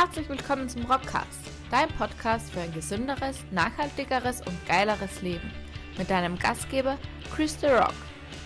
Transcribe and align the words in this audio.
Herzlich 0.00 0.30
willkommen 0.30 0.66
zum 0.66 0.86
Rockcast, 0.86 1.42
dein 1.70 1.88
Podcast 1.98 2.50
für 2.50 2.60
ein 2.60 2.72
gesünderes, 2.72 3.44
nachhaltigeres 3.50 4.40
und 4.40 4.66
geileres 4.66 5.20
Leben. 5.20 5.50
Mit 5.98 6.08
deinem 6.08 6.38
Gastgeber 6.38 6.96
Chris 7.36 7.60
The 7.60 7.66
Rock, 7.66 7.92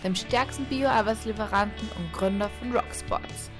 dem 0.03 0.17
stärksten 0.17 0.64
Bio-Arbeitslieferanten 0.64 1.88
und 1.96 2.12
Gründer 2.12 2.51
von 2.58 2.72
Rocksports. 2.72 3.53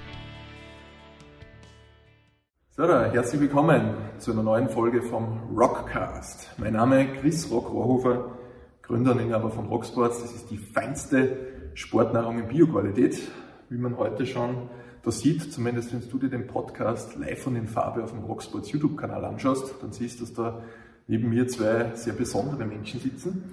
So, 2.71 2.85
da, 2.85 3.05
herzlich 3.13 3.39
willkommen 3.39 3.95
zu 4.17 4.33
einer 4.33 4.43
neuen 4.43 4.67
Folge 4.67 5.01
vom 5.01 5.55
Rockcast. 5.55 6.51
Mein 6.57 6.73
Name 6.73 7.05
ist 7.05 7.21
Chris 7.21 7.49
Rock 7.49 7.71
Rohrhofer, 7.71 8.25
Gründer 8.81 9.13
und 9.13 9.19
Inhaber 9.21 9.51
von 9.51 9.67
Rocksports. 9.67 10.21
Das 10.21 10.33
ist 10.33 10.51
die 10.51 10.57
feinste 10.57 11.69
Sportnahrung 11.75 12.39
in 12.39 12.49
Bioqualität, 12.49 13.21
wie 13.69 13.77
man 13.77 13.95
heute 13.97 14.25
schon 14.25 14.69
da 15.05 15.11
sieht, 15.11 15.53
zumindest 15.53 15.93
wenn 15.93 16.01
du 16.09 16.17
dir 16.17 16.29
den 16.29 16.47
Podcast 16.47 17.15
live 17.15 17.45
und 17.45 17.55
in 17.55 17.67
Farbe 17.67 18.03
auf 18.03 18.11
dem 18.11 18.23
Rocksports 18.23 18.71
YouTube-Kanal 18.71 19.23
anschaust, 19.23 19.75
dann 19.79 19.91
siehst 19.91 20.19
du, 20.19 20.25
dass 20.25 20.33
da 20.33 20.63
neben 21.07 21.29
mir 21.29 21.47
zwei 21.47 21.95
sehr 21.95 22.13
besondere 22.13 22.65
Menschen 22.65 22.99
sitzen, 22.99 23.43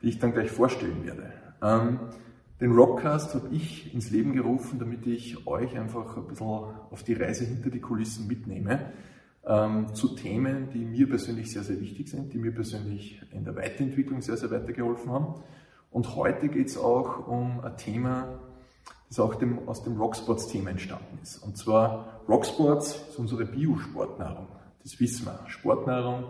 die 0.00 0.08
ich 0.08 0.18
dann 0.18 0.32
gleich 0.32 0.50
vorstellen 0.50 1.04
werde. 1.04 1.30
Ähm, 1.60 2.00
den 2.62 2.72
Rockcast 2.72 3.34
habe 3.34 3.48
ich 3.52 3.92
ins 3.92 4.10
Leben 4.10 4.32
gerufen, 4.32 4.78
damit 4.78 5.06
ich 5.06 5.46
euch 5.46 5.78
einfach 5.78 6.16
ein 6.16 6.28
bisschen 6.28 6.46
auf 6.46 7.02
die 7.02 7.12
Reise 7.12 7.44
hinter 7.44 7.68
die 7.68 7.80
Kulissen 7.80 8.26
mitnehme. 8.26 8.92
Ähm, 9.44 9.94
zu 9.94 10.14
Themen, 10.14 10.70
die 10.72 10.84
mir 10.84 11.08
persönlich 11.08 11.52
sehr, 11.52 11.64
sehr 11.64 11.78
wichtig 11.78 12.08
sind, 12.08 12.32
die 12.32 12.38
mir 12.38 12.54
persönlich 12.54 13.20
in 13.32 13.44
der 13.44 13.54
Weiterentwicklung 13.56 14.22
sehr, 14.22 14.38
sehr 14.38 14.50
weitergeholfen 14.50 15.10
haben. 15.10 15.42
Und 15.90 16.16
heute 16.16 16.48
geht 16.48 16.68
es 16.68 16.78
auch 16.78 17.26
um 17.26 17.60
ein 17.60 17.76
Thema, 17.76 18.38
das 19.12 19.20
auch 19.20 19.34
dem, 19.34 19.68
aus 19.68 19.84
dem 19.84 20.00
Rocksports-Thema 20.00 20.70
entstanden 20.70 21.18
ist. 21.22 21.36
Und 21.42 21.58
zwar 21.58 22.22
Rocksports 22.26 22.96
ist 23.10 23.18
unsere 23.18 23.44
Biosportnahrung. 23.44 24.48
Das 24.82 24.98
wissen 25.00 25.26
wir. 25.26 25.38
Sportnahrung 25.48 26.24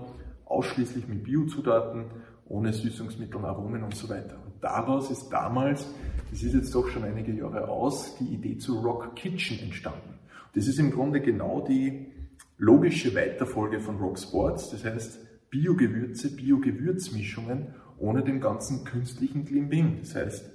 ausschließlich 0.47 1.07
mit 1.07 1.23
Biozutaten, 1.23 2.07
ohne 2.49 2.73
Süßungsmittel, 2.73 3.45
Aromen 3.45 3.85
und 3.85 3.95
so 3.95 4.09
weiter. 4.09 4.37
Und 4.45 4.55
daraus 4.61 5.13
ist 5.13 5.29
damals, 5.29 5.87
das 6.31 6.43
ist 6.43 6.55
jetzt 6.55 6.75
doch 6.75 6.89
schon 6.89 7.05
einige 7.05 7.33
Jahre 7.33 7.69
aus, 7.69 8.17
die 8.17 8.35
Idee 8.35 8.59
zu 8.59 8.81
Rock 8.81 9.15
Kitchen 9.15 9.61
entstanden. 9.61 10.19
Das 10.57 10.67
ist 10.67 10.81
im 10.81 10.91
Grunde 10.91 11.21
genau 11.21 11.65
die 11.65 12.09
logische 12.59 13.15
Weiterfolge 13.15 13.79
von 13.79 13.99
Rock 13.99 14.19
Sports. 14.19 14.71
Das 14.71 14.85
heißt, 14.85 15.21
Biogewürze, 15.51 16.35
Biogewürzmischungen 16.35 17.75
ohne 17.99 18.25
den 18.25 18.41
ganzen 18.41 18.85
künstlichen 18.85 19.45
Klimbing. 19.45 19.99
Das 20.01 20.17
heißt, 20.17 20.51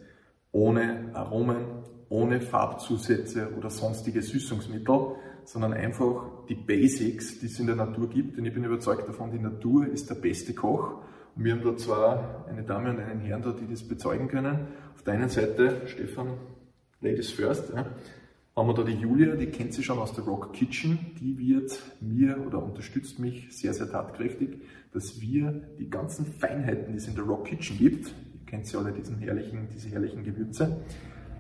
ohne 0.52 1.12
Aromen, 1.14 1.86
ohne 2.10 2.42
Farbzusätze 2.42 3.54
oder 3.58 3.70
sonstige 3.70 4.22
Süßungsmittel, 4.22 5.16
sondern 5.44 5.74
einfach 5.74 6.46
die 6.50 6.56
Basics, 6.56 7.40
die 7.40 7.46
es 7.46 7.60
in 7.60 7.68
der 7.68 7.76
Natur 7.76 8.10
gibt. 8.10 8.38
Denn 8.38 8.46
ich 8.46 8.54
bin 8.54 8.64
überzeugt 8.64 9.08
davon, 9.08 9.32
die 9.32 9.40
Natur 9.40 9.88
ist 9.88 10.10
der 10.10 10.16
beste 10.16 10.54
Koch. 10.54 11.02
Und 11.36 11.44
wir 11.44 11.54
haben 11.54 11.64
da 11.64 11.78
zwar 11.78 12.46
eine 12.50 12.64
Dame 12.64 12.90
und 12.90 13.00
einen 13.00 13.22
Herrn 13.22 13.42
da, 13.42 13.52
die 13.52 13.68
das 13.68 13.84
bezeugen 13.84 14.28
können. 14.28 14.68
Auf 14.96 15.04
der 15.04 15.14
einen 15.14 15.30
Seite, 15.30 15.84
Stefan, 15.86 16.34
Ladies 17.00 17.32
First, 17.32 17.74
haben 17.76 18.68
wir 18.68 18.74
da 18.74 18.84
die 18.84 18.94
Julia, 18.94 19.36
die 19.36 19.46
kennt 19.46 19.74
sie 19.74 19.84
schon 19.84 20.00
aus 20.00 20.14
der 20.14 20.24
Rock 20.24 20.52
Kitchen. 20.52 20.98
Die 21.22 21.38
wird 21.38 21.80
mir 22.02 22.44
oder 22.46 22.62
unterstützt 22.62 23.20
mich 23.20 23.48
sehr, 23.56 23.74
sehr 23.74 23.90
tatkräftig, 23.90 24.62
dass 24.94 25.22
wir 25.22 25.62
die 25.78 25.90
ganzen 25.90 26.26
Feinheiten, 26.26 26.92
die 26.92 26.98
es 26.98 27.08
in 27.08 27.16
der 27.16 27.24
Rock 27.24 27.46
Kitchen 27.46 27.78
gibt, 27.78 28.08
ihr 28.08 28.46
kennt 28.48 28.66
sie 28.66 28.78
alle, 28.78 28.92
diesen 28.92 29.20
herrlichen, 29.20 29.68
diese 29.74 29.90
herrlichen 29.90 30.24
Gewürze, 30.24 30.82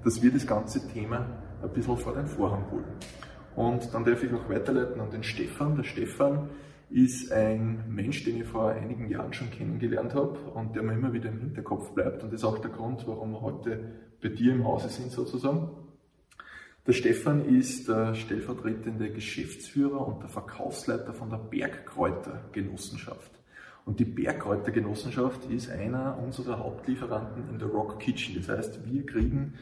dass 0.07 0.21
wir 0.21 0.31
das 0.31 0.47
ganze 0.47 0.87
Thema 0.87 1.27
ein 1.61 1.69
bisschen 1.73 1.97
vor 1.97 2.13
den 2.13 2.27
Vorhang 2.27 2.71
holen. 2.71 2.85
Und 3.57 3.93
dann 3.93 4.05
darf 4.05 4.23
ich 4.23 4.33
auch 4.33 4.49
weiterleiten 4.49 5.01
an 5.01 5.11
den 5.11 5.21
Stefan. 5.21 5.75
Der 5.75 5.83
Stefan 5.83 6.49
ist 6.89 7.29
ein 7.33 7.83
Mensch, 7.89 8.23
den 8.23 8.37
ich 8.37 8.47
vor 8.47 8.69
einigen 8.69 9.09
Jahren 9.09 9.33
schon 9.33 9.51
kennengelernt 9.51 10.13
habe 10.13 10.39
und 10.53 10.73
der 10.77 10.83
mir 10.83 10.93
immer 10.93 11.11
wieder 11.11 11.27
im 11.27 11.41
Hinterkopf 11.41 11.91
bleibt. 11.91 12.23
Und 12.23 12.31
das 12.31 12.39
ist 12.39 12.45
auch 12.45 12.59
der 12.59 12.71
Grund, 12.71 13.05
warum 13.05 13.31
wir 13.31 13.41
heute 13.41 13.95
bei 14.21 14.29
dir 14.29 14.53
im 14.53 14.63
Hause 14.63 14.87
sind 14.87 15.11
sozusagen. 15.11 15.71
Der 16.85 16.93
Stefan 16.93 17.43
ist 17.43 17.89
der 17.89 18.15
stellvertretende 18.15 19.09
Geschäftsführer 19.09 20.07
und 20.07 20.21
der 20.21 20.29
Verkaufsleiter 20.29 21.13
von 21.13 21.29
der 21.29 21.39
Bergkräutergenossenschaft. 21.39 23.31
Und 23.83 23.99
die 23.99 24.05
Bergkräutergenossenschaft 24.05 25.51
ist 25.51 25.69
einer 25.69 26.17
unserer 26.17 26.59
Hauptlieferanten 26.59 27.49
in 27.49 27.59
der 27.59 27.67
Rock 27.67 27.99
Kitchen. 27.99 28.35
Das 28.37 28.47
heißt, 28.47 28.89
wir 28.89 29.05
kriegen 29.05 29.55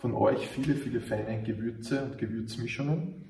von 0.00 0.14
euch 0.14 0.48
viele, 0.48 0.74
viele 0.74 1.00
feine 1.00 1.42
Gewürze 1.42 2.02
und 2.04 2.18
Gewürzmischungen. 2.18 3.26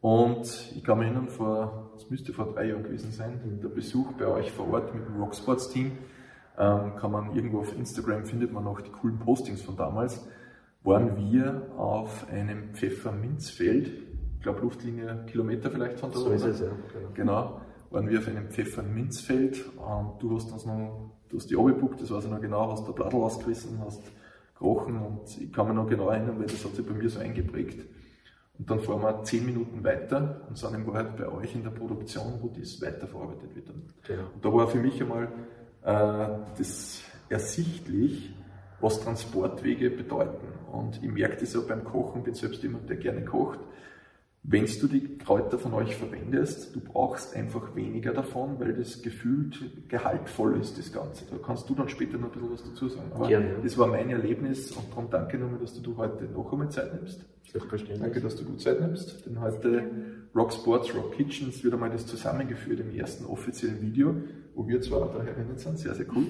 Und 0.00 0.72
ich 0.76 0.84
kann 0.84 0.98
mich 0.98 1.08
erinnern, 1.08 1.28
vor, 1.28 1.92
es 1.96 2.08
müsste 2.10 2.32
vor 2.32 2.52
drei 2.52 2.68
Jahren 2.68 2.84
gewesen 2.84 3.10
sein, 3.10 3.40
der 3.62 3.68
Besuch 3.68 4.12
bei 4.12 4.26
euch 4.26 4.52
vor 4.52 4.70
Ort 4.72 4.94
mit 4.94 5.06
dem 5.06 5.16
Rocksports 5.16 5.70
Team, 5.70 5.92
ähm, 6.58 6.94
kann 6.96 7.10
man 7.10 7.34
irgendwo 7.34 7.60
auf 7.60 7.76
Instagram 7.76 8.24
findet 8.26 8.52
man 8.52 8.64
noch 8.64 8.80
die 8.80 8.90
coolen 8.90 9.18
Postings 9.18 9.62
von 9.62 9.76
damals, 9.76 10.28
waren 10.84 11.16
wir 11.16 11.72
auf 11.76 12.28
einem 12.28 12.74
Pfefferminzfeld, 12.74 13.88
ich 13.88 14.42
glaube 14.42 14.60
Luftlinie 14.60 15.24
Kilometer 15.26 15.70
vielleicht 15.70 15.98
von 15.98 16.12
da 16.12 16.18
So 16.18 16.30
ist 16.30 16.44
es, 16.44 16.60
ja. 16.60 16.66
Genau. 16.92 17.08
genau, 17.14 17.60
waren 17.90 18.08
wir 18.08 18.18
auf 18.18 18.28
einem 18.28 18.50
Pfefferminzfeld 18.50 19.64
und 19.78 20.22
du 20.22 20.36
hast 20.36 20.52
uns 20.52 20.66
noch, 20.66 21.10
du 21.30 21.38
hast 21.38 21.50
die 21.50 21.56
abgebuckt, 21.56 22.02
das 22.02 22.10
weiß 22.10 22.26
ich 22.26 22.30
noch 22.30 22.42
genau, 22.42 22.70
hast 22.70 22.86
der 22.86 22.92
Blattl 22.92 23.16
ausgerissen, 23.16 23.80
hast 23.84 24.02
gerochen 24.64 24.96
und 24.96 25.40
ich 25.40 25.52
kann 25.52 25.66
mich 25.66 25.76
noch 25.76 25.86
genau 25.86 26.08
erinnern, 26.08 26.38
weil 26.38 26.46
das 26.46 26.64
hat 26.64 26.74
sich 26.74 26.86
bei 26.86 26.94
mir 26.94 27.08
so 27.08 27.20
eingeprägt. 27.20 27.84
Und 28.58 28.70
dann 28.70 28.80
fahren 28.80 29.02
wir 29.02 29.22
zehn 29.24 29.44
Minuten 29.44 29.82
weiter 29.82 30.42
und 30.48 30.56
sind 30.56 30.74
in 30.74 30.86
Wahrheit 30.86 31.16
bei 31.16 31.28
euch 31.28 31.54
in 31.54 31.64
der 31.64 31.70
Produktion, 31.70 32.38
wo 32.40 32.48
das 32.48 32.80
weiterverarbeitet 32.80 33.54
wird. 33.54 33.66
Genau. 34.06 34.22
Und 34.32 34.44
da 34.44 34.52
war 34.52 34.68
für 34.68 34.78
mich 34.78 35.00
einmal 35.02 35.24
äh, 35.82 36.28
das 36.56 37.02
ersichtlich, 37.28 38.32
was 38.80 39.00
Transportwege 39.00 39.90
bedeuten. 39.90 40.46
Und 40.70 41.02
ich 41.02 41.10
merke 41.10 41.36
das 41.36 41.56
auch 41.56 41.66
beim 41.66 41.84
Kochen, 41.84 42.22
bin 42.22 42.34
selbst 42.34 42.62
jemand, 42.62 42.88
der 42.88 42.96
gerne 42.96 43.24
kocht. 43.24 43.58
Wenn 44.46 44.66
du 44.66 44.86
die 44.88 45.16
Kräuter 45.16 45.58
von 45.58 45.72
euch 45.72 45.96
verwendest, 45.96 46.76
du 46.76 46.80
brauchst 46.80 47.34
einfach 47.34 47.74
weniger 47.74 48.12
davon, 48.12 48.60
weil 48.60 48.74
das 48.74 49.00
gefühlt 49.00 49.88
gehaltvoll 49.88 50.60
ist, 50.60 50.76
das 50.76 50.92
Ganze. 50.92 51.24
Da 51.30 51.38
kannst 51.38 51.70
du 51.70 51.74
dann 51.74 51.88
später 51.88 52.18
noch 52.18 52.26
ein 52.26 52.32
bisschen 52.32 52.52
was 52.52 52.62
dazu 52.62 52.88
sagen. 52.90 53.10
Aber 53.14 53.26
Gerne. 53.26 53.56
das 53.62 53.78
war 53.78 53.86
mein 53.86 54.10
Erlebnis 54.10 54.70
und 54.72 54.90
darum 54.90 55.08
danke 55.10 55.38
nochmal, 55.38 55.60
dass 55.60 55.80
du 55.80 55.96
heute 55.96 56.24
noch 56.24 56.52
einmal 56.52 56.70
Zeit 56.70 56.92
nimmst. 56.94 57.24
Selbstverständlich. 57.50 58.02
Danke, 58.02 58.20
dass 58.20 58.36
du 58.36 58.44
gut 58.44 58.60
Zeit 58.60 58.82
nimmst. 58.82 59.24
Denn 59.24 59.40
heute 59.40 59.82
Rock 60.34 60.52
Sports, 60.52 60.94
Rock 60.94 61.16
Kitchens 61.16 61.64
wird 61.64 61.72
einmal 61.72 61.88
das 61.88 62.06
zusammengeführt 62.06 62.80
im 62.80 62.94
ersten 62.94 63.24
offiziellen 63.24 63.80
Video, 63.80 64.14
wo 64.54 64.68
wir 64.68 64.82
zwar 64.82 65.10
da 65.10 65.22
herinnen 65.22 65.56
sind. 65.56 65.78
Sehr, 65.78 65.94
sehr 65.94 66.06
cool. 66.14 66.26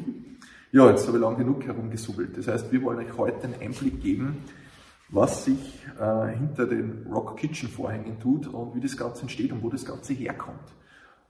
Ja, 0.71 0.89
jetzt 0.89 1.09
habe 1.09 1.19
ich 1.19 1.23
lang 1.23 1.37
genug 1.37 1.65
herumgesubbelt. 1.67 2.37
Das 2.37 2.47
heißt, 2.47 2.71
wir 2.71 2.81
wollen 2.83 2.99
euch 2.99 3.17
heute 3.17 3.45
einen 3.45 3.55
Einblick 3.61 4.01
geben, 4.01 4.37
was 5.11 5.45
sich 5.45 5.87
äh, 5.99 6.29
hinter 6.29 6.67
den 6.67 7.07
Rock 7.13 7.37
Kitchen 7.37 7.69
Vorhängen 7.69 8.19
tut 8.21 8.47
und 8.47 8.75
wie 8.75 8.81
das 8.81 8.97
Ganze 8.97 9.23
entsteht 9.23 9.53
und 9.53 9.63
wo 9.63 9.71
das 9.71 9.85
Ganze 9.85 10.13
herkommt. 10.13 10.75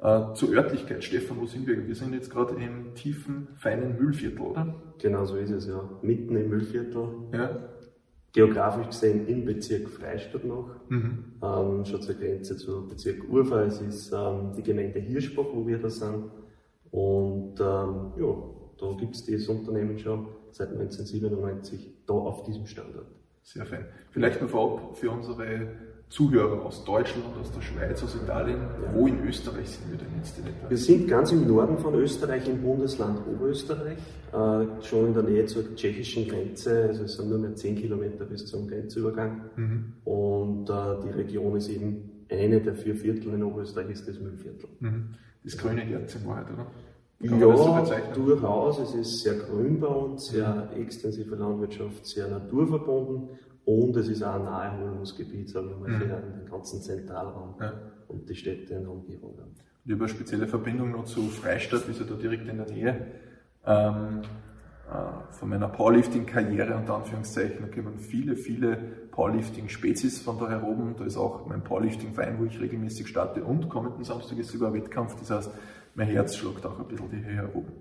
Äh, 0.01 0.35
zur 0.35 0.53
Örtlichkeit, 0.53 1.03
Stefan, 1.03 1.41
wo 1.41 1.47
sind 1.47 1.67
wir? 1.67 1.87
Wir 1.87 1.95
sind 1.95 2.13
jetzt 2.15 2.31
gerade 2.31 2.55
im 2.57 2.95
tiefen, 2.95 3.49
feinen 3.57 3.97
Müllviertel, 3.97 4.41
oder? 4.41 4.75
Genau 4.99 5.25
so 5.25 5.37
ist 5.37 5.51
es, 5.51 5.67
ja. 5.67 5.89
Mitten 6.03 6.37
im 6.37 6.49
Müllviertel. 6.49 7.09
Ja. 7.33 7.69
Geografisch 8.33 8.89
gesehen 8.89 9.29
im 9.29 9.45
Bezirk 9.45 9.89
Freistadt 9.89 10.45
noch. 10.45 10.69
Mhm. 10.89 11.37
Ähm, 11.41 11.85
schon 11.85 12.03
zur 12.03 12.17
Grenze 12.17 12.57
zu 12.57 12.89
Bezirk 12.89 13.29
Urfa. 13.31 13.63
Es 13.63 13.81
ist 13.81 14.13
ähm, 14.13 14.53
die 14.57 14.63
Gemeinde 14.63 14.99
Hirschbach, 14.99 15.47
wo 15.53 15.67
wir 15.67 15.79
da 15.79 15.89
sind. 15.89 16.31
Und 16.91 17.61
ähm, 17.61 18.13
ja, 18.19 18.35
da 18.79 18.93
gibt 18.99 19.15
es 19.15 19.25
dieses 19.25 19.49
Unternehmen 19.49 19.99
schon 19.99 20.27
seit 20.51 20.71
1997 20.71 22.05
da 22.07 22.15
auf 22.15 22.43
diesem 22.43 22.67
Standort. 22.67 23.07
Sehr 23.45 23.67
fein. 23.67 23.85
Vielleicht 24.11 24.41
noch 24.41 24.49
vorab 24.49 24.97
für 24.97 25.11
unsere 25.11 25.69
Zuhörer 26.09 26.65
aus 26.65 26.83
Deutschland, 26.85 27.37
aus 27.39 27.53
der 27.53 27.61
Schweiz, 27.61 28.03
aus 28.03 28.15
Italien. 28.15 28.59
Wo 28.95 29.07
in 29.07 29.23
Österreich 29.27 29.69
sind 29.69 29.91
wir 29.91 29.99
denn 29.99 30.09
jetzt 30.17 30.39
in 30.39 30.47
etwa? 30.47 30.71
Wir 30.71 30.79
sind 30.79 31.09
ganz 31.09 31.31
im 31.31 31.47
Norden 31.47 31.77
von 31.79 31.95
Österreich, 31.95 32.49
im 32.49 32.63
Bundesland 32.63 33.21
Oberösterreich, 33.27 33.99
äh, 34.33 34.83
schon 34.83 35.09
in 35.09 35.15
der 35.15 35.23
Nähe 35.25 35.45
zur 35.45 35.75
tschechischen 35.75 36.27
Grenze. 36.27 36.85
Also 36.89 37.05
es 37.05 37.17
sind 37.17 37.29
nur 37.29 37.39
mehr 37.39 37.55
10 37.55 37.77
Kilometer 37.77 38.25
bis 38.25 38.47
zum 38.47 38.67
Grenzübergang. 38.67 39.43
Mhm. 39.57 39.93
Und 40.05 40.71
äh, 40.71 41.03
die 41.05 41.11
Region 41.11 41.57
ist 41.57 41.69
eben 41.69 42.25
eine 42.31 42.61
der 42.61 42.75
vier 42.75 42.95
Viertel 42.95 43.35
in 43.35 43.43
Oberösterreich, 43.43 43.91
ist 43.91 44.09
das 44.09 44.19
Müllviertel. 44.19 44.71
Mhm. 44.81 45.11
Das 45.45 45.59
grüne 45.59 45.83
Herz 45.83 46.15
in 46.15 46.27
Wahrheit, 46.27 46.47
oder? 46.51 46.67
Kann 47.29 47.41
so 47.41 47.51
Ja, 47.67 47.81
bezeichnen? 47.81 48.15
durchaus. 48.15 48.79
Es 48.81 48.95
ist 48.95 49.23
sehr 49.23 49.35
grün 49.35 49.81
bei 49.81 49.87
uns, 49.87 50.27
sehr 50.27 50.69
extensive 50.77 51.35
Landwirtschaft, 51.37 52.07
sehr 52.07 52.29
naturverbunden 52.29 53.29
und 53.65 53.97
es 53.97 54.09
ist 54.09 54.23
auch 54.23 54.35
ein 54.35 54.45
Naherholungsgebiet, 54.45 55.49
sagen 55.49 55.69
wir 55.71 55.77
mal, 55.77 55.89
Mhm. 55.91 55.99
für 56.01 56.07
den 56.07 56.51
ganzen 56.51 56.83
Zentralraum 56.83 57.55
Ja. 57.61 57.73
und 58.09 58.29
die 58.29 58.35
Städte 58.35 58.75
in 58.75 58.83
der 58.83 58.91
Umgebung. 58.91 59.35
Ich 59.87 59.93
habe 59.93 60.05
eine 60.05 60.09
spezielle 60.09 60.47
Verbindung 60.47 60.93
noch 60.93 61.05
zu 61.05 61.23
Freistadt, 61.29 61.89
ist 61.89 62.01
ja 62.01 62.07
da 62.07 62.15
direkt 62.15 62.49
in 62.49 62.57
der 62.59 62.67
Nähe. 62.71 63.07
Ähm, 63.67 64.23
äh, 64.91 65.33
von 65.33 65.49
meiner 65.49 65.69
Powerlifting-Karriere 65.69 66.77
unter 66.77 66.97
Anführungszeichen, 66.97 67.57
da 67.63 67.75
kommen 67.75 67.99
viele, 67.99 68.37
viele 68.37 68.77
Powerlifting-Spezies 69.13 70.21
von 70.21 70.39
da 70.39 70.49
her 70.49 70.63
oben. 70.67 70.95
Da 70.99 71.05
ist 71.05 71.17
auch 71.17 71.47
mein 71.47 71.63
Powerlifting-Verein, 71.65 72.39
wo 72.39 72.45
ich 72.45 72.61
regelmäßig 72.61 73.09
starte 73.09 73.43
und 73.45 73.69
kommenden 73.71 74.05
Samstag 74.05 74.39
ist 74.39 74.51
sogar 74.51 74.73
Wettkampf. 74.75 75.17
Das 75.19 75.31
heißt, 75.31 75.51
mein 75.95 76.09
Herz 76.09 76.37
schlägt 76.37 76.65
auch 76.67 76.79
ein 76.79 76.89
bisschen 76.89 77.11
die 77.11 77.25
Höhe 77.25 77.49
oben. 77.55 77.73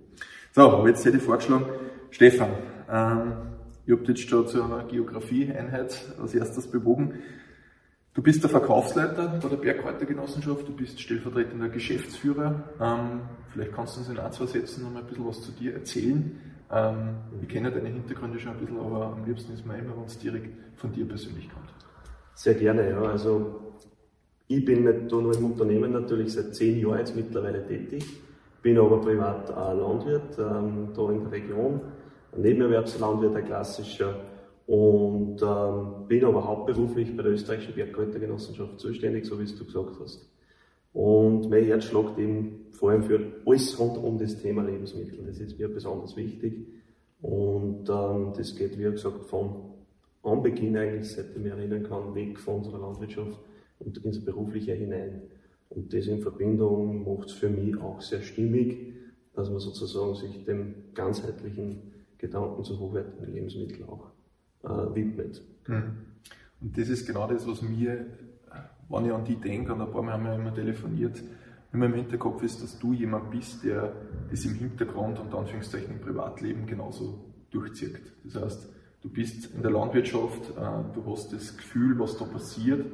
So, 0.52 0.62
aber 0.62 0.88
jetzt 0.88 1.04
hätte 1.06 1.18
ich 1.18 1.24
vorgeschlagen, 1.24 1.66
Stefan, 2.12 2.50
ähm, 2.90 3.34
ich 3.86 3.94
habe 3.94 4.04
jetzt 4.08 4.30
schon 4.30 4.48
zu 4.48 4.64
einer 4.64 4.86
Geografie-Einheit 4.86 6.14
als 6.22 6.34
erstes 6.36 6.68
bewogen. 6.68 7.20
Du 8.14 8.22
bist 8.22 8.44
der 8.44 8.50
Verkaufsleiter 8.50 9.40
bei 9.42 9.50
der 9.50 9.58
Bergkräutergenossenschaft, 9.58 10.68
du 10.68 10.76
bist 10.76 11.02
stellvertretender 11.02 11.70
Geschäftsführer. 11.70 12.64
Ähm, 12.80 13.22
vielleicht 13.52 13.74
kannst 13.74 13.96
du 13.96 14.02
uns 14.02 14.10
in 14.10 14.20
ein, 14.20 14.32
zwei 14.32 14.46
Sätzen 14.46 14.84
noch 14.84 14.92
mal 14.92 15.00
ein 15.00 15.08
bisschen 15.08 15.28
was 15.28 15.42
zu 15.42 15.52
dir 15.52 15.74
erzählen. 15.74 16.40
Ähm, 16.72 17.16
ich 17.42 17.50
kenne 17.50 17.72
deine 17.72 17.90
Hintergründe 17.90 18.40
schon 18.40 18.52
ein 18.52 18.60
bisschen, 18.60 18.80
aber 18.80 19.18
am 19.18 19.26
liebsten 19.26 19.54
ist 19.54 19.66
mir 19.66 19.78
immer, 19.80 19.98
wenn 19.98 20.06
es 20.06 20.20
direkt 20.20 20.56
von 20.76 20.92
dir 20.92 21.08
persönlich 21.08 21.50
kommt. 21.50 21.74
Sehr 22.36 22.54
gerne, 22.54 22.90
ja. 22.90 23.02
Also 23.02 23.73
ich 24.58 24.66
bin 24.66 24.84
nicht 24.84 25.12
nur 25.12 25.36
im 25.36 25.46
Unternehmen 25.46 25.92
natürlich 25.92 26.34
seit 26.34 26.54
zehn 26.54 26.80
Jahren 26.80 27.00
jetzt 27.00 27.16
mittlerweile 27.16 27.66
tätig, 27.66 28.06
bin 28.62 28.78
aber 28.78 29.02
privat 29.02 29.52
auch 29.52 29.74
Landwirt 29.74 30.38
ähm, 30.38 30.90
da 30.96 31.12
in 31.12 31.24
der 31.24 31.32
Region, 31.32 31.82
ein 32.34 32.42
Nebenerwerbslandwirt, 32.42 33.36
ein 33.36 33.46
klassischer 33.46 34.16
und 34.68 35.42
ähm, 35.42 36.08
bin 36.08 36.24
aber 36.24 36.48
hauptberuflich 36.48 37.16
bei 37.18 37.24
der 37.24 37.34
österreichischen 37.34 37.74
Bergkräutergenossenschaft 37.74 38.80
zuständig, 38.80 39.26
so 39.26 39.40
wie 39.40 39.44
es 39.44 39.56
du 39.56 39.66
gesagt 39.66 40.00
hast. 40.00 40.30
Und 40.94 41.50
mein 41.50 41.66
Herz 41.66 41.86
schlägt 41.86 42.20
eben 42.20 42.68
vor 42.72 42.92
allem 42.92 43.04
für 43.04 43.20
alles 43.46 43.80
rund 43.80 43.98
um 43.98 44.20
das 44.20 44.38
Thema 44.40 44.64
Lebensmittel. 44.64 45.26
Das 45.26 45.40
ist 45.40 45.58
mir 45.58 45.68
besonders 45.68 46.16
wichtig. 46.16 46.68
Und 47.22 47.90
ähm, 47.90 48.34
das 48.38 48.56
geht, 48.56 48.78
wie 48.78 48.84
gesagt, 48.84 49.26
vom 49.26 49.74
Anbeginn 50.22 50.78
eigentlich, 50.78 51.12
seit 51.12 51.32
ich 51.36 51.42
mich 51.42 51.52
erinnern 51.52 51.84
kann, 51.84 52.14
weg 52.14 52.40
von 52.40 52.58
unserer 52.58 52.80
Landwirtschaft 52.80 53.40
und 53.86 53.98
ins 54.06 54.24
Berufliche 54.24 54.74
hinein. 54.74 55.22
Und 55.70 55.94
das 55.94 56.08
in 56.08 56.22
Verbindung 56.22 57.04
macht 57.04 57.30
es 57.30 57.34
für 57.34 57.50
mich 57.50 57.80
auch 57.80 58.02
sehr 58.02 58.22
stimmig, 58.22 58.94
dass 59.34 59.50
man 59.50 59.60
sozusagen 59.60 60.16
sich 60.16 60.46
dem 60.46 60.76
ganzheitlichen 60.94 61.94
Gedanken 62.18 62.64
zu 62.64 62.80
hochwertigen 62.80 63.34
Lebensmitteln 63.34 63.90
auch 63.90 64.12
äh, 64.64 64.96
widmet. 64.96 65.42
Mhm. 65.68 65.98
Und 66.62 66.78
das 66.78 66.90
ist 66.90 67.08
genau 67.08 67.28
das, 67.28 67.48
was 67.48 67.62
mir 67.62 68.06
wenn 68.90 69.06
ich 69.06 69.12
an 69.12 69.26
die 69.26 69.36
denke, 69.36 69.74
und 69.74 69.82
ein 69.82 69.92
paar 69.92 70.04
Mal 70.04 70.14
haben 70.14 70.26
wir 70.26 70.36
immer 70.36 70.54
telefoniert, 70.54 71.22
immer 71.72 71.88
im 71.88 71.94
Hinterkopf 71.96 72.44
ist, 72.44 72.62
dass 72.62 72.78
du 72.78 72.94
jemand 72.94 73.32
bist, 73.32 73.64
der 73.64 73.94
das 74.30 74.46
im 74.46 74.54
Hintergrund 74.56 75.20
und 75.20 75.34
Anführungszeichen 75.34 75.96
im 75.96 76.02
Privatleben 76.02 76.66
genauso 76.66 77.24
durchzieht. 77.50 78.00
Das 78.24 78.42
heißt, 78.42 78.70
du 79.02 79.10
bist 79.10 79.54
in 79.56 79.62
der 79.62 79.72
Landwirtschaft, 79.72 80.52
äh, 80.52 80.94
du 80.94 81.04
hast 81.08 81.34
das 81.34 81.58
Gefühl, 81.58 81.98
was 82.00 82.18
da 82.18 82.26
passiert 82.26 82.86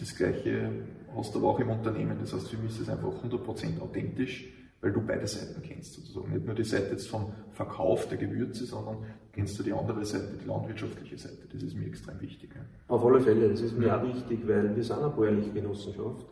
das 0.00 0.16
Gleiche 0.16 0.70
hast 1.16 1.34
du 1.34 1.38
aber 1.38 1.48
auch 1.50 1.60
im 1.60 1.70
Unternehmen. 1.70 2.16
Das 2.20 2.32
heißt, 2.32 2.48
für 2.48 2.56
mich 2.56 2.72
ist 2.72 2.80
es 2.80 2.88
einfach 2.88 3.10
100% 3.22 3.80
authentisch 3.80 4.52
weil 4.84 4.92
du 4.92 5.00
beide 5.00 5.26
Seiten 5.26 5.62
kennst 5.62 5.94
sozusagen. 5.94 6.30
Nicht 6.30 6.44
nur 6.44 6.54
die 6.54 6.62
Seite 6.62 6.90
jetzt 6.90 7.08
vom 7.08 7.32
Verkauf 7.52 8.06
der 8.06 8.18
Gewürze, 8.18 8.66
sondern 8.66 8.98
kennst 9.32 9.58
du 9.58 9.62
die 9.62 9.72
andere 9.72 10.04
Seite, 10.04 10.36
die 10.38 10.46
landwirtschaftliche 10.46 11.16
Seite. 11.16 11.48
Das 11.50 11.62
ist 11.62 11.74
mir 11.74 11.86
extrem 11.86 12.20
wichtig. 12.20 12.50
Ja. 12.54 12.60
Auf 12.88 13.02
alle 13.02 13.18
Fälle, 13.22 13.48
das 13.48 13.62
ist 13.62 13.78
mir 13.78 13.86
ja. 13.86 13.98
auch 13.98 14.06
wichtig, 14.06 14.40
weil 14.46 14.76
wir 14.76 14.84
sind 14.84 14.98
eine 14.98 15.08
bäuerliche 15.08 15.52
Genossenschaft 15.52 16.26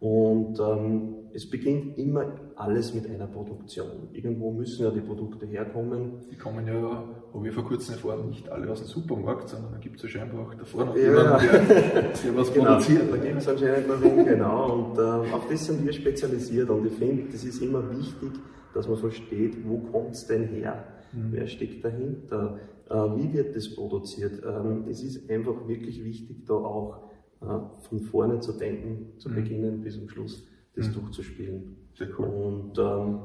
und 0.00 0.60
ähm, 0.60 1.14
es 1.32 1.48
beginnt 1.48 1.98
immer 1.98 2.32
alles 2.54 2.94
mit 2.94 3.08
einer 3.08 3.26
Produktion. 3.26 4.08
Irgendwo 4.12 4.52
müssen 4.52 4.84
ja 4.84 4.90
die 4.90 5.00
Produkte 5.00 5.46
herkommen. 5.46 6.12
Die 6.30 6.36
kommen 6.36 6.66
ja, 6.66 7.04
habe 7.34 7.48
ich 7.48 7.52
vor 7.52 7.64
kurzem 7.64 7.94
erfahren, 7.94 8.28
nicht 8.28 8.48
alle 8.48 8.70
aus 8.70 8.78
dem 8.78 8.86
Supermarkt, 8.86 9.48
sondern 9.48 9.72
da 9.72 9.78
gibt 9.78 9.96
es 9.96 10.02
ja 10.04 10.08
scheinbar 10.08 10.46
auch 10.46 10.54
davor 10.54 10.86
noch 10.86 10.96
ja, 10.96 11.02
jemanden, 11.02 11.68
der, 11.68 11.92
der 11.92 12.12
was 12.36 12.52
genau, 12.52 12.64
produziert. 12.72 13.12
Da 13.12 13.16
gibt 13.16 13.38
es 13.38 13.48
anscheinend 13.48 13.88
noch 13.88 14.02
rum, 14.02 14.24
genau. 14.24 14.72
Und 14.72 14.98
ähm, 14.98 15.34
auf 15.34 15.48
das 15.50 15.66
sind 15.66 15.84
wir 15.84 15.92
spezialisiert. 15.92 16.70
Und 16.70 16.86
ich 16.86 16.92
finde, 16.92 17.24
das 17.32 17.44
ist 17.44 17.60
immer 17.60 17.90
wichtig, 17.90 18.30
dass 18.74 18.88
man 18.88 18.98
versteht, 18.98 19.56
wo 19.66 19.78
kommt 19.78 20.12
es 20.12 20.26
denn 20.26 20.44
her? 20.44 20.84
Mhm. 21.12 21.32
Wer 21.32 21.46
steckt 21.48 21.84
dahinter? 21.84 22.58
Äh, 22.88 22.94
wie 22.94 23.32
wird 23.32 23.56
das 23.56 23.74
produziert? 23.74 24.42
Ähm, 24.44 24.84
es 24.88 25.02
ist 25.02 25.28
einfach 25.28 25.66
wirklich 25.66 26.04
wichtig, 26.04 26.46
da 26.46 26.54
auch 26.54 27.07
von 27.40 28.00
vorne 28.00 28.40
zu 28.40 28.52
denken, 28.52 29.18
zu 29.18 29.28
mhm. 29.28 29.34
beginnen 29.34 29.80
bis 29.82 29.94
zum 29.94 30.08
Schluss 30.08 30.46
das 30.74 30.88
mhm. 30.88 30.94
durchzuspielen. 30.94 31.76
Sehr 31.94 32.08
cool. 32.18 32.26
Und 32.26 32.78
ähm, 32.78 33.18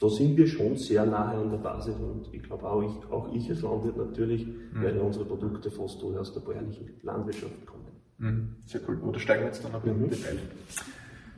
da 0.00 0.08
sind 0.08 0.36
wir 0.36 0.46
schon 0.46 0.76
sehr 0.76 1.06
nahe 1.06 1.38
an 1.38 1.50
der 1.50 1.58
Basis 1.58 1.94
und 1.96 2.28
ich 2.32 2.42
glaube 2.42 2.64
auch 2.64 2.82
ich, 2.82 3.12
auch 3.12 3.32
ich 3.32 3.48
als 3.48 3.62
Landwirt 3.62 3.96
natürlich, 3.96 4.46
mhm. 4.46 4.82
weil 4.82 4.98
unsere 4.98 5.24
Produkte 5.24 5.70
fast 5.70 6.02
alle 6.02 6.20
aus 6.20 6.32
der 6.32 6.40
bäuerlichen 6.40 6.90
Landwirtschaft 7.02 7.66
kommen. 7.66 7.84
Mhm. 8.18 8.56
Sehr 8.64 8.80
cool. 8.88 8.98
Oder 9.00 9.18
steigen 9.18 9.42
wir 9.42 9.46
jetzt 9.46 9.64
dann 9.64 9.72
noch 9.72 9.84
mhm. 9.84 10.10
Detail. 10.10 10.38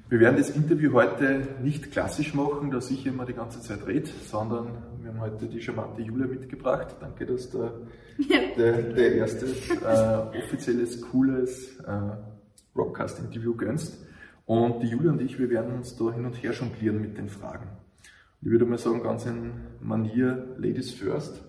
Wir 0.09 0.21
werden 0.21 0.37
das 0.37 0.51
Interview 0.51 0.93
heute 0.93 1.49
nicht 1.63 1.91
klassisch 1.91 2.33
machen, 2.33 2.71
dass 2.71 2.91
ich 2.93 3.07
immer 3.07 3.27
die 3.27 3.33
ganze 3.33 3.61
Zeit 3.61 3.87
rede, 3.87 4.09
sondern 4.23 4.69
wir 5.03 5.11
haben 5.11 5.21
heute 5.21 5.47
die 5.47 5.61
charmante 5.61 6.01
Julia 6.01 6.29
mitgebracht. 6.29 6.95
Danke, 7.01 7.27
dass 7.27 7.51
du 7.51 7.71
der, 8.57 8.83
der 8.83 9.15
erste 9.15 9.47
äh, 9.47 10.39
offizielles, 10.39 11.01
cooles 11.03 11.79
äh, 11.81 12.17
Rockcast-Interview 12.75 13.55
gönnst. 13.55 13.99
Und 14.47 14.83
die 14.83 14.87
Julia 14.87 15.11
und 15.11 15.21
ich, 15.21 15.39
wir 15.39 15.51
werden 15.51 15.75
uns 15.75 15.97
da 15.97 16.13
hin 16.13 16.25
und 16.25 16.35
her 16.35 16.53
jonglieren 16.53 17.01
mit 17.01 17.19
den 17.19 17.29
Fragen. 17.29 17.69
Ich 18.41 18.49
würde 18.49 18.65
mal 18.65 18.79
sagen, 18.79 19.03
ganz 19.03 19.27
in 19.27 19.53
Manier 19.81 20.55
Ladies 20.59 20.93
First. 20.93 21.43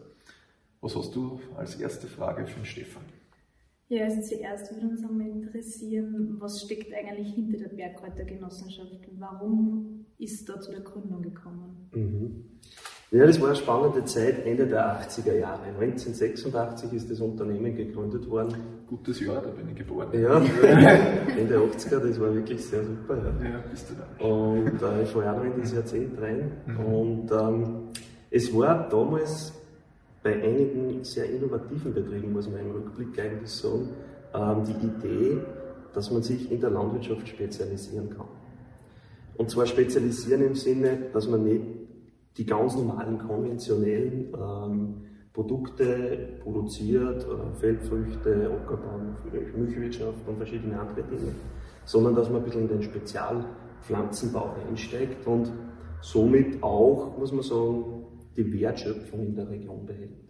Was 0.82 0.96
hast 0.96 1.16
du 1.16 1.40
als 1.56 1.76
erste 1.76 2.08
Frage 2.08 2.48
für 2.48 2.60
den 2.60 2.66
Stefan? 2.66 3.04
Ja, 3.90 4.04
also 4.06 4.22
zuerst 4.22 4.74
würde 4.74 4.88
uns 4.88 5.04
einmal 5.04 5.28
interessieren, 5.30 6.36
was 6.40 6.62
steckt 6.64 6.94
eigentlich 6.94 7.34
hinter 7.36 7.58
der 7.58 7.70
Bergkräutergenossenschaft? 7.70 9.00
Warum 9.18 10.06
ist 10.18 10.50
da 10.50 10.60
zu 10.60 10.72
der 10.72 10.82
Gründung 10.82 11.22
gekommen? 11.22 11.90
Mhm. 11.94 12.46
Ja, 13.10 13.26
das 13.26 13.40
war 13.40 13.48
eine 13.48 13.56
spannende 13.56 14.04
Zeit, 14.04 14.46
Ende 14.46 14.68
der 14.68 15.00
80er 15.00 15.34
Jahre. 15.34 15.64
1986 15.80 16.92
ist 16.92 17.10
das 17.10 17.22
Unternehmen 17.22 17.74
gegründet 17.74 18.30
worden. 18.30 18.56
Gutes 18.86 19.22
Jahr, 19.22 19.42
da 19.42 19.50
bin 19.50 19.70
ich 19.70 19.76
geboren. 19.76 20.10
Ja, 20.12 20.36
Ende 21.38 21.58
80er, 21.58 22.00
das 22.00 22.20
war 22.20 22.34
wirklich 22.34 22.66
sehr 22.66 22.84
super. 22.84 23.16
Ja, 23.16 23.50
ja 23.50 23.64
bist 23.72 23.90
du 23.90 23.94
da. 23.94 24.26
Und 24.26 24.82
äh, 24.82 25.04
ich 25.04 25.16
war 25.16 25.34
auch 25.34 25.38
noch 25.38 25.46
in 25.46 25.62
das 25.62 25.72
Jahrzehnt 25.72 26.22
rein. 26.22 26.52
Mhm. 26.66 26.80
Und 26.80 27.32
ähm, 27.32 27.76
es 28.30 28.54
war 28.54 28.90
damals 28.90 29.54
bei 30.22 30.34
einigen 30.34 31.02
sehr 31.06 31.30
innovativen 31.30 31.94
Betrieben, 31.94 32.34
muss 32.34 32.50
man 32.50 32.60
im 32.60 32.72
Rückblick 32.72 33.18
eigentlich 33.20 33.52
sagen, 33.52 33.88
ähm, 34.34 34.66
die 34.66 34.86
Idee, 34.86 35.38
dass 35.94 36.12
man 36.12 36.24
sich 36.24 36.52
in 36.52 36.60
der 36.60 36.72
Landwirtschaft 36.72 37.26
spezialisieren 37.30 38.10
kann. 38.10 38.28
Und 39.38 39.50
zwar 39.50 39.66
spezialisieren 39.66 40.46
im 40.46 40.56
Sinne, 40.56 40.98
dass 41.14 41.26
man 41.30 41.46
nicht 41.46 41.87
die 42.38 42.46
ganz 42.46 42.76
normalen 42.76 43.18
konventionellen 43.18 44.34
ähm, 44.34 44.96
Produkte 45.34 46.40
produziert, 46.42 47.24
äh, 47.24 47.60
Feldfrüchte, 47.60 48.52
Ackerbau, 48.52 49.00
Milchwirtschaft 49.56 50.28
und 50.28 50.38
verschiedene 50.38 50.80
andere 50.80 51.04
Dinge, 51.04 51.34
sondern 51.86 52.16
dass 52.16 52.30
man 52.30 52.42
ein 52.42 52.44
bisschen 52.44 52.64
in 52.64 52.68
den 52.68 52.84
Spezialpflanzenbau 52.84 54.56
einsteigt 54.68 55.26
und 55.28 55.52
somit 56.02 56.62
auch, 56.62 57.18
muss 57.18 57.32
man 57.32 57.44
sagen, 57.44 58.06
die 58.36 58.52
Wertschöpfung 58.60 59.28
in 59.28 59.36
der 59.36 59.50
Region 59.50 59.86
behält. 59.86 60.28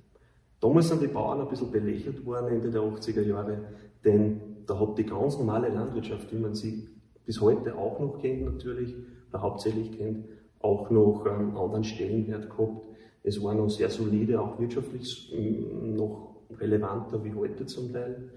Damals 0.60 0.90
sind 0.90 1.02
die 1.02 1.08
Bauern 1.08 1.42
ein 1.42 1.50
bisschen 1.50 1.72
belächelt 1.72 2.26
worden, 2.26 2.48
Ende 2.48 2.72
der 2.72 2.82
80er 2.82 3.22
Jahre, 3.22 3.60
denn 4.04 4.42
da 4.66 4.80
hat 4.80 4.98
die 4.98 5.06
ganz 5.06 5.38
normale 5.38 5.70
Landwirtschaft, 5.70 6.34
wie 6.34 6.40
man 6.40 6.56
sie 6.56 6.90
bis 7.26 7.42
heute 7.42 7.78
auch 7.78 8.00
noch 8.00 8.20
kennt 8.20 8.46
natürlich, 8.46 8.96
oder 9.30 9.42
hauptsächlich 9.42 9.92
kennt, 9.98 10.26
auch 10.60 10.90
noch 10.90 11.26
einen 11.26 11.56
anderen 11.56 11.84
Stellenwert 11.84 12.50
gehabt. 12.50 12.86
Es 13.24 13.42
war 13.44 13.54
noch 13.54 13.70
sehr 13.70 13.90
solide, 13.90 14.42
auch 14.42 14.60
wirtschaftlich 14.60 15.34
mm, 15.36 15.96
noch 15.96 16.36
relevanter 16.60 17.24
wie 17.24 17.34
heute 17.34 17.66
zum 17.66 17.92
Teil. 17.92 18.30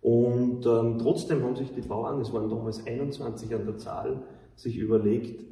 Und 0.00 0.66
ähm, 0.66 0.98
trotzdem 0.98 1.42
haben 1.42 1.56
sich 1.56 1.72
die 1.72 1.80
Bauern, 1.80 2.20
es 2.20 2.32
waren 2.32 2.50
damals 2.50 2.86
21 2.86 3.54
an 3.54 3.64
der 3.64 3.78
Zahl, 3.78 4.22
sich 4.54 4.76
überlegt, 4.76 5.44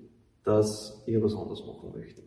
dass 0.44 1.02
irgendwas 1.06 1.34
anderes 1.34 1.64
machen 1.66 1.92
möchten. 1.96 2.22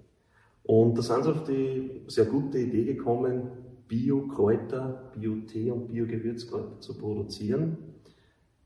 Und 0.64 0.98
da 0.98 1.04
sind 1.04 1.24
sie 1.24 1.30
auf 1.30 1.44
die 1.44 2.02
sehr 2.08 2.26
gute 2.26 2.58
Idee 2.58 2.86
gekommen, 2.86 3.52
Bio-Kräuter, 3.88 5.12
Bio-Tee 5.16 5.70
und 5.70 5.88
Bio-Gewürzkräuter 5.88 6.80
zu 6.80 6.98
produzieren. 6.98 7.78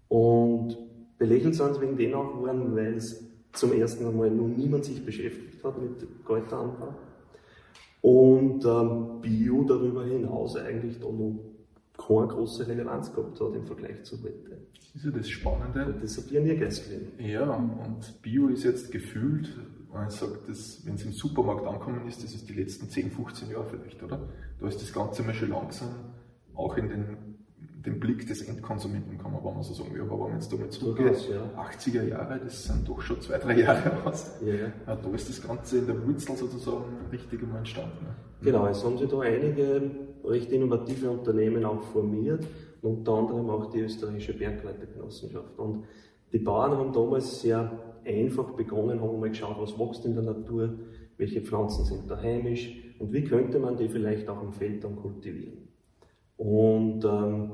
Und 0.08 0.78
belächelt 1.18 1.56
sind 1.56 1.76
sie 1.76 1.82
wegen 1.82 1.98
denen 1.98 2.14
auch 2.14 2.36
geworden, 2.36 2.74
weil 2.76 2.96
es 2.96 3.29
zum 3.54 3.74
ersten 3.74 4.04
Mal 4.16 4.30
noch 4.32 4.48
niemand 4.48 4.86
sich 4.86 5.04
beschäftigt 5.04 5.64
hat 5.64 5.82
mit 5.82 6.26
Kräuteranbau. 6.26 6.96
Und 8.02 8.64
ähm, 8.66 9.22
Bio 9.22 9.64
darüber 9.64 10.06
hinaus 10.06 10.56
eigentlich 10.56 11.00
da 11.00 11.08
noch 11.08 11.40
keine 11.98 12.28
große 12.28 12.68
Relevanz 12.68 13.14
gehabt 13.14 13.40
hat 13.42 13.54
im 13.54 13.66
Vergleich 13.66 14.04
zu 14.04 14.22
heute. 14.24 14.58
Das 14.74 14.96
ist 14.96 15.06
ja 15.06 15.12
das 15.12 15.30
Spannende. 15.30 15.96
Das 16.02 16.18
hat 16.18 16.28
Pioniergeist 16.28 16.86
gewesen. 16.86 17.12
Ja, 17.20 17.54
und 17.54 18.22
Bio 18.22 18.48
ist 18.48 18.64
jetzt 18.64 18.92
gefühlt, 18.92 19.50
wenn 19.92 20.08
ich 20.08 20.14
sage, 20.14 20.40
wenn 20.46 20.96
es 20.96 21.06
im 21.06 21.12
Supermarkt 21.12 21.68
angekommen 21.68 22.08
ist, 22.08 22.24
das 22.24 22.34
ist 22.34 22.48
die 22.48 22.54
letzten 22.54 22.90
10, 22.90 23.12
15 23.12 23.50
Jahre 23.50 23.66
vielleicht, 23.66 24.02
oder? 24.02 24.30
Da 24.60 24.68
ist 24.68 24.82
das 24.82 24.94
Ganze 24.94 25.24
mal 25.24 25.34
schon 25.34 25.50
langsam 25.50 25.90
auch 26.56 26.78
in 26.78 26.90
den 26.90 27.18
den 27.86 28.00
Blick 28.00 28.28
des 28.28 28.42
Endkonsumenten 28.42 29.18
kann 29.18 29.32
man, 29.32 29.44
wenn 29.44 29.54
man 29.54 29.64
so 29.64 29.74
sagen 29.74 29.94
will. 29.94 30.02
Aber 30.02 30.12
wenn 30.12 30.32
man 30.32 30.34
jetzt 30.34 30.52
da 30.52 30.58
mal 30.58 30.70
zurückgeht, 30.70 31.30
ja. 31.30 31.64
80er 31.64 32.04
Jahre, 32.04 32.40
das 32.44 32.66
sind 32.66 32.88
doch 32.88 33.00
schon 33.02 33.22
zwei, 33.22 33.38
drei 33.38 33.60
Jahre 33.60 33.92
aus. 34.06 34.38
Ja, 34.46 34.54
ja. 34.54 34.72
Da 34.86 35.10
ist 35.12 35.30
das 35.30 35.42
Ganze 35.42 35.80
in 35.80 35.88
der 35.88 36.06
Wurzel 36.06 36.36
sozusagen 36.36 36.84
richtig 37.12 37.42
immer 37.42 37.60
entstanden. 37.60 38.04
Ne? 38.04 38.16
Genau, 38.42 38.68
es 38.68 38.84
haben 38.84 38.98
sich 38.98 39.08
da 39.08 39.20
einige 39.22 39.92
recht 40.26 40.52
innovative 40.52 41.10
Unternehmen 41.10 41.64
auch 41.64 41.82
formiert, 41.82 42.46
unter 42.82 43.14
anderem 43.14 43.50
auch 43.50 43.70
die 43.70 43.80
österreichische 43.80 44.34
Bergleitergenossenschaft. 44.34 45.58
Und 45.58 45.86
die 46.34 46.40
Bauern 46.40 46.72
haben 46.72 46.92
damals 46.92 47.42
sehr 47.42 47.72
einfach 48.06 48.52
begonnen, 48.52 49.02
haben 49.02 49.20
mal 49.20 49.30
geschaut, 49.30 49.58
was 49.60 49.78
wächst 49.80 50.06
in 50.06 50.16
der 50.16 50.24
Natur, 50.24 50.74
welche 51.18 51.42
Pflanzen 51.42 51.86
sind 51.86 52.10
da 52.10 52.22
heimisch 52.22 52.76
und 53.00 53.14
wie 53.14 53.24
könnte 53.24 53.60
man 53.60 53.78
die 53.78 53.88
vielleicht 53.88 54.28
auch 54.30 54.42
im 54.42 54.54
Feld 54.54 54.84
dann 54.84 54.96
kultivieren. 54.96 55.70
Und 56.38 57.04
ähm, 57.04 57.52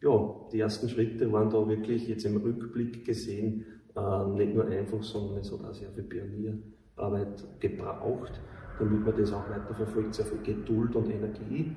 ja, 0.00 0.36
die 0.52 0.60
ersten 0.60 0.88
Schritte 0.88 1.30
waren 1.32 1.50
da 1.50 1.66
wirklich 1.68 2.08
jetzt 2.08 2.24
im 2.24 2.36
Rückblick 2.36 3.04
gesehen 3.04 3.64
äh, 3.96 4.24
nicht 4.26 4.54
nur 4.54 4.66
einfach, 4.66 5.02
sondern 5.02 5.38
es 5.38 5.52
hat 5.52 5.64
auch 5.64 5.74
sehr 5.74 5.90
viel 5.90 6.04
Pionierarbeit 6.04 7.44
gebraucht, 7.60 8.40
damit 8.78 9.04
man 9.04 9.16
das 9.16 9.32
auch 9.32 9.48
weiterverfolgt, 9.50 10.14
sehr 10.14 10.26
viel 10.26 10.38
Geduld 10.42 10.94
und 10.94 11.10
Energie 11.10 11.74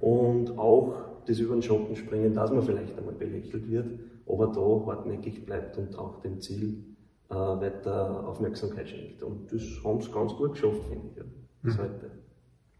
und 0.00 0.58
auch 0.58 0.94
das 1.26 1.40
über 1.40 1.54
den 1.54 1.62
Schatten 1.62 1.94
springen, 1.94 2.34
dass 2.34 2.50
man 2.50 2.62
vielleicht 2.62 2.96
einmal 2.96 3.14
belächelt 3.14 3.68
wird, 3.70 3.86
aber 4.26 4.46
da 4.46 4.86
hartnäckig 4.86 5.44
bleibt 5.44 5.76
und 5.76 5.98
auch 5.98 6.20
dem 6.20 6.40
Ziel 6.40 6.84
äh, 7.28 7.34
weiter 7.34 8.26
Aufmerksamkeit 8.26 8.88
schenkt. 8.88 9.22
Und 9.22 9.52
das 9.52 9.62
haben 9.84 10.00
sie 10.00 10.10
ganz 10.10 10.34
gut 10.34 10.52
geschafft, 10.52 10.84
finde 10.88 11.08
ich, 11.10 11.16
ja, 11.16 11.24
bis 11.62 11.76
mhm. 11.76 11.82
heute. 11.82 12.10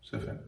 Sehr 0.00 0.20
fein. 0.20 0.38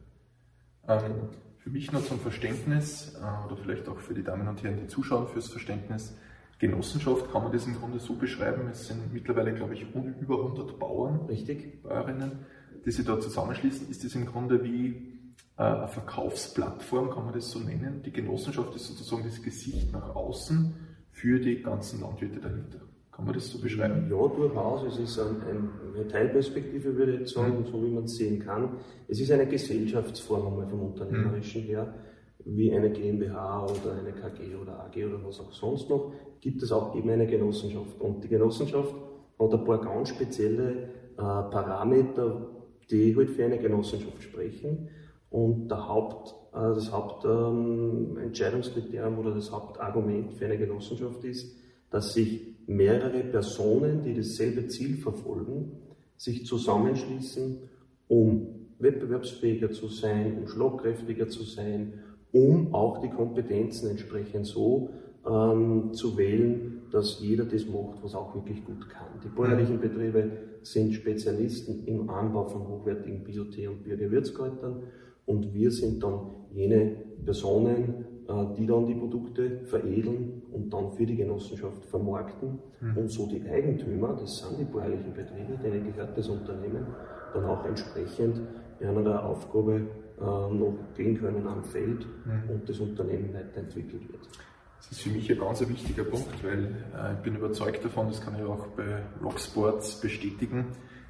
Ähm, 0.88 1.28
für 1.70 1.74
mich 1.76 1.92
noch 1.92 2.04
zum 2.04 2.18
Verständnis, 2.18 3.14
äh, 3.14 3.46
oder 3.46 3.56
vielleicht 3.56 3.88
auch 3.88 4.00
für 4.00 4.12
die 4.12 4.24
Damen 4.24 4.48
und 4.48 4.60
Herren, 4.62 4.76
die 4.76 4.88
zuschauen, 4.88 5.28
fürs 5.28 5.48
Verständnis. 5.48 6.16
Genossenschaft 6.58 7.30
kann 7.30 7.44
man 7.44 7.52
das 7.52 7.66
im 7.66 7.76
Grunde 7.76 8.00
so 8.00 8.14
beschreiben. 8.14 8.68
Es 8.68 8.88
sind 8.88 9.12
mittlerweile, 9.12 9.54
glaube 9.54 9.74
ich, 9.74 9.82
über 9.82 10.36
100 10.42 10.78
Bauern, 10.78 11.26
Richtig. 11.26 11.82
Bäuerinnen, 11.82 12.40
die 12.84 12.90
sich 12.90 13.06
da 13.06 13.20
zusammenschließen. 13.20 13.88
Ist 13.88 14.04
das 14.04 14.14
im 14.16 14.26
Grunde 14.26 14.64
wie 14.64 15.20
äh, 15.56 15.62
eine 15.62 15.86
Verkaufsplattform, 15.88 17.10
kann 17.10 17.26
man 17.26 17.34
das 17.34 17.50
so 17.50 17.60
nennen? 17.60 18.02
Die 18.04 18.12
Genossenschaft 18.12 18.74
ist 18.74 18.88
sozusagen 18.88 19.22
das 19.22 19.40
Gesicht 19.40 19.92
nach 19.92 20.14
außen 20.14 20.74
für 21.12 21.38
die 21.38 21.62
ganzen 21.62 22.00
Landwirte 22.00 22.40
dahinter. 22.40 22.80
Kann 23.20 23.26
man 23.26 23.34
das 23.34 23.50
so 23.50 23.60
beschreiben? 23.60 24.10
Ja, 24.10 24.28
durchaus. 24.28 24.82
Es 24.84 24.98
ist 24.98 25.20
eine 25.20 26.08
Teilperspektive, 26.08 26.96
würde 26.96 27.18
ich 27.18 27.28
sagen, 27.28 27.58
mhm. 27.58 27.66
so 27.66 27.84
wie 27.84 27.90
man 27.90 28.04
es 28.04 28.16
sehen 28.16 28.42
kann. 28.42 28.78
Es 29.08 29.20
ist 29.20 29.30
eine 29.30 29.46
Gesellschaftsform 29.46 30.46
einmal 30.46 30.66
vom 30.66 30.84
Unternehmerischen 30.84 31.64
mhm. 31.64 31.66
her, 31.66 31.92
wie 32.46 32.72
eine 32.72 32.90
GmbH 32.90 33.64
oder 33.64 33.98
eine 33.98 34.12
KG 34.12 34.54
oder 34.54 34.86
AG 34.86 35.04
oder 35.04 35.22
was 35.22 35.38
auch 35.38 35.52
sonst 35.52 35.90
noch, 35.90 36.14
gibt 36.40 36.62
es 36.62 36.72
auch 36.72 36.96
eben 36.96 37.10
eine 37.10 37.26
Genossenschaft. 37.26 38.00
Und 38.00 38.24
die 38.24 38.28
Genossenschaft 38.28 38.94
hat 39.38 39.52
ein 39.52 39.64
paar 39.66 39.82
ganz 39.82 40.08
spezielle 40.08 40.70
äh, 40.70 40.88
Parameter, 41.18 42.46
die 42.90 43.14
halt 43.14 43.28
für 43.28 43.44
eine 43.44 43.58
Genossenschaft 43.58 44.22
sprechen. 44.22 44.88
Und 45.28 45.68
der 45.68 45.86
Haupt, 45.86 46.34
äh, 46.54 46.74
das 46.74 46.90
Hauptentscheidungskriterium 46.90 49.12
ähm, 49.12 49.18
oder 49.18 49.34
das 49.34 49.52
Hauptargument 49.52 50.32
für 50.32 50.46
eine 50.46 50.56
Genossenschaft 50.56 51.22
ist, 51.24 51.54
dass 51.90 52.14
sich 52.14 52.49
mehrere 52.70 53.24
Personen, 53.24 54.04
die 54.04 54.14
dasselbe 54.14 54.68
Ziel 54.68 54.96
verfolgen, 54.96 55.72
sich 56.16 56.46
zusammenschließen, 56.46 57.58
um 58.06 58.46
wettbewerbsfähiger 58.78 59.72
zu 59.72 59.88
sein, 59.88 60.38
um 60.38 60.46
schlagkräftiger 60.46 61.28
zu 61.28 61.42
sein, 61.42 61.94
um 62.32 62.72
auch 62.72 63.00
die 63.00 63.10
Kompetenzen 63.10 63.90
entsprechend 63.90 64.46
so 64.46 64.90
ähm, 65.28 65.92
zu 65.92 66.16
wählen, 66.16 66.82
dass 66.92 67.20
jeder 67.20 67.44
das 67.44 67.66
macht, 67.66 68.02
was 68.02 68.14
auch 68.14 68.34
wirklich 68.34 68.64
gut 68.64 68.88
kann. 68.88 69.06
Die 69.24 69.28
bäuerlichen 69.28 69.80
Betriebe 69.80 70.30
sind 70.62 70.94
Spezialisten 70.94 71.84
im 71.86 72.08
Anbau 72.08 72.46
von 72.46 72.68
hochwertigen 72.68 73.24
Biotee- 73.24 73.66
und 73.66 73.82
Biogewürzkräutern 73.82 74.84
und 75.26 75.52
wir 75.52 75.72
sind 75.72 76.02
dann 76.02 76.20
jene 76.52 76.96
Personen, 77.24 78.04
die 78.56 78.66
dann 78.66 78.86
die 78.86 78.94
Produkte 78.94 79.60
veredeln 79.64 80.42
und 80.52 80.72
dann 80.72 80.92
für 80.92 81.06
die 81.06 81.16
Genossenschaft 81.16 81.84
vermarkten 81.86 82.58
mhm. 82.80 82.96
und 82.96 83.10
so 83.10 83.26
die 83.26 83.42
Eigentümer, 83.48 84.16
das 84.20 84.38
sind 84.38 84.58
die 84.58 84.64
bäuerlichen 84.64 85.12
Betriebe, 85.12 85.58
denen 85.62 85.84
gehört 85.84 86.16
das 86.16 86.28
Unternehmen, 86.28 86.86
dann 87.34 87.44
auch 87.44 87.64
entsprechend 87.64 88.40
einer 88.80 89.24
Aufgabe 89.24 89.86
äh, 90.18 90.22
noch 90.22 90.74
gehen 90.96 91.18
können 91.18 91.46
am 91.46 91.64
Feld 91.64 92.06
mhm. 92.24 92.50
und 92.50 92.68
das 92.68 92.78
Unternehmen 92.78 93.32
weiterentwickelt 93.34 94.08
wird. 94.10 94.28
Das 94.78 94.92
ist 94.92 95.02
für 95.02 95.10
mich 95.10 95.30
ein 95.30 95.38
ganz 95.38 95.60
wichtiger 95.68 96.04
Punkt, 96.04 96.42
weil 96.42 96.74
äh, 96.94 97.14
ich 97.14 97.18
bin 97.20 97.36
überzeugt 97.36 97.84
davon, 97.84 98.08
das 98.08 98.20
kann 98.20 98.34
ich 98.36 98.42
auch 98.42 98.66
bei 98.68 99.02
Rocksports 99.22 100.00
bestätigen, 100.00 100.66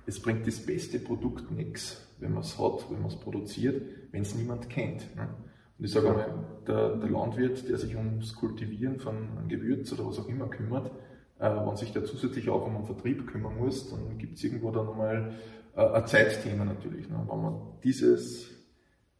es 0.07 0.21
bringt 0.21 0.47
das 0.47 0.59
beste 0.65 0.99
Produkt 0.99 1.50
nichts, 1.50 2.05
wenn 2.19 2.33
man 2.33 2.43
es 2.43 2.59
hat, 2.59 2.91
wenn 2.91 2.99
man 2.99 3.11
es 3.11 3.17
produziert, 3.17 3.83
wenn 4.11 4.23
es 4.23 4.35
niemand 4.35 4.69
kennt. 4.69 5.15
Ne? 5.15 5.29
Und 5.81 5.87
ich 5.87 5.93
sage 5.93 6.11
einmal, 6.11 6.27
der, 6.67 6.97
der, 6.97 7.09
Landwirt, 7.09 7.67
der 7.67 7.79
sich 7.79 7.97
ums 7.97 8.37
Kultivieren 8.37 9.01
von 9.01 9.49
Gewürz 9.49 9.91
oder 9.95 10.07
was 10.07 10.19
auch 10.19 10.29
immer 10.29 10.47
kümmert, 10.49 10.91
äh, 11.39 11.49
wenn 11.49 11.75
sich 11.75 11.91
der 11.95 12.05
zusätzlich 12.05 12.51
auch 12.51 12.67
um 12.67 12.75
den 12.75 12.85
Vertrieb 12.85 13.27
kümmern 13.27 13.57
muss, 13.57 13.89
dann 13.89 14.19
gibt 14.19 14.37
es 14.37 14.45
irgendwo 14.45 14.71
dann 14.73 14.85
nochmal 14.85 15.33
äh, 15.75 15.81
ein 15.81 16.07
Zeitthema 16.07 16.67
natürlich. 16.67 17.09
Ne? 17.09 17.27
Wenn 17.27 17.41
man 17.41 17.63
dieses, 17.83 18.51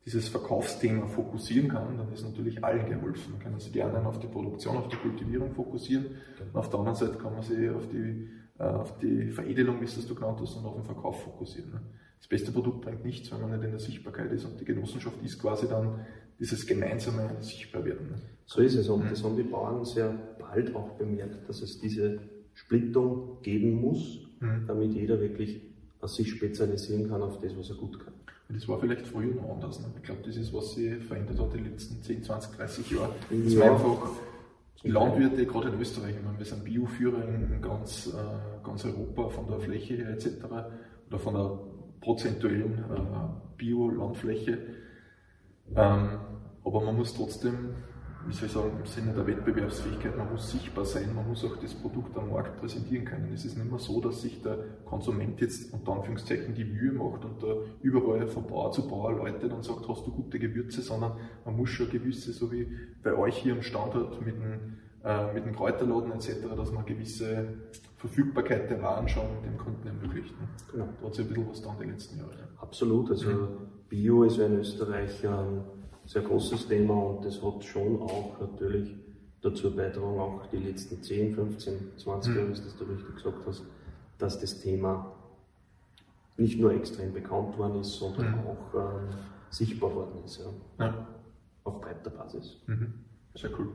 dieses 0.05 0.29
Verkaufsthema 0.29 1.07
fokussieren 1.07 1.71
kann, 1.71 1.97
dann 1.97 2.13
ist 2.13 2.25
natürlich 2.25 2.63
allen 2.63 2.91
geholfen. 2.91 3.33
Man 3.33 3.41
kann 3.41 3.59
sich 3.59 3.73
die 3.73 3.83
anderen 3.83 4.05
auf 4.05 4.19
die 4.19 4.27
Produktion, 4.27 4.77
auf 4.77 4.89
die 4.89 4.97
Kultivierung 4.97 5.55
fokussieren 5.55 6.09
und 6.53 6.59
auf 6.59 6.69
der 6.69 6.79
anderen 6.79 6.99
Seite 6.99 7.17
kann 7.17 7.33
man 7.33 7.43
sich 7.43 7.71
auf 7.71 7.89
die, 7.89 8.29
äh, 8.59 8.65
auf 8.65 8.99
die 8.99 9.31
Veredelung, 9.31 9.81
wie 9.81 9.85
es 9.85 9.95
das 9.95 10.07
du 10.07 10.15
genannt 10.15 10.41
hast, 10.43 10.57
und 10.57 10.67
auf 10.67 10.75
den 10.75 10.85
Verkauf 10.85 11.23
fokussieren. 11.23 11.71
Ne? 11.71 11.81
Das 12.19 12.29
beste 12.29 12.53
Produkt 12.53 12.83
bringt 12.83 13.03
nichts, 13.03 13.33
wenn 13.33 13.41
man 13.41 13.49
nicht 13.49 13.65
in 13.65 13.71
der 13.71 13.81
Sichtbarkeit 13.81 14.31
ist 14.31 14.45
und 14.45 14.61
die 14.61 14.67
Genossenschaft 14.67 15.17
ist 15.25 15.41
quasi 15.41 15.67
dann 15.67 16.05
dieses 16.41 16.67
gemeinsame 16.67 17.37
Sichtbarwerden. 17.41 18.15
So 18.47 18.61
ist 18.63 18.75
es 18.75 18.89
und 18.89 19.09
das 19.11 19.23
haben 19.23 19.37
die 19.37 19.45
Bauern 19.45 19.85
sehr 19.85 20.13
bald 20.39 20.75
auch 20.75 20.91
bemerkt, 20.97 21.49
dass 21.49 21.63
es 21.63 21.79
diese 21.79 22.19
Splittung 22.55 23.39
geben 23.43 23.81
muss, 23.81 24.27
mhm. 24.41 24.65
damit 24.67 24.95
jeder 24.95 25.21
wirklich 25.21 25.61
sich 26.03 26.31
spezialisieren 26.31 27.09
kann 27.09 27.23
auf 27.23 27.39
das, 27.41 27.57
was 27.57 27.71
er 27.71 27.77
gut 27.77 28.01
kann. 28.01 28.15
Das 28.49 28.67
war 28.67 28.81
vielleicht 28.81 29.07
früher 29.07 29.35
noch 29.35 29.55
anders. 29.55 29.79
Ne? 29.81 29.87
Ich 29.97 30.03
glaube, 30.03 30.23
das 30.27 30.37
ist, 30.37 30.53
was 30.53 30.75
sich 30.75 31.05
verändert 31.05 31.39
hat 31.39 31.55
in 31.55 31.65
den 31.65 31.73
letzten 31.73 32.03
10, 32.03 32.25
20, 32.25 32.57
30 32.57 32.91
Jahren. 32.91 33.11
Das 33.31 33.53
ja. 33.53 33.61
war 33.61 33.73
einfach 33.73 34.11
die 34.83 34.89
Landwirte, 34.89 35.47
gerade 35.47 35.69
in 35.69 35.81
Österreich, 35.81 36.17
ich 36.17 36.25
meine, 36.25 36.39
wir 36.39 36.47
sind 36.47 36.65
Bioführer 36.65 37.29
in 37.29 37.61
ganz, 37.61 38.09
äh, 38.09 38.67
ganz 38.67 38.85
Europa 38.85 39.29
von 39.29 39.47
der 39.47 39.61
Fläche 39.61 39.95
her 39.95 40.11
etc. 40.11 40.29
oder 41.09 41.19
von 41.19 41.35
der 41.35 41.59
prozentuellen 42.01 42.79
äh, 42.79 43.57
Bio-Landfläche. 43.59 44.59
Ähm, 45.77 46.09
aber 46.65 46.81
man 46.81 46.97
muss 46.97 47.15
trotzdem, 47.15 47.71
wie 48.27 48.33
soll 48.35 48.47
ich 48.47 48.53
sagen, 48.53 48.73
im 48.79 48.87
Sinne 48.87 49.13
der 49.15 49.27
Wettbewerbsfähigkeit, 49.27 50.17
man 50.17 50.31
muss 50.31 50.51
sichtbar 50.51 50.85
sein, 50.85 51.15
man 51.15 51.27
muss 51.27 51.45
auch 51.45 51.57
das 51.57 51.75
Produkt 51.75 52.17
am 52.19 52.31
Markt 52.31 52.61
präsentieren 52.61 53.05
können. 53.05 53.33
Es 53.33 53.45
ist 53.45 53.57
nicht 53.57 53.71
mehr 53.71 53.79
so, 53.79 54.01
dass 54.01 54.21
sich 54.21 54.43
der 54.43 54.59
Konsument 54.85 55.41
jetzt 55.41 55.73
unter 55.73 55.93
Anführungszeichen 55.93 56.55
die 56.55 56.65
Mühe 56.65 56.93
macht 56.93 57.25
und 57.25 57.43
da 57.43 57.55
überall 57.83 58.27
von 58.27 58.47
Bauer 58.47 58.73
zu 58.73 58.87
Bauer 58.87 59.13
läutet 59.13 59.53
und 59.53 59.65
sagt, 59.65 59.89
hast 59.89 60.07
du 60.07 60.13
gute 60.13 60.39
Gewürze, 60.39 60.83
sondern 60.83 61.13
man 61.45 61.57
muss 61.57 61.71
schon 61.71 61.89
gewisse, 61.89 62.33
so 62.33 62.53
wie 62.53 62.69
bei 63.03 63.15
euch 63.15 63.39
hier 63.39 63.55
am 63.55 63.63
Standort 63.63 64.25
mit 64.25 64.37
dem, 64.37 64.79
äh, 65.03 65.33
mit 65.33 65.47
dem 65.47 65.55
Kräuterladen 65.55 66.13
etc., 66.13 66.55
dass 66.55 66.73
man 66.73 66.85
gewisse 66.85 67.55
Verfügbarkeit 67.97 68.69
der 68.69 68.83
Waren 68.83 69.09
schon 69.09 69.25
dem 69.45 69.57
Kunden 69.57 69.87
ermöglicht. 69.87 70.35
Genau. 70.73 70.89
Da 71.01 71.07
hat 71.07 71.15
sich 71.15 71.25
ein 71.25 71.29
bisschen 71.29 71.49
was 71.49 71.63
da 71.63 71.73
in 71.73 71.79
den 71.81 71.91
letzten 71.91 72.19
Jahren. 72.19 72.31
Absolut, 72.59 73.11
also 73.11 73.31
mhm. 73.31 73.49
Bio 73.89 74.25
ist 74.25 74.37
ja 74.37 74.47
in 74.47 74.59
Österreich 74.59 75.27
ein 75.27 75.63
sehr 76.11 76.23
großes 76.23 76.67
Thema 76.67 76.95
und 76.95 77.25
das 77.25 77.41
hat 77.41 77.65
schon 77.65 78.03
auch 78.03 78.41
natürlich 78.41 78.97
dazu 79.43 79.73
beigetragen, 79.75 80.19
auch 80.19 80.45
die 80.47 80.57
letzten 80.57 81.01
10, 81.01 81.37
15, 81.37 81.93
20 81.99 82.35
Jahre, 82.35 82.49
wie 82.49 82.55
du 82.55 82.85
richtig 82.85 83.15
gesagt 83.15 83.47
hast, 83.47 83.63
dass 84.19 84.41
das 84.41 84.61
Thema 84.61 85.13
nicht 86.37 86.59
nur 86.59 86.75
extrem 86.75 87.13
bekannt 87.13 87.57
worden 87.57 87.81
ist, 87.81 87.93
sondern 87.93 88.33
mhm. 88.33 88.41
auch 88.41 88.75
ähm, 88.75 89.09
sichtbar 89.51 89.95
worden 89.95 90.25
ist. 90.25 90.41
Ja. 90.41 90.47
ja. 90.87 91.07
Auf 91.63 91.81
breiter 91.81 92.11
Basis. 92.11 92.57
Mhm. 92.67 92.93
Sehr 93.37 93.57
cool. 93.57 93.69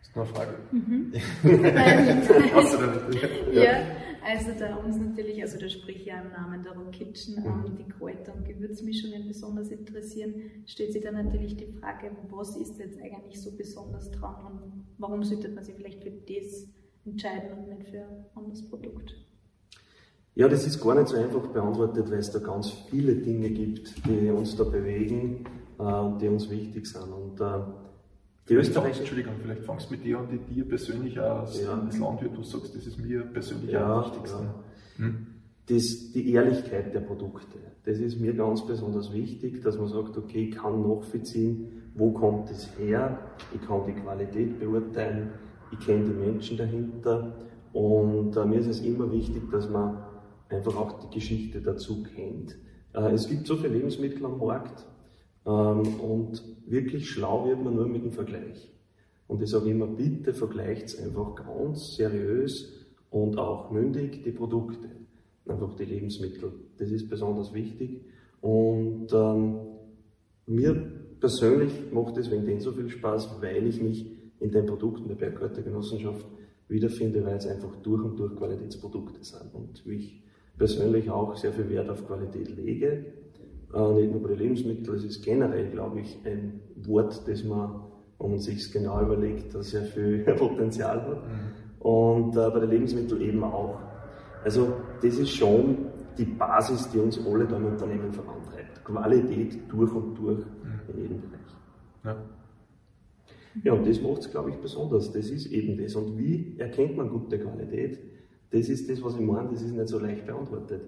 Hast 0.00 0.14
du 0.14 0.20
noch 0.20 0.26
eine 0.26 0.34
Frage? 0.34 0.54
Mhm. 0.70 1.14
ja. 3.54 3.86
Also 4.28 4.50
da 4.58 4.74
uns 4.76 4.96
natürlich, 4.96 5.40
also 5.40 5.56
da 5.56 5.68
sprich 5.68 6.04
ja 6.04 6.20
im 6.20 6.32
Namen 6.32 6.60
der 6.64 6.72
Rock 6.72 6.90
Kitchen, 6.90 7.36
ähm, 7.38 7.60
mhm. 7.60 7.76
die 7.76 7.88
Kräuter- 7.88 8.34
und 8.34 8.44
Gewürzmischungen 8.44 9.28
besonders 9.28 9.68
interessieren, 9.68 10.34
stellt 10.66 10.92
sich 10.92 11.02
dann 11.04 11.14
natürlich 11.14 11.56
die 11.56 11.66
Frage, 11.66 12.10
was 12.30 12.56
ist 12.56 12.76
jetzt 12.80 12.98
eigentlich 13.00 13.40
so 13.40 13.56
besonders 13.56 14.10
dran 14.10 14.46
und 14.46 14.86
warum 14.98 15.22
sollte 15.22 15.48
man 15.50 15.62
sich 15.62 15.76
vielleicht 15.76 16.02
für 16.02 16.10
das 16.10 16.66
entscheiden 17.04 17.56
und 17.56 17.68
nicht 17.68 17.88
für 17.88 17.98
ein 17.98 18.26
anderes 18.34 18.68
Produkt? 18.68 19.14
Ja, 20.34 20.48
das 20.48 20.66
ist 20.66 20.82
gar 20.82 20.96
nicht 20.96 21.08
so 21.08 21.16
einfach 21.16 21.46
beantwortet, 21.46 22.10
weil 22.10 22.18
es 22.18 22.32
da 22.32 22.40
ganz 22.40 22.70
viele 22.90 23.14
Dinge 23.14 23.48
gibt, 23.50 24.04
die 24.06 24.28
uns 24.30 24.56
da 24.56 24.64
bewegen 24.64 25.44
äh, 25.78 25.82
und 25.82 26.20
die 26.20 26.28
uns 26.28 26.50
wichtig 26.50 26.86
sind. 26.86 27.12
Und 27.12 27.40
äh, 27.40 27.60
Die 28.48 28.54
Österreicher, 28.54 29.00
Entschuldigung, 29.00 29.34
vielleicht 29.42 29.64
fangst 29.64 29.90
du 29.90 29.94
mit 29.94 30.04
dir 30.04 30.18
an, 30.20 30.28
die 30.30 30.54
dir 30.54 30.68
persönlich 30.68 31.18
als, 31.20 31.60
Ja. 31.62 31.80
als 31.80 31.98
Landwirt, 31.98 32.36
du 32.36 32.42
sagst, 32.44 32.76
das 32.76 32.86
ist 32.86 32.98
mir 32.98 33.22
persönlich 33.22 33.72
Ja, 33.72 33.96
am 33.98 34.04
wichtigsten. 34.04 34.44
ja. 34.44 34.54
Hm? 35.04 35.26
das, 35.68 36.12
die 36.12 36.30
Ehrlichkeit 36.32 36.94
der 36.94 37.00
Produkte. 37.00 37.58
Das 37.84 37.98
ist 37.98 38.20
mir 38.20 38.34
ganz 38.34 38.64
besonders 38.64 39.12
wichtig, 39.12 39.62
dass 39.62 39.76
man 39.76 39.88
sagt, 39.88 40.16
okay, 40.16 40.48
ich 40.50 40.54
kann 40.56 40.80
nachvollziehen, 40.88 41.90
wo 41.96 42.12
kommt 42.12 42.48
es 42.52 42.68
her, 42.78 43.18
ich 43.52 43.60
kann 43.66 43.80
die 43.84 43.92
Qualität 44.00 44.60
beurteilen, 44.60 45.30
ich 45.72 45.84
kenne 45.84 46.04
die 46.04 46.12
Menschen 46.12 46.56
dahinter 46.56 47.34
und 47.72 48.36
äh, 48.36 48.44
mir 48.44 48.60
ist 48.60 48.68
es 48.68 48.80
immer 48.80 49.10
wichtig, 49.10 49.50
dass 49.50 49.68
man 49.68 49.98
einfach 50.48 50.76
auch 50.76 51.00
die 51.00 51.12
Geschichte 51.16 51.60
dazu 51.60 52.04
kennt. 52.14 52.56
Äh, 52.94 53.10
es 53.12 53.28
gibt 53.28 53.48
so 53.48 53.56
viele 53.56 53.70
Lebensmittel 53.74 54.24
am 54.24 54.38
Markt 54.38 54.86
und 55.50 56.42
wirklich 56.66 57.08
schlau 57.08 57.46
wird 57.46 57.62
man 57.62 57.76
nur 57.76 57.86
mit 57.86 58.04
dem 58.04 58.12
Vergleich. 58.12 58.72
Und 59.28 59.42
ich 59.42 59.50
sage 59.50 59.70
immer, 59.70 59.86
bitte 59.86 60.34
vergleicht 60.34 60.98
einfach 61.00 61.34
ganz 61.34 61.96
seriös 61.96 62.86
und 63.10 63.38
auch 63.38 63.70
mündig 63.70 64.22
die 64.24 64.32
Produkte 64.32 64.88
einfach 65.46 65.74
die 65.76 65.84
Lebensmittel. 65.84 66.52
Das 66.78 66.90
ist 66.90 67.08
besonders 67.08 67.52
wichtig. 67.54 68.04
Und 68.40 69.12
ähm, 69.12 69.58
mir 70.46 70.74
persönlich 71.20 71.92
macht 71.92 72.16
es 72.16 72.30
wegen 72.30 72.46
dem 72.46 72.60
so 72.60 72.72
viel 72.72 72.88
Spaß, 72.88 73.40
weil 73.40 73.66
ich 73.66 73.80
mich 73.80 74.06
in 74.40 74.50
den 74.50 74.66
Produkten 74.66 75.08
der 75.08 75.14
Bergkräuter 75.14 75.62
Genossenschaft 75.62 76.26
wiederfinde, 76.68 77.24
weil 77.24 77.36
es 77.36 77.46
einfach 77.46 77.76
durch 77.76 78.04
und 78.04 78.18
durch 78.18 78.36
Qualitätsprodukte 78.36 79.22
sind. 79.22 79.54
Und 79.54 79.86
wie 79.86 79.94
ich 79.94 80.22
persönlich 80.58 81.10
auch 81.10 81.36
sehr 81.36 81.52
viel 81.52 81.68
Wert 81.70 81.88
auf 81.88 82.06
Qualität 82.06 82.54
lege, 82.56 83.06
äh, 83.74 83.92
nicht 83.92 84.12
nur 84.12 84.22
bei 84.22 84.28
den 84.28 84.38
Lebensmitteln, 84.38 84.96
es 84.96 85.04
ist 85.04 85.24
generell, 85.24 85.70
glaube 85.70 86.00
ich, 86.00 86.18
ein 86.24 86.60
Wort, 86.76 87.26
das 87.26 87.44
man, 87.44 87.82
wenn 88.18 88.30
man 88.30 88.38
sich 88.38 88.70
genau 88.72 89.00
überlegt, 89.02 89.54
das 89.54 89.70
sehr 89.70 89.82
viel 89.82 90.18
Potenzial 90.38 91.02
hat. 91.02 91.22
Und 91.80 92.36
äh, 92.36 92.50
bei 92.50 92.60
den 92.60 92.70
Lebensmitteln 92.70 93.20
eben 93.20 93.44
auch. 93.44 93.78
Also 94.44 94.74
das 95.02 95.18
ist 95.18 95.30
schon 95.30 95.86
die 96.16 96.24
Basis, 96.24 96.88
die 96.90 96.98
uns 96.98 97.18
alle 97.26 97.44
beim 97.44 97.66
Unternehmen 97.66 98.12
vorantreibt. 98.12 98.84
Qualität 98.84 99.58
durch 99.68 99.92
und 99.92 100.14
durch 100.14 100.40
in 100.94 101.02
jedem 101.02 101.20
Bereich. 101.20 101.40
Ja. 102.04 102.16
Ja, 103.64 103.72
und 103.72 103.86
das 103.86 104.00
macht 104.00 104.18
es, 104.18 104.30
glaube 104.30 104.50
ich, 104.50 104.56
besonders. 104.56 105.12
Das 105.12 105.30
ist 105.30 105.46
eben 105.46 105.78
das. 105.78 105.94
Und 105.94 106.18
wie 106.18 106.56
erkennt 106.58 106.96
man 106.96 107.08
gute 107.08 107.38
Qualität? 107.38 107.98
Das 108.50 108.68
ist 108.68 108.88
das, 108.90 109.02
was 109.02 109.14
ich 109.14 109.20
meine, 109.20 109.50
das 109.50 109.62
ist 109.62 109.72
nicht 109.72 109.88
so 109.88 109.98
leicht 109.98 110.26
beantwortet. 110.26 110.82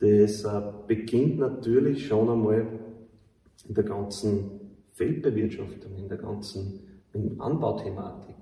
Das 0.00 0.44
äh, 0.44 0.62
beginnt 0.86 1.38
natürlich 1.38 2.06
schon 2.06 2.28
einmal 2.30 2.66
in 3.68 3.74
der 3.74 3.84
ganzen 3.84 4.50
Feldbewirtschaftung, 4.92 5.96
in 5.96 6.08
der 6.08 6.18
ganzen 6.18 6.80
in 7.12 7.40
Anbauthematik. 7.40 8.36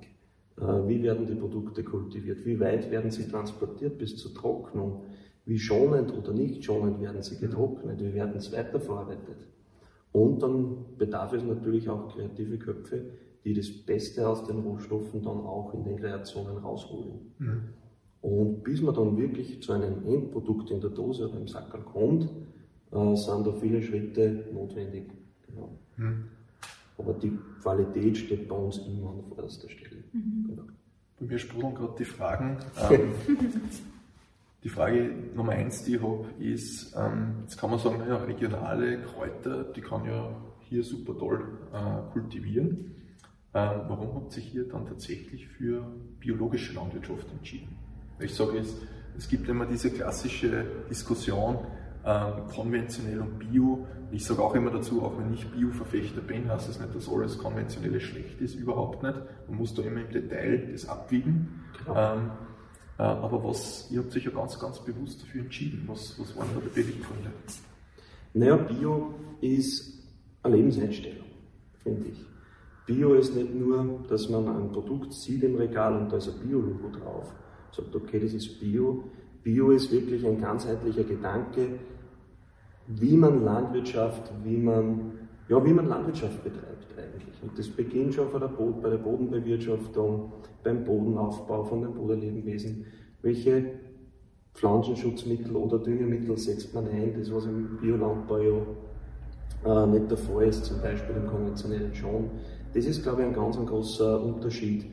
Äh, 0.57 0.89
wie 0.89 1.03
werden 1.03 1.27
die 1.27 1.35
Produkte 1.35 1.83
kultiviert? 1.83 2.45
Wie 2.45 2.59
weit 2.61 2.91
werden 2.91 3.11
sie 3.11 3.29
transportiert 3.29 3.99
bis 3.99 4.17
zur 4.17 4.35
Trocknung? 4.35 5.03
Wie 5.47 5.59
schonend 5.59 6.17
oder 6.17 6.33
nicht 6.33 6.65
schonend 6.65 7.01
werden 7.01 7.23
sie 7.23 7.39
getrocknet? 7.39 8.01
Wie 8.01 8.15
werden 8.15 8.41
sie 8.41 8.53
weiterverarbeitet? 8.53 9.49
Und 10.13 10.43
dann 10.43 10.85
bedarf 10.97 11.33
es 11.33 11.43
natürlich 11.43 11.89
auch 11.89 12.15
kreative 12.15 12.59
Köpfe, 12.59 13.05
die 13.45 13.55
das 13.55 13.69
Beste 13.69 14.29
aus 14.29 14.45
den 14.45 14.61
Rohstoffen 14.61 15.23
dann 15.23 15.41
auch 15.41 15.73
in 15.75 15.85
den 15.85 15.97
Kreationen 15.97 16.59
rausholen. 16.59 17.33
Mhm. 17.39 17.63
Und 18.21 18.65
bis 18.65 18.83
man 18.83 18.95
dann 18.95 19.17
wirklich 19.17 19.63
zu 19.63 19.73
einem 19.73 20.05
Endprodukt 20.07 20.71
in 20.71 20.81
der 20.81 20.91
Dose 20.91 21.29
oder 21.29 21.39
im 21.39 21.47
Sackerl 21.47 21.83
kommt, 21.83 22.25
äh, 22.91 23.17
sind 23.17 23.47
da 23.47 23.53
viele 23.53 23.83
Schritte 23.83 24.47
notwendig. 24.53 25.11
Genau. 25.47 25.79
Mhm. 25.97 26.25
Aber 26.97 27.13
die 27.15 27.39
Qualität 27.63 28.17
steht 28.17 28.49
bei 28.49 28.57
uns 28.57 28.79
immer 28.79 29.11
an 29.11 29.23
vorderster 29.29 29.69
Stelle. 29.69 30.03
Genau. 30.13 30.65
Bei 31.21 31.27
mir 31.27 31.39
sprudeln 31.39 31.75
gerade 31.75 31.95
die 31.99 32.05
Fragen. 32.05 32.59
Ähm, 32.91 33.13
die 34.65 34.69
Frage 34.69 35.15
Nummer 35.35 35.53
eins, 35.53 35.85
die 35.85 35.95
ich 35.95 36.03
habe, 36.03 36.27
ist, 36.41 36.95
ähm, 36.97 37.37
jetzt 37.43 37.57
kann 37.57 37.71
man 37.71 37.79
sagen, 37.79 37.99
naja, 37.99 38.17
regionale 38.17 39.01
Kräuter, 39.03 39.65
die 39.65 39.81
kann 39.81 40.05
ja 40.05 40.35
hier 40.69 40.83
super 40.83 41.17
toll 41.17 41.59
äh, 41.73 42.13
kultivieren. 42.13 42.95
Ähm, 43.55 43.81
warum 43.89 44.15
habt 44.15 44.37
ihr 44.37 44.43
hier 44.43 44.65
dann 44.65 44.87
tatsächlich 44.87 45.47
für 45.49 45.87
biologische 46.19 46.75
Landwirtschaft 46.75 47.31
entschieden? 47.33 47.77
Ich 48.21 48.35
sage 48.35 48.59
es, 48.59 48.75
es 49.17 49.29
gibt 49.29 49.49
immer 49.49 49.67
diese 49.67 49.91
klassische 49.91 50.65
Diskussion, 50.91 51.59
ähm, 52.05 52.47
konventionell 52.55 53.21
und 53.21 53.39
bio. 53.39 53.87
Ich 54.11 54.25
sage 54.25 54.43
auch 54.43 54.55
immer 54.55 54.71
dazu, 54.71 55.03
auch 55.03 55.19
wenn 55.19 55.33
ich 55.35 55.47
Bio-Verfechter 55.51 56.21
bin, 56.21 56.51
heißt 56.51 56.69
das 56.69 56.81
nicht, 56.81 56.95
dass 56.95 57.09
alles 57.09 57.39
Konventionelle 57.39 58.01
schlecht 58.01 58.41
ist, 58.41 58.55
überhaupt 58.55 59.03
nicht. 59.03 59.17
Man 59.49 59.59
muss 59.59 59.75
da 59.75 59.83
immer 59.83 60.01
im 60.01 60.11
Detail 60.11 60.69
das 60.73 60.89
abwiegen. 60.89 61.65
Genau. 61.85 62.15
Ähm, 62.15 62.31
äh, 62.99 63.03
aber 63.03 63.45
was, 63.45 63.91
ihr 63.91 64.01
habt 64.01 64.13
sich 64.13 64.25
ja 64.25 64.31
ganz, 64.31 64.59
ganz 64.59 64.81
bewusst 64.81 65.23
dafür 65.23 65.43
entschieden. 65.43 65.85
Was, 65.87 66.19
was 66.19 66.37
waren 66.37 66.49
da 66.55 66.61
die 66.61 66.81
Beweggründe? 66.81 67.31
Naja, 68.35 68.57
Bio 68.57 69.15
ist 69.41 70.03
eine 70.43 70.57
Lebenseinstellung, 70.57 71.27
finde 71.83 72.09
ich. 72.09 72.25
Bio 72.87 73.15
ist 73.15 73.35
nicht 73.37 73.55
nur, 73.55 74.05
dass 74.09 74.29
man 74.29 74.49
ein 74.49 74.73
Produkt 74.73 75.13
sieht 75.13 75.43
im 75.43 75.57
Regal 75.57 75.95
und 75.95 76.11
da 76.11 76.17
ist 76.17 76.29
ein 76.29 76.41
Bio-Logo 76.41 76.89
drauf. 76.89 77.35
Sagt, 77.79 77.95
okay, 77.95 78.19
das 78.19 78.35
ist 78.35 78.59
Bio. 78.61 79.05
Bio 79.43 79.71
ist 79.71 79.93
wirklich 79.93 80.27
ein 80.27 80.41
ganzheitlicher 80.41 81.05
Gedanke, 81.05 81.79
wie 82.89 83.17
man 83.17 83.45
Landwirtschaft, 83.45 84.33
wie 84.45 84.57
man, 84.57 85.13
ja, 85.49 85.65
wie 85.65 85.73
man 85.73 85.87
Landwirtschaft 85.87 86.43
betreibt 86.43 86.87
eigentlich. 86.99 87.43
Und 87.43 87.57
das 87.57 87.69
beginnt 87.69 88.15
schon 88.15 88.29
von 88.29 88.41
der 88.41 88.49
Bod 88.49 88.83
bei 88.83 88.91
der 88.91 88.97
Bodenbewirtschaftung, 88.97 90.33
beim 90.65 90.85
Bodenaufbau 90.85 91.65
von 91.65 91.83
den 91.83 91.95
Bodenlebewesen. 91.95 92.87
Welche 93.23 93.65
Pflanzenschutzmittel 94.55 95.55
oder 95.55 95.79
Düngemittel 95.79 96.37
setzt 96.37 96.75
man 96.75 96.89
ein, 96.89 97.15
das 97.17 97.33
was 97.33 97.45
im 97.45 97.79
Biolandbau 97.81 98.39
ja 98.39 99.83
äh, 99.83 99.87
nicht 99.87 100.11
der 100.11 100.19
Fall 100.19 100.49
ist, 100.49 100.65
zum 100.65 100.81
Beispiel 100.81 101.15
im 101.15 101.27
konventionellen 101.27 101.95
schon. 101.95 102.31
Das 102.75 102.85
ist, 102.85 103.03
glaube 103.03 103.23
ich, 103.23 103.29
ein 103.29 103.35
ganz 103.35 103.57
ein 103.57 103.67
großer 103.67 104.21
Unterschied. 104.21 104.87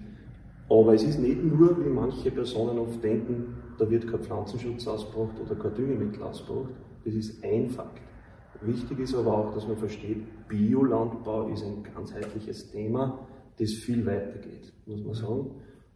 Aber 0.70 0.94
es 0.94 1.04
ist 1.04 1.20
nicht 1.20 1.44
nur, 1.44 1.84
wie 1.84 1.90
manche 1.90 2.32
Personen 2.32 2.80
oft 2.80 3.04
denken, 3.04 3.56
da 3.78 3.90
wird 3.90 4.08
kein 4.08 4.22
Pflanzenschutz 4.22 4.88
ausgebracht 4.88 5.40
oder 5.44 5.56
kein 5.56 5.76
Düngemittel 5.76 6.24
ausgebracht. 6.24 6.74
Das 7.04 7.14
ist 7.14 7.44
ein 7.44 7.70
Fakt. 7.70 8.02
Wichtig 8.62 9.00
ist 9.00 9.14
aber 9.14 9.38
auch, 9.38 9.54
dass 9.54 9.68
man 9.68 9.78
versteht, 9.78 10.24
Biolandbau 10.48 11.50
ist 11.50 11.64
ein 11.64 11.84
ganzheitliches 11.84 12.72
Thema, 12.72 13.28
das 13.60 13.74
viel 13.74 14.06
weiter 14.06 14.40
geht, 14.40 14.74
muss 14.86 15.04
man 15.04 15.14
sagen. 15.14 15.52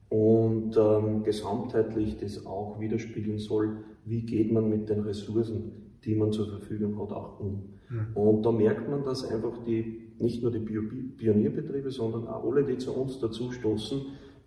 Und 0.09 0.75
ähm, 0.77 1.23
gesamtheitlich 1.23 2.17
das 2.17 2.45
auch 2.45 2.79
widerspiegeln 2.79 3.39
soll, 3.39 3.77
wie 4.05 4.21
geht 4.21 4.51
man 4.51 4.69
mit 4.69 4.89
den 4.89 5.01
Ressourcen, 5.01 5.71
die 6.03 6.15
man 6.15 6.31
zur 6.31 6.47
Verfügung 6.47 6.99
hat, 6.99 7.11
auch 7.11 7.39
um. 7.39 7.63
Und 8.13 8.45
da 8.45 8.51
merkt 8.51 8.89
man, 8.89 9.03
dass 9.03 9.23
einfach 9.23 9.63
die, 9.65 10.13
nicht 10.19 10.43
nur 10.43 10.51
die 10.51 10.59
Pionierbetriebe, 10.59 11.89
sondern 11.89 12.27
auch 12.27 12.43
alle, 12.43 12.63
die 12.63 12.77
zu 12.77 12.93
uns 12.93 13.19
dazu 13.19 13.51
stoßen, 13.51 14.01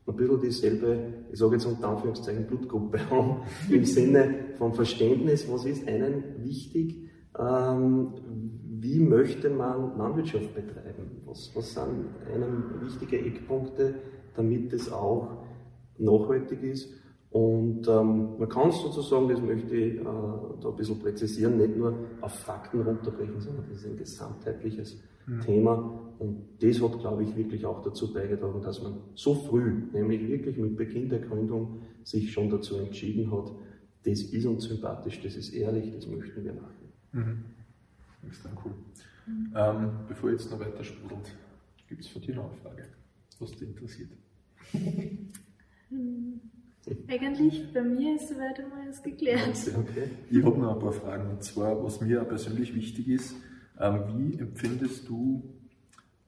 ein 0.07 0.17
bisschen 0.17 0.41
dieselbe, 0.41 0.99
ich 1.31 1.39
sage 1.39 1.55
jetzt 1.55 1.67
unter 1.67 1.89
Anführungszeichen, 1.89 2.47
Blutgruppe 2.47 2.99
haben, 3.11 3.43
im 3.71 3.85
Sinne 3.85 4.35
von 4.59 4.73
Verständnis, 4.75 5.51
was 5.51 5.65
ist 5.65 5.87
einem 5.87 6.25
wichtig, 6.39 7.09
ähm, 7.39 8.15
wie 8.81 8.99
möchte 8.99 9.49
man 9.49 9.97
Landwirtschaft 9.97 10.55
betreiben, 10.55 11.23
was, 11.25 11.51
was 11.55 11.73
sind 11.73 12.07
einem 12.35 12.65
wichtige 12.81 13.19
Eckpunkte, 13.19 13.95
damit 14.35 14.73
es 14.73 14.91
auch 14.91 15.45
nachhaltig 15.99 16.63
ist. 16.63 16.89
Und 17.31 17.89
ähm, 17.89 18.39
man 18.39 18.49
kann 18.49 18.69
es 18.69 18.83
sozusagen, 18.83 19.29
das 19.29 19.41
möchte 19.41 19.75
ich 19.75 20.01
äh, 20.01 20.05
da 20.05 20.69
ein 20.69 20.77
bisschen 20.77 20.99
präzisieren, 20.99 21.57
nicht 21.57 21.77
nur 21.77 21.95
auf 22.21 22.33
Fakten 22.33 22.83
runterbrechen, 22.83 23.41
sondern 23.41 23.65
das 23.69 23.79
ist 23.79 23.87
ein 23.87 23.97
gesamtheitliches 23.97 24.99
Thema. 25.45 25.99
Und 26.23 26.47
das 26.61 26.81
hat, 26.81 27.01
glaube 27.01 27.25
ich, 27.25 27.35
wirklich 27.35 27.67
auch 27.67 27.83
dazu 27.83 28.13
beigetragen, 28.13 28.63
dass 28.63 28.81
man 28.81 29.01
so 29.17 29.35
früh, 29.35 29.83
nämlich 29.93 30.29
wirklich 30.29 30.57
mit 30.57 30.77
Beginn 30.77 31.09
der 31.09 31.19
Gründung, 31.19 31.81
sich 32.05 32.33
schon 32.33 32.49
dazu 32.49 32.77
entschieden 32.77 33.33
hat, 33.33 33.51
das 34.05 34.23
ist 34.23 34.47
uns 34.47 34.65
sympathisch, 34.65 35.21
das 35.21 35.35
ist 35.35 35.53
ehrlich, 35.53 35.93
das 35.93 36.07
möchten 36.07 36.45
wir 36.45 36.53
machen. 36.53 36.93
Mhm. 37.11 37.45
Das 38.23 38.37
ist 38.37 38.45
dann 38.45 38.57
cool. 38.65 38.73
Ähm, 39.57 39.91
bevor 40.07 40.31
jetzt 40.31 40.49
noch 40.49 40.61
weiter 40.61 40.85
sprudelt, 40.85 41.35
gibt 41.89 42.03
es 42.03 42.09
von 42.09 42.23
dir 42.23 42.37
noch 42.37 42.51
eine 42.51 42.55
Frage, 42.55 42.85
was 43.41 43.51
dich 43.51 43.63
interessiert? 43.63 44.11
Eigentlich 47.09 47.73
bei 47.73 47.83
mir 47.83 48.15
ist 48.15 48.29
soweit 48.29 48.61
einmal 48.61 48.83
alles 48.83 49.03
geklärt. 49.03 49.57
Okay. 49.77 50.09
Ich 50.31 50.45
habe 50.45 50.57
noch 50.57 50.75
ein 50.75 50.81
paar 50.81 50.93
Fragen. 50.93 51.31
Und 51.31 51.43
zwar, 51.43 51.83
was 51.83 52.01
mir 52.01 52.21
persönlich 52.21 52.75
wichtig 52.77 53.09
ist, 53.09 53.35
ähm, 53.81 54.05
wie 54.17 54.39
empfindest 54.39 55.09
du 55.09 55.43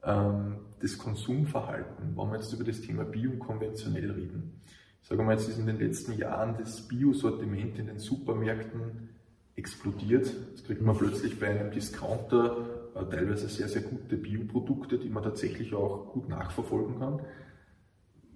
ähm, 0.06 0.56
das 0.80 0.98
Konsumverhalten, 0.98 2.16
wenn 2.16 2.30
wir 2.30 2.36
jetzt 2.36 2.52
über 2.52 2.64
das 2.64 2.80
Thema 2.80 3.04
Bio 3.04 3.30
und 3.30 3.38
konventionell 3.38 4.10
reden? 4.10 4.60
Sagen 5.02 5.26
wir 5.26 5.32
jetzt 5.32 5.48
ist 5.48 5.58
in 5.58 5.66
den 5.66 5.78
letzten 5.78 6.12
Jahren 6.14 6.56
das 6.58 6.88
Bio-Sortiment 6.88 7.78
in 7.78 7.86
den 7.86 7.98
Supermärkten 7.98 9.10
explodiert. 9.56 10.32
Jetzt 10.50 10.66
kriegt 10.66 10.82
man 10.82 10.96
plötzlich 10.96 11.38
bei 11.38 11.48
einem 11.48 11.70
Discounter 11.70 12.90
äh, 12.94 13.04
teilweise 13.10 13.48
sehr, 13.48 13.68
sehr 13.68 13.82
gute 13.82 14.16
Bioprodukte, 14.16 14.98
die 14.98 15.10
man 15.10 15.22
tatsächlich 15.22 15.74
auch 15.74 16.12
gut 16.12 16.28
nachverfolgen 16.28 16.98
kann. 16.98 17.20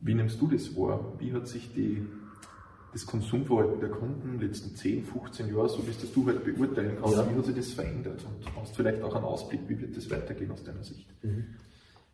Wie 0.01 0.15
nimmst 0.15 0.41
du 0.41 0.47
das 0.47 0.77
wahr? 0.77 1.15
Wie 1.19 1.33
hat 1.33 1.49
sich 1.49 1.73
die, 1.75 2.07
das 2.99 3.07
Konsumverhalten 3.07 3.79
der 3.79 3.91
Kunden 3.91 4.33
in 4.33 4.39
den 4.39 4.49
letzten 4.49 4.75
10, 4.75 5.05
15 5.05 5.55
Jahren, 5.55 5.69
so 5.69 5.87
wie 5.87 5.91
es 5.91 6.01
das 6.01 6.13
du 6.13 6.27
halt 6.27 6.45
beurteilen 6.45 6.97
kannst, 7.01 7.17
ja. 7.17 7.31
wie 7.31 7.39
hat 7.39 7.45
sich 7.45 7.55
das 7.55 7.73
verändert? 7.73 8.25
Und 8.25 8.57
hast 8.61 8.75
vielleicht 8.75 9.03
auch 9.03 9.15
einen 9.15 9.25
Ausblick, 9.25 9.61
wie 9.69 9.81
wird 9.81 9.97
das 9.97 10.11
weitergehen 10.11 10.51
aus 10.51 10.65
deiner 10.65 10.83
Sicht? 10.83 11.07
Mhm. 11.23 11.45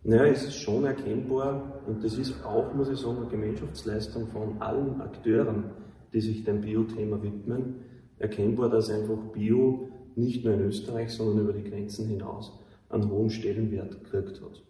Naja, 0.03 0.27
es 0.27 0.44
ist 0.44 0.57
schon 0.57 0.85
erkennbar 0.85 1.81
und 1.87 2.05
das 2.05 2.18
ist 2.18 2.44
auch, 2.44 2.75
muss 2.75 2.90
ich 2.90 2.99
sagen, 2.99 3.16
eine 3.16 3.29
Gemeinschaftsleistung 3.29 4.29
von 4.29 4.61
allen 4.61 5.01
Akteuren, 5.01 5.70
die 6.12 6.20
sich 6.20 6.44
dem 6.44 6.61
Bio-Thema 6.61 7.23
widmen, 7.23 7.77
erkennbar, 8.18 8.68
dass 8.68 8.90
einfach 8.90 9.16
Bio 9.33 9.88
nicht 10.16 10.44
nur 10.44 10.53
in 10.53 10.61
Österreich, 10.61 11.11
sondern 11.11 11.44
über 11.44 11.55
die 11.55 11.64
Grenzen 11.64 12.07
hinaus 12.09 12.53
einen 12.90 13.11
hohen 13.11 13.31
Stellenwert 13.31 14.05
gekriegt 14.05 14.42
hat. 14.42 14.62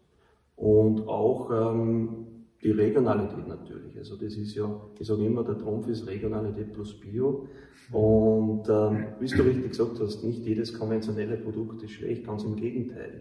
Und 0.55 1.09
auch 1.09 1.51
ähm, 1.51 2.27
die 2.65 2.71
Regionalität 2.71 3.47
natürlich. 3.47 3.97
Also 3.99 4.17
das 4.17 4.35
ist 4.37 4.55
ja, 4.55 4.69
ich 4.99 5.07
sage 5.07 5.25
immer, 5.27 5.45
der 5.45 5.59
Trumpf 5.59 5.87
ist 5.89 6.07
Regionalität 6.07 6.73
plus 6.73 6.99
Bio. 6.99 7.47
Und 7.93 8.67
ähm, 8.69 9.07
wie 9.21 9.27
du 9.27 9.43
richtig 9.43 9.71
gesagt 9.71 10.01
hast, 10.01 10.25
nicht 10.25 10.47
jedes 10.47 10.73
konventionelle 10.73 11.37
Produkt 11.37 11.83
ist 11.83 11.93
schlecht, 11.93 12.27
ganz 12.27 12.43
im 12.43 12.57
Gegenteil. 12.57 13.21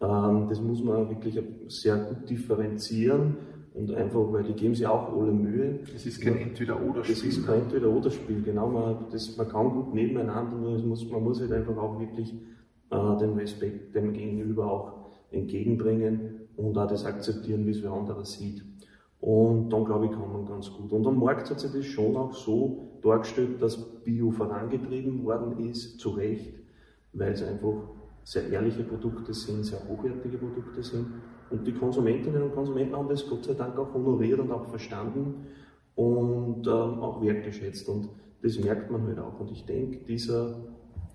Ähm, 0.00 0.46
das 0.48 0.60
muss 0.60 0.82
man 0.84 1.08
wirklich 1.10 1.40
sehr 1.68 1.96
gut 1.96 2.30
differenzieren 2.30 3.36
und 3.74 3.92
einfach, 3.92 4.32
weil 4.32 4.44
die 4.44 4.52
geben 4.52 4.76
sich 4.76 4.86
auch 4.86 5.12
alle 5.12 5.32
Mühe. 5.32 5.80
Das 5.92 6.06
ist 6.06 6.22
kein 6.22 6.38
Entweder-Oder-Spiel. 6.38 7.14
Das 7.14 7.24
ist 7.24 7.44
kein 7.44 7.62
Entweder-Oder-Spiel, 7.62 8.42
genau. 8.42 8.68
Man, 8.68 9.06
das, 9.10 9.36
man 9.36 9.48
kann 9.48 9.70
gut 9.70 9.94
nebeneinander, 9.94 10.56
nur 10.56 10.78
muss, 10.78 11.10
man 11.10 11.24
muss 11.24 11.40
halt 11.40 11.50
einfach 11.52 11.76
auch 11.76 11.98
wirklich 11.98 12.32
äh, 12.90 13.18
den 13.18 13.32
Respekt 13.32 13.96
dem 13.96 14.12
Gegenüber 14.12 14.70
auch 14.70 15.10
entgegenbringen 15.32 16.46
und 16.56 16.78
auch 16.78 16.86
das 16.86 17.04
akzeptieren, 17.04 17.66
wie 17.66 17.70
es 17.70 17.82
wer 17.82 17.92
anderer 17.92 18.24
sieht. 18.24 18.62
Und 19.26 19.70
dann 19.70 19.84
glaube 19.84 20.06
ich, 20.06 20.12
kann 20.12 20.32
man 20.32 20.46
ganz 20.46 20.70
gut. 20.70 20.92
Und 20.92 21.04
am 21.04 21.18
Markt 21.18 21.50
hat 21.50 21.58
sich 21.58 21.72
das 21.72 21.84
schon 21.84 22.16
auch 22.16 22.32
so 22.32 23.00
dargestellt, 23.02 23.60
dass 23.60 23.76
Bio 24.04 24.30
vorangetrieben 24.30 25.24
worden 25.24 25.68
ist, 25.68 25.98
zu 25.98 26.10
Recht, 26.10 26.54
weil 27.12 27.32
es 27.32 27.42
einfach 27.42 27.74
sehr 28.22 28.48
ehrliche 28.50 28.84
Produkte 28.84 29.34
sind, 29.34 29.64
sehr 29.64 29.80
hochwertige 29.88 30.38
Produkte 30.38 30.80
sind. 30.80 31.08
Und 31.50 31.66
die 31.66 31.72
Konsumentinnen 31.72 32.40
und 32.40 32.54
Konsumenten 32.54 32.94
haben 32.94 33.08
das 33.08 33.28
Gott 33.28 33.44
sei 33.44 33.54
Dank 33.54 33.76
auch 33.80 33.92
honoriert 33.92 34.38
und 34.38 34.52
auch 34.52 34.66
verstanden 34.66 35.46
und 35.96 36.64
ähm, 36.68 37.00
auch 37.00 37.20
wertgeschätzt. 37.20 37.88
Und 37.88 38.08
das 38.44 38.60
merkt 38.60 38.92
man 38.92 39.08
halt 39.08 39.18
auch. 39.18 39.40
Und 39.40 39.50
ich 39.50 39.66
denke, 39.66 40.04
dieser 40.04 40.54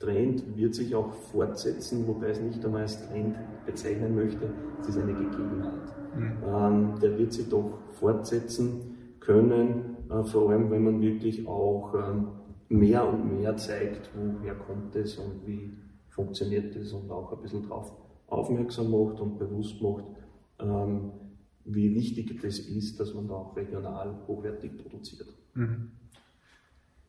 Trend 0.01 0.57
wird 0.57 0.73
sich 0.73 0.95
auch 0.95 1.13
fortsetzen, 1.13 2.07
wobei 2.07 2.31
ich 2.31 2.37
es 2.37 2.41
nicht 2.41 2.65
einmal 2.65 2.81
als 2.81 3.07
Trend 3.07 3.37
bezeichnen 3.65 4.15
möchte. 4.15 4.49
Es 4.81 4.89
ist 4.89 4.97
eine 4.97 5.13
Gegebenheit. 5.13 5.73
Mhm. 6.15 6.37
Ähm, 6.45 6.99
der 7.01 7.17
wird 7.17 7.33
sich 7.33 7.47
doch 7.49 7.77
fortsetzen 7.91 8.97
können, 9.19 9.97
äh, 10.09 10.23
vor 10.23 10.49
allem 10.49 10.71
wenn 10.71 10.83
man 10.83 11.01
wirklich 11.01 11.47
auch 11.47 11.93
ähm, 11.93 12.27
mehr 12.69 13.07
und 13.07 13.31
mehr 13.37 13.55
zeigt, 13.57 14.09
woher 14.15 14.55
kommt 14.55 14.95
es 14.95 15.17
und 15.17 15.45
wie 15.45 15.73
funktioniert 16.09 16.75
das 16.75 16.91
und 16.93 17.11
auch 17.11 17.31
ein 17.31 17.41
bisschen 17.41 17.63
darauf 17.63 17.93
aufmerksam 18.27 18.91
macht 18.91 19.21
und 19.21 19.37
bewusst 19.37 19.81
macht, 19.81 20.05
ähm, 20.59 21.11
wie 21.63 21.93
wichtig 21.93 22.41
das 22.41 22.59
ist, 22.59 22.99
dass 22.99 23.13
man 23.13 23.27
da 23.27 23.35
auch 23.35 23.55
regional 23.55 24.15
hochwertig 24.27 24.77
produziert. 24.77 25.27
Mhm. 25.53 25.91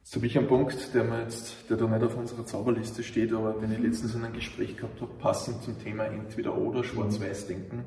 Jetzt 0.02 0.16
habe 0.16 0.26
ich 0.26 0.36
einen 0.36 0.48
Punkt, 0.48 0.94
der, 0.94 1.04
mir 1.04 1.22
jetzt, 1.22 1.70
der 1.70 1.76
da 1.76 1.86
nicht 1.86 2.02
auf 2.02 2.16
unserer 2.16 2.44
Zauberliste 2.44 3.04
steht, 3.04 3.32
aber 3.32 3.52
den 3.52 3.70
ich 3.70 3.78
letztens 3.78 4.16
in 4.16 4.24
einem 4.24 4.34
Gespräch 4.34 4.76
gehabt 4.76 5.00
habe, 5.00 5.12
passend 5.14 5.62
zum 5.62 5.78
Thema 5.78 6.06
entweder 6.06 6.58
oder 6.58 6.82
Schwarz-Weiß-Denken. 6.82 7.84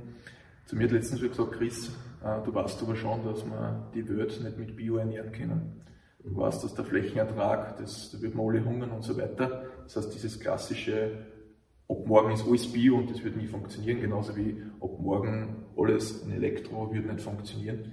Zu 0.65 0.77
mir 0.77 0.85
hat 0.85 0.93
letztens 0.93 1.19
gesagt, 1.21 1.51
Chris, 1.51 1.91
äh, 2.23 2.41
du 2.43 2.53
weißt 2.53 2.81
aber 2.81 2.95
schon, 2.95 3.23
dass 3.25 3.45
wir 3.45 3.91
die 3.93 4.07
Welt 4.07 4.41
nicht 4.41 4.57
mit 4.57 4.77
Bio 4.77 4.95
ernähren 4.95 5.33
können. 5.33 5.83
Du 6.23 6.37
weißt, 6.37 6.63
dass 6.63 6.73
der 6.73 6.85
Flächenertrag, 6.85 7.77
das, 7.77 8.11
da 8.11 8.21
wird 8.21 8.33
man 8.33 8.47
alle 8.47 8.63
hungern 8.63 8.91
und 8.91 9.03
so 9.03 9.17
weiter. 9.17 9.63
Das 9.83 9.97
heißt, 9.97 10.15
dieses 10.15 10.39
klassische, 10.39 11.11
ab 11.87 12.07
morgen 12.07 12.31
ist 12.31 12.45
alles 12.47 12.67
Bio 12.71 12.97
und 12.97 13.09
das 13.09 13.23
wird 13.23 13.35
nie 13.35 13.47
funktionieren, 13.47 14.01
genauso 14.01 14.35
wie 14.35 14.61
ab 14.81 14.99
morgen 14.99 15.65
alles 15.77 16.23
in 16.23 16.31
Elektro 16.31 16.91
wird 16.93 17.05
nicht 17.05 17.21
funktionieren. 17.21 17.91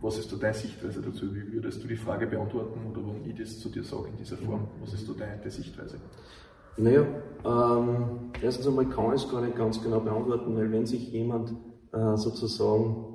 Was 0.00 0.18
ist 0.18 0.32
da 0.32 0.36
deine 0.36 0.54
Sichtweise 0.54 1.00
dazu? 1.00 1.34
Wie 1.34 1.52
würdest 1.52 1.82
du 1.82 1.88
die 1.88 1.96
Frage 1.96 2.26
beantworten 2.26 2.86
oder 2.90 3.06
wenn 3.06 3.28
ich 3.28 3.36
das 3.36 3.58
zu 3.58 3.68
dir 3.68 3.84
sage 3.84 4.08
in 4.08 4.16
dieser 4.16 4.36
Form? 4.36 4.68
Was 4.80 4.92
ist 4.92 5.08
da 5.08 5.12
deine, 5.14 5.38
deine 5.38 5.50
Sichtweise? 5.50 5.98
Naja, 6.76 7.06
ähm, 7.44 8.30
erstens 8.42 8.66
einmal 8.66 8.88
kann 8.88 9.14
ich 9.14 9.22
es 9.22 9.30
gar 9.30 9.40
nicht 9.40 9.56
ganz 9.56 9.82
genau 9.82 10.00
beantworten, 10.00 10.56
weil 10.56 10.70
wenn 10.72 10.86
sich 10.86 11.12
jemand 11.12 11.50
äh, 11.92 12.16
sozusagen 12.16 13.14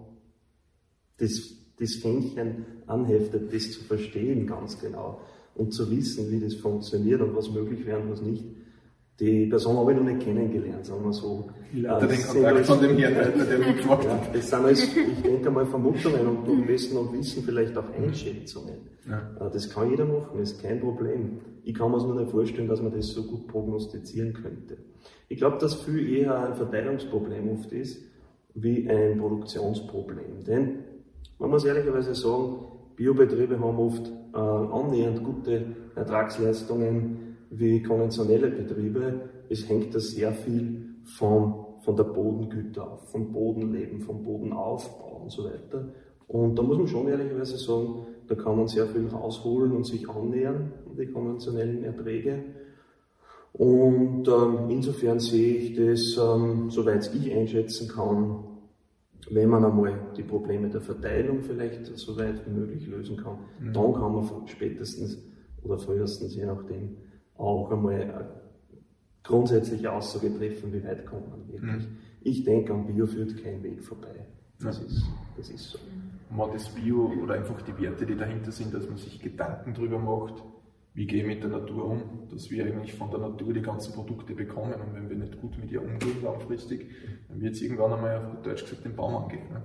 das 1.18 1.60
das 1.80 1.96
Fähnchen 1.96 2.66
anheftet, 2.88 3.54
das 3.54 3.72
zu 3.72 3.84
verstehen 3.84 4.46
ganz 4.46 4.80
genau 4.80 5.22
und 5.56 5.74
zu 5.74 5.90
wissen, 5.90 6.30
wie 6.30 6.40
das 6.40 6.56
funktioniert 6.56 7.22
und 7.22 7.36
was 7.36 7.50
möglich 7.50 7.86
wäre 7.86 8.00
und 8.02 8.12
was 8.12 8.22
nicht. 8.22 8.46
Die 9.20 9.48
Person 9.48 9.78
habe 9.78 9.92
ich 9.92 9.98
noch 9.98 10.06
nicht 10.06 10.22
kennengelernt, 10.22 10.86
sagen 10.86 11.04
wir 11.04 11.12
so. 11.12 11.50
Ja, 11.74 12.00
den 12.00 12.10
Kontakt 12.10 12.66
von 12.66 12.80
dem 12.80 12.98
Herrn, 12.98 13.34
der 13.50 13.60
mich 13.60 13.78
gefragt 13.78 14.06
ja, 14.06 14.22
Das 14.34 14.50
sind 14.50 14.64
alles, 14.64 14.96
ich 14.96 15.22
denke 15.22 15.52
mal, 15.52 15.66
Vermutungen 15.66 16.26
und 16.26 16.50
am 16.50 16.66
besten 16.66 16.96
noch 16.96 17.12
Wissen, 17.12 17.44
vielleicht 17.44 17.78
auch 17.78 17.84
Einschätzungen. 17.94 18.76
Ja. 19.08 19.18
Äh, 19.46 19.52
das 19.52 19.70
kann 19.70 19.90
jeder 19.90 20.06
machen, 20.06 20.38
das 20.40 20.52
ist 20.52 20.62
kein 20.62 20.80
Problem. 20.80 21.40
Ich 21.64 21.74
kann 21.74 21.92
mir 21.92 21.98
es 21.98 22.04
nur 22.04 22.16
nicht 22.16 22.32
vorstellen, 22.32 22.70
dass 22.70 22.82
man 22.82 22.94
das 22.94 23.08
so 23.08 23.24
gut 23.24 23.48
prognostizieren 23.48 24.34
könnte. 24.34 24.78
Ich 25.28 25.38
glaube, 25.38 25.58
dass 25.58 25.76
viel 25.76 26.18
eher 26.18 26.40
ein 26.48 26.56
Verteilungsproblem 26.56 27.50
oft 27.50 27.72
ist, 27.74 28.02
wie 28.56 28.90
ein 28.90 29.20
Produktionsproblem. 29.20 30.46
Denn 30.48 30.80
man 31.40 31.50
muss 31.50 31.66
ehrlicherweise 31.66 32.16
sagen, 32.16 32.66
Biobetriebe 32.96 33.60
haben 33.60 33.80
oft 33.80 34.08
äh, 34.34 34.38
annähernd 34.38 35.24
gute 35.24 35.66
Ertragsleistungen 35.96 37.29
wie 37.50 37.82
konventionelle 37.82 38.50
Betriebe. 38.50 39.22
Es 39.50 39.68
hängt 39.68 39.94
da 39.96 40.00
sehr 40.00 40.32
viel 40.32 40.96
vom, 41.04 41.66
von 41.82 41.96
der 41.96 42.04
Bodengüte 42.04 42.84
auf, 42.84 43.10
vom 43.12 43.32
Bodenleben, 43.32 44.02
vom 44.02 44.24
Bodenaufbau 44.24 45.22
und 45.24 45.32
so 45.32 45.46
weiter. 45.46 45.92
Und 46.28 46.58
da 46.58 46.62
muss 46.62 46.78
man 46.78 46.88
schon 46.88 47.08
ehrlicherweise 47.08 47.58
sagen, 47.58 48.06
da 48.28 48.36
kann 48.36 48.58
man 48.58 48.68
sehr 48.68 48.86
viel 48.86 49.08
rausholen 49.08 49.72
und 49.72 49.86
sich 49.86 50.08
annähern 50.08 50.74
an 50.88 50.96
die 50.96 51.08
konventionellen 51.08 51.84
Erträge. 51.84 52.44
Und 53.54 54.28
ähm, 54.28 54.70
insofern 54.70 55.20
sehe 55.20 55.56
ich 55.56 55.76
das, 55.76 56.18
ähm, 56.24 56.70
soweit 56.70 57.12
ich 57.16 57.34
einschätzen 57.34 57.88
kann, 57.88 58.44
wenn 59.32 59.50
man 59.50 59.66
einmal 59.66 60.12
die 60.16 60.24
Probleme 60.24 60.70
der 60.70 60.82
Verteilung 60.82 61.42
vielleicht 61.42 61.86
so 61.86 62.18
weit 62.18 62.46
wie 62.46 62.52
möglich 62.52 62.88
lösen 62.88 63.18
kann, 63.18 63.40
mhm. 63.60 63.74
dann 63.74 63.94
kann 63.94 64.14
man 64.14 64.48
spätestens 64.48 65.18
oder 65.64 65.78
frühestens, 65.78 66.36
je 66.36 66.46
nachdem, 66.46 66.98
auch 67.40 67.72
einmal 67.72 68.02
eine 68.02 68.30
grundsätzliche 69.24 69.92
Aussage 69.92 70.36
treffen, 70.38 70.74
wie 70.74 70.84
weit 70.84 71.06
kommt 71.06 71.30
man 71.30 71.48
wirklich. 71.48 71.88
Mhm. 71.88 71.98
Ich 72.22 72.44
denke, 72.44 72.74
am 72.74 72.86
Bio 72.86 73.08
führt 73.08 73.42
kein 73.42 73.64
Weg 73.64 73.84
vorbei. 73.84 74.28
Das, 74.60 74.80
ja. 74.80 74.86
ist, 74.86 75.06
das 75.38 75.50
ist 75.50 75.70
so. 75.70 75.80
Man 76.32 76.52
das 76.52 76.70
Bio 76.70 77.12
oder 77.24 77.36
einfach 77.36 77.60
die 77.62 77.76
Werte, 77.82 78.06
die 78.06 78.16
dahinter 78.16 78.52
sind, 78.52 78.74
dass 78.74 78.88
man 78.88 78.98
sich 78.98 79.20
Gedanken 79.20 79.74
darüber 79.74 79.98
macht, 79.98 80.44
wie 80.94 81.08
gehe 81.08 81.22
ich 81.22 81.28
mit 81.28 81.42
der 81.42 81.50
Natur 81.50 81.86
um, 81.86 82.28
dass 82.30 82.52
wir 82.52 82.66
eigentlich 82.66 82.94
von 82.94 83.10
der 83.10 83.20
Natur 83.20 83.54
die 83.54 83.62
ganzen 83.62 83.94
Produkte 83.94 84.36
bekommen 84.36 84.74
und 84.74 84.94
wenn 84.94 85.10
wir 85.10 85.18
nicht 85.18 85.40
gut 85.40 85.58
mit 85.58 85.72
ihr 85.72 85.82
umgehen 85.82 86.22
langfristig, 86.22 86.88
dann 87.28 87.42
wird 87.42 87.56
es 87.56 87.62
irgendwann 87.62 87.94
einmal 87.94 88.18
auf 88.18 88.32
gut 88.32 88.46
Deutsch 88.46 88.64
gesagt 88.64 88.86
den 88.86 88.96
Baum 88.96 89.16
angehen. 89.16 89.50
Ne? 89.50 89.64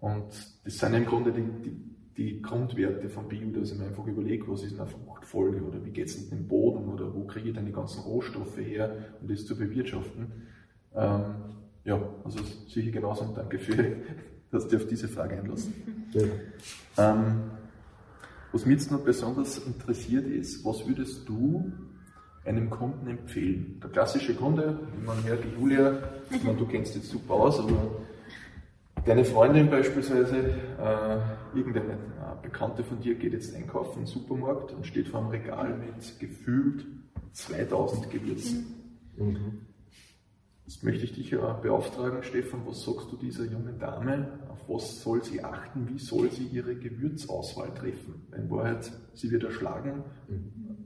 Und 0.00 0.26
das 0.64 0.78
sind 0.78 0.94
im 0.94 1.06
Grunde 1.06 1.32
die, 1.32 1.42
die, 1.62 1.76
die 2.18 2.42
Grundwerte 2.42 3.08
von 3.08 3.28
Bio, 3.28 3.48
dass 3.52 3.70
ich 3.70 3.78
mir 3.78 3.86
einfach 3.86 4.06
überlege, 4.06 4.48
was 4.48 4.64
ist 4.64 4.78
eine 4.78 4.88
Fruchtfolge 4.88 5.62
oder 5.62 5.84
wie 5.84 5.90
geht 5.90 6.08
es 6.08 6.20
mit 6.20 6.32
dem 6.32 6.48
Boden 6.48 6.88
oder 6.88 7.14
wo 7.14 7.24
kriege 7.24 7.50
ich 7.50 7.54
denn 7.54 7.64
die 7.64 7.72
ganzen 7.72 8.00
Rohstoffe 8.00 8.58
her, 8.58 8.90
um 9.22 9.28
das 9.28 9.46
zu 9.46 9.56
bewirtschaften. 9.56 10.32
Ähm, 10.96 11.34
ja, 11.84 12.02
also 12.24 12.40
sicher 12.66 12.90
genauso 12.90 13.24
und 13.24 13.36
danke 13.36 13.60
für, 13.60 13.96
dass 14.50 14.66
du 14.66 14.76
auf 14.76 14.86
diese 14.86 15.06
Frage 15.06 15.36
einlassen. 15.36 15.72
Ja. 16.12 17.12
Ähm, 17.12 17.52
was 18.50 18.66
mich 18.66 18.80
jetzt 18.80 18.90
noch 18.90 19.04
besonders 19.04 19.58
interessiert 19.58 20.26
ist, 20.26 20.64
was 20.64 20.88
würdest 20.88 21.28
du 21.28 21.72
einem 22.44 22.68
Kunden 22.68 23.06
empfehlen? 23.06 23.78
Der 23.80 23.90
klassische 23.90 24.34
Kunde, 24.34 24.80
wie 24.98 25.06
man 25.06 25.22
hört, 25.22 25.44
die 25.44 25.60
Julia, 25.60 25.98
ich 26.30 26.42
meine, 26.42 26.58
du 26.58 26.66
kennst 26.66 26.96
jetzt 26.96 27.10
super 27.10 27.34
aus, 27.34 27.60
aber 27.60 28.00
deine 29.08 29.24
Freundin 29.24 29.70
beispielsweise, 29.70 30.36
äh, 30.78 31.56
irgendeine 31.56 31.94
äh, 31.94 32.42
Bekannte 32.42 32.84
von 32.84 33.00
dir 33.00 33.14
geht 33.14 33.32
jetzt 33.32 33.54
einkaufen 33.54 34.00
im 34.00 34.06
Supermarkt 34.06 34.72
und 34.72 34.86
steht 34.86 35.08
vor 35.08 35.20
einem 35.20 35.30
Regal 35.30 35.76
mit 35.78 36.18
gefühlt 36.18 36.86
2000 37.32 38.10
Gewürzen. 38.10 38.66
Mhm. 39.16 39.60
Jetzt 40.66 40.84
möchte 40.84 41.04
ich 41.04 41.14
dich 41.14 41.30
ja 41.30 41.54
beauftragen, 41.54 42.22
Stefan, 42.22 42.66
was 42.66 42.84
sagst 42.84 43.10
du 43.10 43.16
dieser 43.16 43.44
jungen 43.44 43.78
Dame? 43.78 44.40
Auf 44.50 44.68
was 44.68 45.02
soll 45.02 45.24
sie 45.24 45.42
achten? 45.42 45.88
Wie 45.88 45.98
soll 45.98 46.30
sie 46.30 46.44
ihre 46.44 46.76
Gewürzauswahl 46.76 47.72
treffen? 47.72 48.26
In 48.36 48.50
Wahrheit, 48.50 48.92
sie 49.14 49.30
wird 49.30 49.44
erschlagen. 49.44 50.04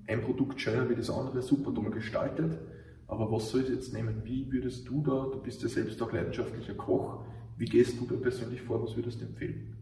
Ein 0.07 0.21
Produkt 0.21 0.61
schöner 0.61 0.89
wie 0.89 0.95
das 0.95 1.11
andere, 1.11 1.43
super 1.43 1.75
toll 1.75 1.91
gestaltet. 1.91 2.61
Aber 3.09 3.33
was 3.33 3.51
soll 3.51 3.63
ich 3.63 3.71
jetzt 3.71 3.93
nehmen? 3.93 4.23
Wie 4.23 4.53
würdest 4.53 4.89
du 4.89 5.03
da, 5.03 5.27
du 5.33 5.43
bist 5.43 5.63
ja 5.65 5.69
selbst 5.69 6.01
auch 6.01 6.13
leidenschaftlicher 6.13 6.75
Koch, 6.75 7.25
wie 7.63 7.67
gehst 7.67 7.95
du 8.01 8.07
da 8.07 8.17
persönlich 8.17 8.61
vor? 8.61 8.83
Was 8.83 8.97
würdest 8.97 9.21
du 9.21 9.25
empfehlen? 9.25 9.77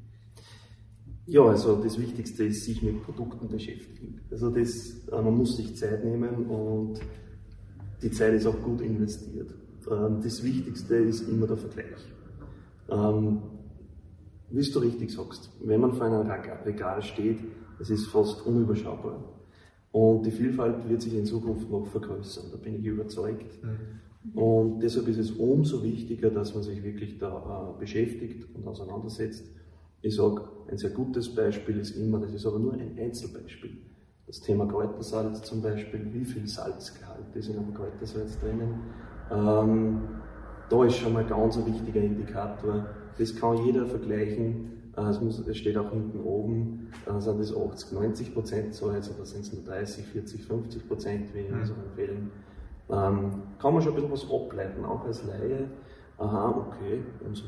Ja, 1.27 1.45
also 1.45 1.83
das 1.83 1.99
Wichtigste 1.99 2.45
ist, 2.45 2.67
sich 2.67 2.83
mit 2.83 3.03
Produkten 3.03 3.49
beschäftigen. 3.49 4.21
Also 4.31 4.51
das, 4.51 5.09
äh, 5.09 5.23
man 5.23 5.35
muss 5.35 5.57
sich 5.57 5.75
Zeit 5.77 6.05
nehmen 6.05 6.47
und 6.47 7.01
die 8.03 8.11
Zeit 8.11 8.35
ist 8.35 8.47
auch 8.47 8.61
gut 8.61 8.83
investiert. 8.83 9.55
Ähm, 9.91 10.21
das 10.23 10.45
Wichtigste 10.45 10.97
ist 10.97 11.27
immer 11.27 11.47
der 11.47 11.57
Vergleich. 11.57 12.05
Ähm, 12.91 13.41
wie 14.51 14.71
du 14.71 14.79
richtig 14.81 15.11
sagst, 15.13 15.51
wenn 15.65 15.81
man 15.81 15.95
vor 15.95 16.05
einem 16.05 16.31
Regal 16.67 17.01
steht, 17.01 17.39
es 17.79 17.89
ist 17.89 18.09
fast 18.09 18.45
unüberschaubar. 18.45 19.25
Und 19.91 20.27
die 20.27 20.33
Vielfalt 20.33 20.87
wird 20.87 21.01
sich 21.01 21.15
in 21.15 21.25
Zukunft 21.25 21.71
noch 21.71 21.87
vergrößern, 21.87 22.51
da 22.51 22.59
bin 22.59 22.75
ich 22.75 22.85
überzeugt. 22.85 23.65
Mhm. 23.65 24.01
Und 24.35 24.81
deshalb 24.81 25.09
ist 25.09 25.19
es 25.19 25.31
umso 25.31 25.83
wichtiger, 25.83 26.31
dass 26.31 26.55
man 26.55 26.63
sich 26.63 26.83
wirklich 26.83 27.19
da 27.19 27.75
äh, 27.75 27.81
beschäftigt 27.81 28.55
und 28.55 28.67
auseinandersetzt. 28.67 29.45
Ich 30.03 30.17
sage, 30.17 30.43
ein 30.69 30.77
sehr 30.77 30.91
gutes 30.91 31.35
Beispiel 31.35 31.79
ist 31.79 31.97
immer, 31.97 32.19
das 32.19 32.33
ist 32.33 32.47
aber 32.47 32.59
nur 32.59 32.75
ein 32.75 32.99
Einzelbeispiel. 32.99 33.79
Das 34.27 34.41
Thema 34.41 34.67
Kräutersalz 34.67 35.43
zum 35.43 35.63
Beispiel, 35.63 36.07
wie 36.13 36.25
viel 36.25 36.47
Salzgehalt 36.47 37.35
ist 37.35 37.49
in 37.49 37.59
einem 37.59 37.75
Kräutersalz 37.75 38.39
drinnen. 38.39 38.75
Ähm, 39.31 40.01
da 40.69 40.85
ist 40.85 40.97
schon 40.97 41.13
mal 41.13 41.25
ganz 41.25 41.57
ein 41.57 41.67
wichtiger 41.67 42.01
Indikator. 42.01 42.87
Das 43.19 43.35
kann 43.35 43.65
jeder 43.65 43.87
vergleichen 43.87 44.81
äh, 44.97 45.03
es, 45.03 45.21
muss, 45.21 45.39
es 45.47 45.57
steht 45.57 45.77
auch 45.77 45.91
hinten 45.91 46.21
oben, 46.21 46.89
äh, 47.07 47.21
sind 47.21 47.41
das 47.41 47.57
80, 47.57 47.93
90 47.93 48.35
Prozent 48.35 48.75
Salz 48.75 49.11
oder 49.11 49.25
sind 49.25 49.43
es 49.43 49.53
nur 49.53 49.65
30, 49.65 50.05
40, 50.05 50.45
50 50.45 50.89
Prozent 50.89 51.35
wie 51.35 51.41
in 51.41 51.55
mhm. 51.55 51.61
unseren 51.61 51.91
Fällen. 51.95 52.31
Ähm, 52.93 53.43
kann 53.59 53.75
man 53.75 53.83
schon 53.83 53.93
ein 53.93 53.97
bisschen 53.97 54.13
was 54.13 54.31
ableiten, 54.31 54.85
auch 54.85 55.05
als 55.05 55.25
Laie. 55.25 55.69
Aha, 56.19 56.67
okay. 56.69 57.03
Und, 57.25 57.45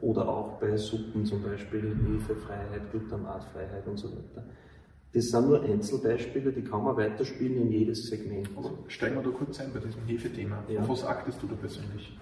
oder 0.00 0.28
auch 0.28 0.58
bei 0.58 0.76
Suppen 0.76 1.24
zum 1.24 1.42
Beispiel, 1.42 1.96
Hefefreiheit, 2.06 2.90
Glutamatfreiheit 2.90 3.86
und 3.86 3.98
so 3.98 4.08
weiter. 4.08 4.44
Das 5.12 5.24
sind 5.26 5.48
nur 5.48 5.62
Einzelbeispiele, 5.62 6.52
die 6.52 6.62
kann 6.62 6.84
man 6.84 6.96
weiterspielen 6.96 7.62
in 7.62 7.72
jedes 7.72 8.08
Segment. 8.08 8.48
Also 8.56 8.78
steigen 8.88 9.16
wir 9.16 9.22
da 9.22 9.30
kurz 9.30 9.58
ein 9.60 9.72
bei 9.72 9.80
diesem 9.80 10.02
Hefethema. 10.06 10.62
Ja. 10.68 10.80
Auf 10.82 10.88
was 10.90 11.04
achtest 11.04 11.42
du 11.42 11.46
da 11.46 11.54
persönlich? 11.54 12.16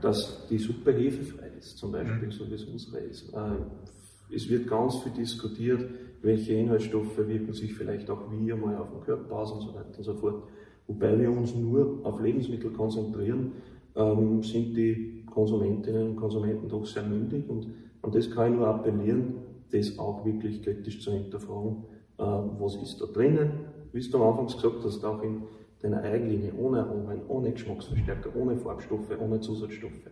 dass 0.00 0.46
die 0.48 0.58
Suppe 0.58 0.92
hefefrei 0.92 1.50
ist, 1.58 1.78
zum 1.78 1.92
Beispiel, 1.92 2.26
mhm. 2.26 2.32
so 2.32 2.48
wie 2.48 2.54
es 2.54 2.64
unsere 2.64 2.98
ist. 2.98 3.32
Äh, 3.32 4.34
es 4.34 4.48
wird 4.48 4.68
ganz 4.68 4.96
viel 4.98 5.12
diskutiert, 5.12 5.90
welche 6.22 6.54
Inhaltsstoffe 6.54 7.18
wirken 7.18 7.52
sich 7.52 7.74
vielleicht 7.74 8.08
auch 8.10 8.30
wie 8.30 8.52
einmal 8.52 8.76
auf 8.76 8.90
den 8.90 9.00
Körper 9.00 9.36
aus 9.36 9.52
und 9.52 9.60
so 9.62 9.74
weiter 9.74 9.96
und 9.96 10.04
so 10.04 10.14
fort. 10.14 10.42
Wobei 10.86 11.18
wir 11.18 11.30
uns 11.30 11.54
nur 11.54 12.00
auf 12.02 12.20
Lebensmittel 12.20 12.70
konzentrieren, 12.70 13.52
ähm, 13.94 14.42
sind 14.42 14.76
die 14.76 15.24
Konsumentinnen 15.26 16.10
und 16.10 16.16
Konsumenten 16.16 16.68
doch 16.68 16.84
sehr 16.84 17.04
mündig 17.04 17.48
und 17.48 17.68
an 18.02 18.12
das 18.12 18.30
kann 18.30 18.52
ich 18.52 18.58
nur 18.58 18.66
appellieren, 18.66 19.34
das 19.70 19.98
auch 19.98 20.24
wirklich 20.24 20.62
kritisch 20.62 21.02
zu 21.02 21.12
hinterfragen, 21.12 21.84
äh, 22.18 22.22
was 22.22 22.76
ist 22.76 23.00
da 23.00 23.06
drinnen. 23.06 23.50
Wie 23.92 24.00
du 24.00 24.18
am 24.18 24.38
Anfang 24.38 24.46
gesagt 24.46 24.84
hast, 24.84 25.04
auch 25.04 25.22
in 25.22 25.42
deiner 25.82 26.02
Eigenlinie, 26.02 26.52
ohne 26.56 26.80
Aromen, 26.80 27.20
ohne 27.28 27.52
Geschmacksverstärker, 27.52 28.30
ohne 28.36 28.56
Farbstoffe, 28.56 29.10
ohne 29.20 29.40
Zusatzstoffe. 29.40 30.10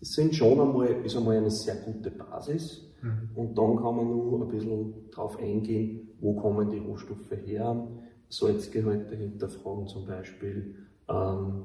Das 0.00 0.10
sind 0.10 0.34
schon 0.34 0.60
einmal, 0.60 0.88
ist 1.04 1.16
einmal 1.16 1.36
eine 1.36 1.50
sehr 1.50 1.76
gute 1.76 2.10
Basis. 2.10 2.86
Mhm. 3.02 3.30
Und 3.34 3.58
dann 3.58 3.76
kann 3.76 3.96
man 3.96 4.08
nur 4.08 4.42
ein 4.42 4.48
bisschen 4.48 4.94
darauf 5.10 5.38
eingehen, 5.38 6.08
wo 6.20 6.34
kommen 6.34 6.70
die 6.70 6.78
Rohstoffe 6.78 7.30
her, 7.44 7.86
Salzgehalte 8.28 9.16
hinterfragen 9.16 9.86
zum 9.86 10.06
Beispiel. 10.06 10.74
Ähm, 11.08 11.64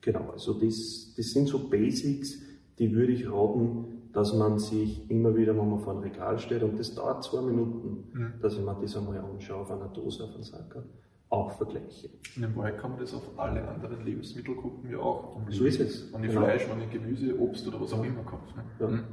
genau, 0.00 0.30
also 0.30 0.54
das, 0.54 1.14
das 1.16 1.30
sind 1.30 1.48
so 1.48 1.68
Basics, 1.68 2.42
die 2.78 2.94
würde 2.94 3.12
ich 3.12 3.30
raten, 3.30 4.00
dass 4.12 4.34
man 4.34 4.58
sich 4.58 5.08
immer 5.10 5.36
wieder, 5.36 5.56
wenn 5.56 5.70
man 5.70 5.80
vor 5.80 5.92
einem 5.92 6.02
Regal 6.02 6.38
steht, 6.38 6.62
und 6.62 6.78
das 6.78 6.94
dauert 6.94 7.22
zwei 7.22 7.42
Minuten, 7.42 8.08
mhm. 8.12 8.32
dass 8.42 8.54
ich 8.54 8.60
mir 8.60 8.76
das 8.80 8.96
einmal 8.96 9.18
anschaue 9.18 9.60
auf 9.60 9.70
einer 9.70 9.88
Dose, 9.88 10.24
auf 10.24 10.34
einem 10.34 10.42
Sacker 10.42 10.84
auch 11.28 11.52
vergleiche. 11.52 12.10
Und 12.36 12.42
in 12.42 12.56
Wahrheit 12.56 12.78
kann 12.78 12.90
man 12.90 13.00
das 13.00 13.14
auf 13.14 13.38
alle 13.38 13.66
anderen 13.66 14.04
Lebensmittelgruppen 14.04 14.90
ja 14.90 14.98
auch 14.98 15.36
umlegen. 15.36 15.52
So 15.52 15.64
ist 15.64 15.80
es. 15.80 16.12
Wenn 16.12 16.24
ich 16.24 16.30
genau. 16.30 16.42
Fleisch, 16.42 16.68
wenn 16.68 16.80
ich 16.82 16.90
Gemüse, 16.90 17.38
Obst 17.38 17.68
oder 17.68 17.80
was 17.80 17.92
auch 17.92 18.04
immer 18.04 18.22
kaufe. 18.22 18.56
Ne? 18.56 18.64
Ja. 18.80 18.88
Mhm. 18.88 19.04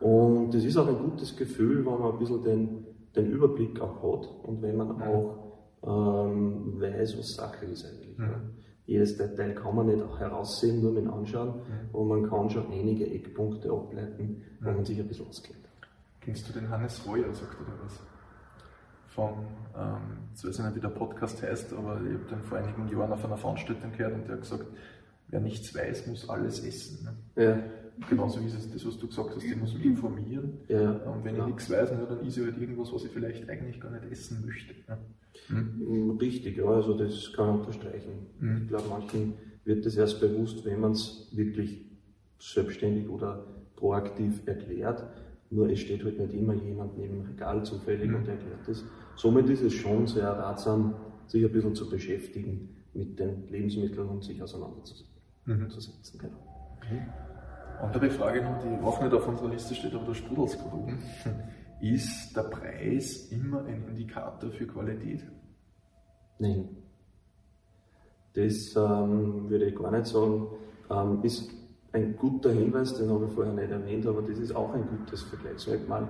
Und 0.00 0.54
das 0.54 0.64
ist 0.64 0.76
auch 0.76 0.88
ein 0.88 0.98
gutes 0.98 1.36
Gefühl, 1.36 1.86
wenn 1.86 2.00
man 2.00 2.12
ein 2.12 2.18
bisschen 2.18 2.42
den, 2.42 2.86
den 3.14 3.30
Überblick 3.30 3.80
auch 3.80 4.02
hat 4.02 4.28
und 4.42 4.60
wenn 4.60 4.76
man 4.76 5.00
auch 5.00 5.45
ähm, 5.82 6.80
weiß, 6.80 7.18
was 7.18 7.34
Sache 7.34 7.66
ist 7.66 7.84
eigentlich. 7.84 8.18
Mhm. 8.18 8.50
Jedes 8.86 9.16
Detail 9.16 9.54
kann 9.54 9.74
man 9.74 9.86
nicht 9.86 10.02
auch 10.02 10.18
heraussehen, 10.18 10.80
nur 10.80 10.92
mit 10.92 11.04
dem 11.04 11.12
Anschauen, 11.12 11.56
mhm. 11.56 11.90
aber 11.92 12.04
man 12.04 12.28
kann 12.28 12.50
schon 12.50 12.70
einige 12.70 13.06
Eckpunkte 13.10 13.70
ableiten, 13.70 14.42
wo 14.60 14.70
man 14.70 14.84
sich 14.84 14.98
ein 14.98 15.08
bisschen 15.08 15.26
auskennt. 15.26 15.58
Kennst 16.20 16.48
du 16.48 16.52
den 16.52 16.68
Hannes 16.68 17.06
Reuer, 17.06 17.32
sagt 17.34 17.56
er 17.60 17.84
was? 17.84 18.00
von, 19.16 19.32
ähm, 19.74 20.28
jetzt 20.30 20.46
weiß 20.46 20.58
ich 20.58 20.64
nicht, 20.64 20.76
wie 20.76 20.80
der 20.80 20.88
Podcast 20.90 21.42
heißt, 21.42 21.72
aber 21.72 22.00
ich 22.02 22.12
habe 22.12 22.24
den 22.30 22.42
vor 22.42 22.58
einigen 22.58 22.86
Jahren 22.88 23.12
auf 23.12 23.24
einer 23.24 23.38
Veranstaltung 23.38 23.90
gehört 23.92 24.12
und 24.12 24.28
der 24.28 24.34
hat 24.34 24.42
gesagt, 24.42 24.66
wer 25.28 25.40
nichts 25.40 25.74
weiß, 25.74 26.06
muss 26.06 26.28
alles 26.28 26.62
essen. 26.62 27.16
Ne? 27.34 27.42
Ja. 27.42 27.58
Genauso 28.08 28.40
ist 28.40 28.54
es 28.54 28.70
das, 28.70 28.86
was 28.86 28.98
du 28.98 29.06
gesagt 29.06 29.34
hast, 29.34 29.44
ich 29.44 29.56
muss 29.56 29.74
mich 29.74 29.84
informieren. 29.84 30.58
Ja. 30.68 30.92
Und 30.92 31.24
wenn 31.24 31.36
ja. 31.36 31.42
ich 31.42 31.46
nichts 31.46 31.70
weiß, 31.70 31.90
dann 31.90 32.26
ist 32.26 32.36
ja 32.36 32.44
halt 32.44 32.58
irgendwas, 32.58 32.92
was 32.92 33.04
ich 33.04 33.10
vielleicht 33.10 33.48
eigentlich 33.48 33.80
gar 33.80 33.90
nicht 33.90 34.04
essen 34.10 34.44
möchte. 34.44 34.74
Ne? 34.86 34.98
Hm? 35.48 36.18
Richtig, 36.20 36.56
ja, 36.56 36.66
also 36.66 36.96
das 36.96 37.32
kann 37.32 37.54
ich 37.54 37.60
unterstreichen. 37.60 38.12
Hm. 38.40 38.62
Ich 38.62 38.68
glaube, 38.68 38.88
manchen 38.88 39.34
wird 39.64 39.84
das 39.84 39.96
erst 39.96 40.20
bewusst, 40.20 40.64
wenn 40.64 40.80
man 40.80 40.92
es 40.92 41.28
wirklich 41.32 41.86
selbstständig 42.38 43.08
oder 43.08 43.44
proaktiv 43.74 44.42
erklärt. 44.46 45.04
Nur 45.50 45.70
es 45.70 45.80
steht 45.80 46.04
halt 46.04 46.18
nicht 46.18 46.34
immer 46.34 46.54
jemand 46.54 46.98
neben 46.98 47.20
dem 47.20 47.26
Regal 47.26 47.64
zufällig 47.64 48.08
mhm. 48.08 48.16
und 48.16 48.28
erklärt 48.28 48.66
das. 48.66 48.84
Somit 49.14 49.48
ist 49.48 49.62
es 49.62 49.74
schon 49.74 50.06
sehr 50.06 50.28
ratsam, 50.28 50.94
sich 51.28 51.44
ein 51.44 51.52
bisschen 51.52 51.74
zu 51.74 51.88
beschäftigen 51.88 52.76
mit 52.94 53.18
den 53.18 53.48
Lebensmitteln 53.48 54.08
und 54.08 54.24
sich 54.24 54.42
auseinanderzusetzen. 54.42 55.06
Mhm. 55.44 55.68
Genau. 56.18 56.76
Okay. 56.78 57.02
Andere 57.80 58.10
Frage 58.10 58.42
noch, 58.42 58.58
die 58.58 58.84
auch 58.84 59.00
nicht 59.00 59.12
auf 59.12 59.28
unserer 59.28 59.50
Liste 59.50 59.74
steht, 59.74 59.94
aber 59.94 60.12
gerade 60.12 60.74
oben. 60.74 60.98
Ist 61.80 62.34
der 62.34 62.42
Preis 62.44 63.28
immer 63.30 63.64
ein 63.64 63.84
Indikator 63.88 64.50
für 64.50 64.66
Qualität? 64.66 65.22
Nein. 66.38 66.68
Das 68.34 68.74
ähm, 68.76 69.48
würde 69.48 69.66
ich 69.66 69.76
gar 69.76 69.90
nicht 69.90 70.06
sagen. 70.06 70.46
Ähm, 70.90 71.20
ist 71.22 71.50
ein 71.92 72.16
guter 72.16 72.52
Hinweis, 72.52 72.94
den 72.94 73.10
habe 73.10 73.26
ich 73.26 73.32
vorher 73.32 73.52
nicht 73.52 73.70
erwähnt, 73.70 74.06
aber 74.06 74.22
das 74.22 74.38
ist 74.38 74.54
auch 74.54 74.72
ein 74.74 74.86
gutes 74.86 75.22
Vergleichsmerkmal. 75.22 76.08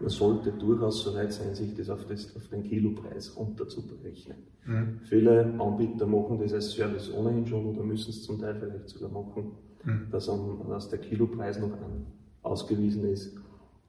Man 0.00 0.10
sollte 0.10 0.52
durchaus 0.52 1.02
so 1.02 1.14
weit 1.14 1.32
sein, 1.32 1.54
sich 1.54 1.74
das 1.76 1.90
auf, 1.90 2.06
das, 2.06 2.34
auf 2.36 2.48
den 2.48 2.62
Kilopreis 2.62 3.36
runterzuberechnen. 3.36 4.38
Mhm. 4.66 5.00
Viele 5.04 5.54
Anbieter 5.58 6.06
machen 6.06 6.38
das 6.38 6.52
als 6.52 6.70
Service 6.70 7.12
ohnehin 7.12 7.46
schon 7.46 7.66
oder 7.66 7.82
müssen 7.82 8.10
es 8.10 8.22
zum 8.22 8.40
Teil 8.40 8.56
vielleicht 8.56 8.88
sogar 8.88 9.10
machen, 9.10 9.52
mhm. 9.88 10.10
dass, 10.10 10.28
am, 10.28 10.66
dass, 10.68 10.88
der 10.88 10.98
Kilopreis 10.98 11.58
noch 11.58 11.72
an, 11.72 12.06
ausgewiesen 12.42 13.04
ist. 13.04 13.36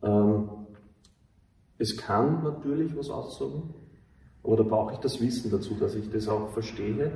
Ähm, 0.02 0.50
es 1.78 1.96
kann 1.98 2.44
natürlich 2.44 2.96
was 2.98 3.10
aussagen, 3.10 3.74
aber 4.44 4.58
da 4.58 4.64
brauche 4.64 4.94
ich 4.94 5.00
das 5.00 5.22
Wissen 5.22 5.52
dazu, 5.52 5.76
dass 5.76 5.96
ich 5.96 6.10
das 6.10 6.28
auch 6.28 6.50
verstehe. 6.50 7.12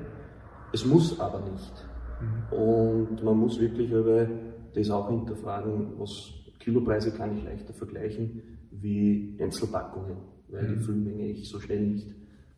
Es 0.71 0.85
muss 0.85 1.19
aber 1.19 1.41
nicht. 1.41 1.85
Mhm. 2.21 2.57
Und 2.57 3.23
man 3.23 3.37
muss 3.37 3.59
wirklich 3.59 3.93
aber 3.93 4.27
das 4.73 4.89
auch 4.89 5.09
hinterfragen, 5.09 5.93
was 5.97 6.33
Kilopreise 6.59 7.11
kann 7.11 7.37
ich 7.37 7.43
leichter 7.43 7.73
vergleichen 7.73 8.41
wie 8.71 9.37
Einzelpackungen, 9.39 10.17
weil 10.49 10.63
mhm. 10.63 10.73
die 10.73 10.83
Füllmenge 10.83 11.27
ich 11.27 11.49
so 11.49 11.59
schnell 11.59 11.81
nicht 11.81 12.07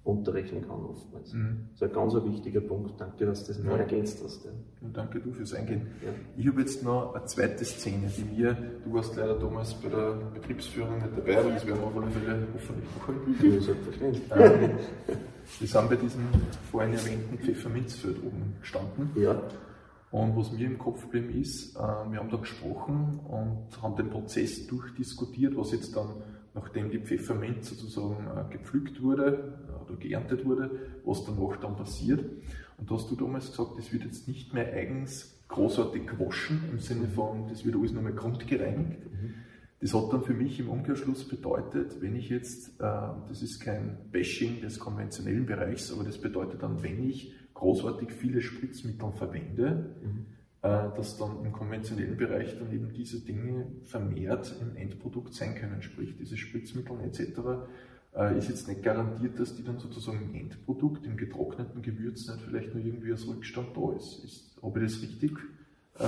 unterrechnen 0.06 0.62
kann 0.62 0.86
oftmals. 0.86 1.34
Mhm. 1.34 1.70
Das 1.72 1.82
ist 1.82 1.88
ein 1.88 1.94
ganz 1.94 2.14
wichtiger 2.26 2.62
Punkt. 2.62 3.02
Danke, 3.02 3.26
dass 3.26 3.44
du 3.44 3.54
das 3.54 3.64
noch 3.64 3.78
ergänzt 3.78 4.22
hast. 4.24 4.46
Ja. 4.46 4.52
Und 4.82 4.96
danke 4.96 5.20
du 5.20 5.32
fürs 5.34 5.54
Eingehen. 5.54 5.88
Ja. 6.04 6.12
Ich 6.38 6.48
habe 6.48 6.62
jetzt 6.62 6.84
noch 6.84 7.16
eine 7.16 7.26
zweite 7.26 7.66
Szene, 7.66 8.12
die 8.16 8.24
mir, 8.24 8.56
du 8.86 8.94
warst 8.94 9.16
leider 9.16 9.38
damals 9.38 9.74
bei 9.74 9.90
der 9.90 10.14
Betriebsführung 10.34 10.96
nicht 11.00 11.18
dabei, 11.18 11.40
aber 11.40 11.50
das 11.50 11.66
werden 11.66 11.80
wir 11.80 11.88
auf 11.88 11.98
alle 11.98 12.12
Fälle 12.12 12.48
hoffentlich 12.54 12.90
noch. 12.96 13.54
Ja, 13.54 13.62
selbstverständlich. 13.62 14.24
Ähm, 14.36 14.72
wir 15.60 15.68
sind 15.68 15.90
bei 15.90 15.96
diesem 15.96 16.24
vorhin 16.72 16.94
erwähnten 16.94 17.38
Pfefferminzfeld 17.38 18.18
oben 18.24 18.56
gestanden. 18.60 19.12
Ja. 19.16 19.40
Und 20.12 20.36
was 20.38 20.52
mir 20.52 20.66
im 20.66 20.78
Kopf 20.78 21.02
geblieben 21.02 21.42
ist, 21.42 21.76
äh, 21.76 21.80
wir 21.80 22.20
haben 22.20 22.30
da 22.30 22.38
gesprochen 22.38 23.20
und 23.28 23.82
haben 23.82 23.96
den 23.96 24.10
Prozess 24.10 24.66
durchdiskutiert, 24.68 25.58
was 25.58 25.72
jetzt 25.72 25.96
dann, 25.96 26.08
nachdem 26.56 26.90
die 26.90 27.00
Pfefferminz 27.00 27.70
sozusagen 27.70 28.26
äh, 28.28 28.52
gepflückt 28.52 29.02
wurde 29.02 29.54
äh, 29.70 29.84
oder 29.84 30.00
geerntet 30.00 30.46
wurde, 30.46 30.72
was 31.04 31.26
danach 31.26 31.58
dann 31.58 31.76
passiert. 31.76 32.26
Und 32.78 32.90
da 32.90 32.96
hast 32.96 33.12
du 33.12 33.16
damals 33.16 33.52
gesagt, 33.52 33.78
das 33.78 33.94
wird 33.94 34.04
jetzt 34.06 34.28
nicht 34.28 34.54
mehr 34.54 34.74
eigens 34.74 35.38
großartig 35.50 36.08
gewaschen, 36.08 36.62
im 36.72 36.80
Sinne 36.80 37.08
von, 37.08 37.48
das 37.50 37.66
wird 37.66 37.76
alles 37.76 37.92
nochmal 37.92 38.14
grundgereinigt. 38.14 39.00
Mhm. 39.00 39.34
Das 39.82 39.94
hat 39.94 40.12
dann 40.12 40.24
für 40.24 40.34
mich 40.34 40.60
im 40.60 40.70
Umkehrschluss 40.70 41.28
bedeutet, 41.28 42.02
wenn 42.02 42.16
ich 42.16 42.30
jetzt, 42.30 42.80
das 42.80 43.44
ist 43.44 43.60
kein 43.60 43.98
Bashing 44.12 44.62
des 44.62 44.80
konventionellen 44.80 45.46
Bereichs, 45.46 45.92
aber 45.92 46.04
das 46.04 46.18
bedeutet 46.18 46.64
dann, 46.64 46.82
wenn 46.82 47.08
ich 47.08 47.36
großartig 47.54 48.12
viele 48.12 48.42
Spritzmittel 48.42 49.12
verwende, 49.12 49.96
mhm. 50.02 50.26
Äh, 50.66 50.96
dass 50.96 51.18
dann 51.18 51.46
im 51.46 51.52
konventionellen 51.52 52.18
Bereich 52.18 52.58
dann 52.58 52.72
eben 52.72 52.92
diese 52.92 53.20
Dinge 53.20 53.68
vermehrt 53.84 54.56
im 54.60 54.76
Endprodukt 54.76 55.36
sein 55.36 55.54
können, 55.54 55.84
sprich 55.84 56.16
diese 56.18 56.38
Spritzmittel 56.38 57.00
etc. 57.02 57.20
Äh, 58.16 58.38
ist 58.40 58.50
jetzt 58.50 58.68
nicht 58.68 58.82
garantiert, 58.82 59.40
dass 59.40 59.56
die 59.56 59.64
dann 59.64 59.78
sozusagen 59.78 60.22
im 60.24 60.34
Endprodukt, 60.34 61.06
im 61.06 61.18
getrockneten 61.18 61.84
Gewürz 61.84 62.28
nicht 62.28 62.42
vielleicht 62.42 62.74
nur 62.74 62.84
irgendwie 62.84 63.12
als 63.12 63.28
Rückstand 63.28 63.78
da 63.78 63.94
ist. 63.96 64.24
ist 64.24 64.60
habe 64.64 64.80
ich 64.80 64.92
das 64.92 65.02
richtig 65.04 65.34
äh, 66.00 66.04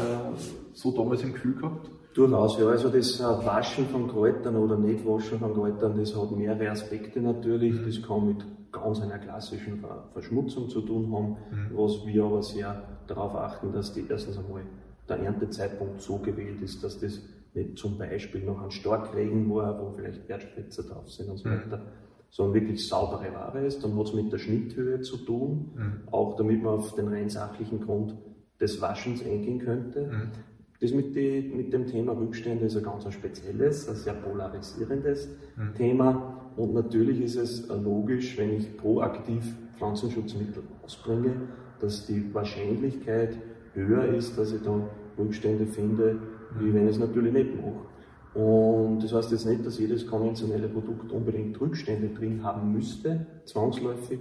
so 0.74 0.92
damals 0.92 1.22
im 1.22 1.34
Gefühl 1.34 1.54
gehabt? 1.54 1.92
Durchaus, 2.16 2.58
ja. 2.58 2.66
Also 2.68 2.90
das 2.90 3.20
äh, 3.20 3.24
Waschen 3.24 3.86
von 3.90 4.08
Kräutern 4.08 4.56
oder 4.56 4.76
nicht 4.76 5.06
Waschen 5.06 5.38
von 5.38 5.54
Kräutern, 5.54 5.96
das 6.00 6.16
hat 6.16 6.32
mehrere 6.32 6.72
Aspekte 6.72 7.22
natürlich. 7.22 7.74
Mhm. 7.74 7.86
Das 7.86 8.02
kann 8.02 8.26
mit 8.26 8.44
ganz 8.72 9.02
einer 9.02 9.20
klassischen 9.20 9.84
Verschmutzung 10.14 10.70
zu 10.70 10.82
tun 10.82 11.12
haben, 11.14 11.38
mhm. 11.52 11.78
was 11.78 12.06
wir 12.06 12.24
aber 12.24 12.44
sehr 12.44 12.84
darauf 13.08 13.36
achten, 13.36 13.72
dass 13.72 13.94
die 13.94 14.06
erstens 14.08 14.38
einmal 14.38 14.64
der 15.08 15.20
Erntezeitpunkt 15.20 16.02
so 16.02 16.18
gewählt 16.18 16.62
ist, 16.62 16.84
dass 16.84 17.00
das 17.00 17.22
nicht 17.54 17.78
zum 17.78 17.98
Beispiel 17.98 18.44
noch 18.44 18.62
ein 18.62 18.72
Starkregen 18.72 19.50
war, 19.54 19.80
wo 19.80 19.92
vielleicht 19.92 20.30
Erdspritzer 20.30 20.84
drauf 20.84 21.10
sind 21.10 21.30
und 21.30 21.38
so 21.38 21.50
mhm. 21.50 21.54
weiter, 21.54 21.82
sondern 22.30 22.56
wirklich 22.56 22.88
saubere 22.88 23.34
Ware 23.34 23.66
ist. 23.66 23.84
Dann 23.84 23.98
hat 23.98 24.08
es 24.08 24.14
mit 24.14 24.32
der 24.32 24.38
Schnitthöhe 24.38 25.02
zu 25.02 25.18
tun, 25.18 25.72
mhm. 25.76 26.08
auch 26.12 26.36
damit 26.36 26.62
man 26.62 26.76
auf 26.76 26.96
den 26.96 27.08
rein 27.08 27.30
sachlichen 27.30 27.82
Grund 27.82 28.16
des 28.60 28.82
Waschens 28.82 29.24
eingehen 29.24 29.60
könnte. 29.60 30.08
Mhm. 30.08 30.32
Das 30.80 30.92
mit, 30.92 31.16
die, 31.16 31.52
mit, 31.56 31.74
dem 31.74 31.88
Thema 31.88 32.12
Rückstände 32.14 32.66
ist 32.66 32.78
ein 32.78 32.84
ganz 32.84 33.12
spezielles, 33.12 33.90
ein 33.90 33.96
sehr 33.96 34.14
polarisierendes 34.14 35.30
mhm. 35.56 35.74
Thema. 35.76 36.37
Und 36.58 36.74
natürlich 36.74 37.22
ist 37.22 37.36
es 37.36 37.68
logisch, 37.68 38.38
wenn 38.38 38.58
ich 38.58 38.76
proaktiv 38.78 39.56
Pflanzenschutzmittel 39.78 40.64
ausbringe, 40.84 41.36
dass 41.80 42.08
die 42.08 42.34
Wahrscheinlichkeit 42.34 43.38
höher 43.74 44.06
ist, 44.06 44.38
dass 44.38 44.52
ich 44.52 44.64
da 44.64 44.82
Rückstände 45.20 45.68
finde, 45.68 46.18
wie 46.60 46.74
wenn 46.74 46.88
ich 46.88 46.96
es 46.96 47.00
natürlich 47.00 47.32
nicht 47.32 47.56
mache. 47.56 47.88
Und 48.34 49.04
das 49.04 49.14
heißt 49.14 49.32
jetzt 49.32 49.46
nicht, 49.46 49.66
dass 49.66 49.78
jedes 49.78 50.06
konventionelle 50.08 50.68
Produkt 50.68 51.12
unbedingt 51.12 51.60
Rückstände 51.62 52.10
drin 52.10 52.44
haben 52.44 52.74
müsste, 52.74 53.26
zwangsläufig, 53.46 54.20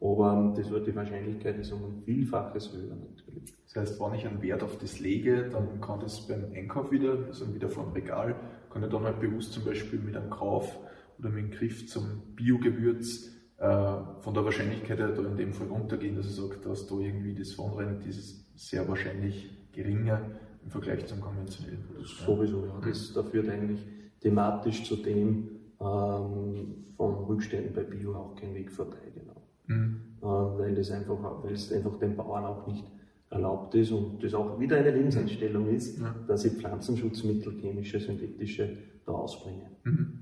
aber 0.00 0.54
das 0.56 0.70
wird 0.70 0.86
die 0.86 0.94
Wahrscheinlichkeit 0.94 1.58
ist 1.58 1.72
um 1.72 1.84
ein 1.84 2.02
Vielfaches 2.04 2.72
höher 2.72 2.94
natürlich. 2.94 3.54
Das 3.66 3.76
heißt, 3.76 4.00
wenn 4.00 4.14
ich 4.14 4.26
einen 4.26 4.40
Wert 4.42 4.62
auf 4.62 4.78
das 4.78 5.00
lege, 5.00 5.48
dann 5.50 5.80
kann 5.80 6.00
das 6.00 6.26
beim 6.26 6.44
Einkauf 6.54 6.90
wieder, 6.90 7.16
also 7.28 7.54
wieder 7.54 7.68
vom 7.68 7.92
Regal, 7.92 8.34
kann 8.70 8.82
ich 8.82 8.90
dann 8.90 9.04
halt 9.04 9.20
bewusst 9.20 9.52
zum 9.52 9.64
Beispiel 9.64 9.98
mit 9.98 10.16
einem 10.16 10.30
Kauf 10.30 10.78
oder 11.20 11.30
mit 11.30 11.44
einem 11.44 11.50
Griff 11.52 11.86
zum 11.86 12.34
Biogewürz 12.34 13.30
äh, 13.58 13.96
von 14.20 14.34
der 14.34 14.44
Wahrscheinlichkeit 14.44 14.98
her 14.98 15.08
da 15.08 15.22
in 15.22 15.36
dem 15.36 15.52
Fall 15.52 15.68
runtergehen, 15.68 16.16
dass 16.16 16.26
ich 16.26 16.34
sage, 16.34 16.56
dass 16.64 16.86
da 16.86 16.96
irgendwie 16.96 17.34
das 17.34 17.52
Vonrennen 17.52 18.00
ist 18.08 18.58
sehr 18.58 18.88
wahrscheinlich 18.88 19.50
geringer 19.72 20.20
im 20.64 20.70
Vergleich 20.70 21.06
zum 21.06 21.20
konventionellen 21.20 21.82
Produkt. 21.84 22.08
Sowieso, 22.08 22.66
ja. 22.66 22.80
Das, 22.84 23.12
da 23.12 23.22
führt 23.22 23.48
eigentlich 23.48 23.86
thematisch 24.20 24.84
zu 24.84 24.96
dem 24.96 25.48
ähm, 25.80 26.84
von 26.96 27.14
Rückständen 27.24 27.72
bei 27.74 27.82
Bio 27.82 28.14
auch 28.14 28.34
kein 28.34 28.54
Weg 28.54 28.70
vorbei, 28.70 28.98
genau. 29.14 29.42
Mhm. 29.66 30.00
Äh, 30.20 30.24
weil, 30.24 30.74
das 30.74 30.90
einfach, 30.90 31.16
weil 31.42 31.52
es 31.52 31.72
einfach 31.72 31.98
den 31.98 32.16
Bauern 32.16 32.44
auch 32.44 32.66
nicht 32.66 32.84
erlaubt 33.30 33.74
ist 33.74 33.92
und 33.92 34.22
das 34.22 34.34
auch 34.34 34.58
wieder 34.58 34.76
eine 34.76 34.90
Lebenseinstellung 34.90 35.68
ist, 35.68 36.00
ja. 36.00 36.14
dass 36.26 36.44
ich 36.44 36.54
Pflanzenschutzmittel, 36.54 37.52
chemische, 37.60 38.00
synthetische 38.00 38.76
da 39.06 39.12
ausbringe. 39.12 39.70
Mhm. 39.84 40.19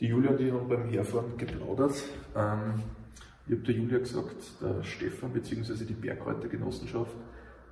Die 0.00 0.06
Julia 0.06 0.30
und 0.30 0.40
ich 0.40 0.52
haben 0.52 0.68
beim 0.68 0.88
Herfahren 0.88 1.36
geplaudert. 1.36 2.04
Ähm, 2.36 2.82
ich 3.46 3.52
habe 3.52 3.62
der 3.62 3.74
Julia 3.74 3.98
gesagt, 3.98 4.36
der 4.62 4.82
Stefan 4.84 5.32
bzw. 5.32 5.84
die 5.84 5.94
Bergkräutergenossenschaft 5.94 7.16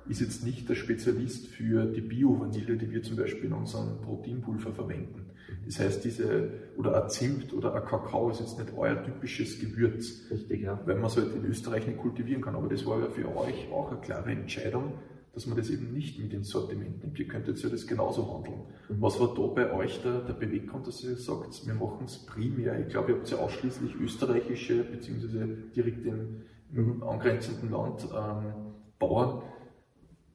ist 0.09 0.21
jetzt 0.21 0.43
nicht 0.43 0.67
der 0.67 0.75
Spezialist 0.75 1.47
für 1.47 1.85
die 1.85 2.01
Bio-Vanille, 2.01 2.75
die 2.77 2.91
wir 2.91 3.03
zum 3.03 3.17
Beispiel 3.17 3.45
in 3.45 3.53
unserem 3.53 4.01
Proteinpulver 4.01 4.73
verwenden. 4.73 5.25
Das 5.65 5.79
heißt, 5.79 6.03
diese, 6.03 6.49
oder 6.77 7.03
ein 7.03 7.09
Zimt 7.09 7.53
oder 7.53 7.73
ein 7.73 7.85
Kakao 7.85 8.29
ist 8.29 8.41
jetzt 8.41 8.57
nicht 8.57 8.73
euer 8.75 9.01
typisches 9.03 9.59
Gewürz. 9.59 10.29
Richtig, 10.29 10.61
ja. 10.61 10.79
Weil 10.85 10.95
man 10.95 11.05
es 11.05 11.15
halt 11.15 11.33
in 11.33 11.45
Österreich 11.45 11.87
nicht 11.87 11.99
kultivieren 11.99 12.41
kann. 12.41 12.55
Aber 12.55 12.67
das 12.67 12.85
war 12.85 12.99
ja 12.99 13.09
für 13.09 13.27
euch 13.37 13.71
auch 13.71 13.91
eine 13.91 14.01
klare 14.01 14.31
Entscheidung, 14.31 14.93
dass 15.37 15.45
man 15.45 15.55
das 15.55 15.69
eben 15.69 15.93
nicht 15.93 16.19
mit 16.19 16.33
ins 16.33 16.49
Sortiment 16.49 17.03
nimmt. 17.03 17.19
Ihr 17.19 17.27
könnt 17.27 17.47
jetzt 17.47 17.61
ja 17.61 17.69
das 17.69 17.85
genauso 17.85 18.33
handeln. 18.33 18.59
Mhm. 18.89 18.95
Was 18.99 19.19
war 19.19 19.35
da 19.35 19.45
bei 19.45 19.71
euch 19.71 20.01
der, 20.01 20.21
der 20.21 20.33
Beweggrund, 20.33 20.87
dass 20.87 21.03
ihr 21.03 21.15
sagt, 21.15 21.63
wir 21.67 21.75
machen 21.75 22.05
es 22.05 22.25
primär? 22.25 22.79
Ich 22.79 22.87
glaube, 22.87 23.11
ihr 23.11 23.17
habt 23.19 23.29
ja 23.29 23.37
ausschließlich 23.37 23.93
österreichische, 23.97 24.83
beziehungsweise 24.83 25.45
direkt 25.75 26.03
im, 26.07 26.41
im 26.73 26.95
mhm. 26.95 27.03
angrenzenden 27.03 27.69
Land 27.69 28.03
ähm, 28.05 28.73
Bauern. 28.97 29.43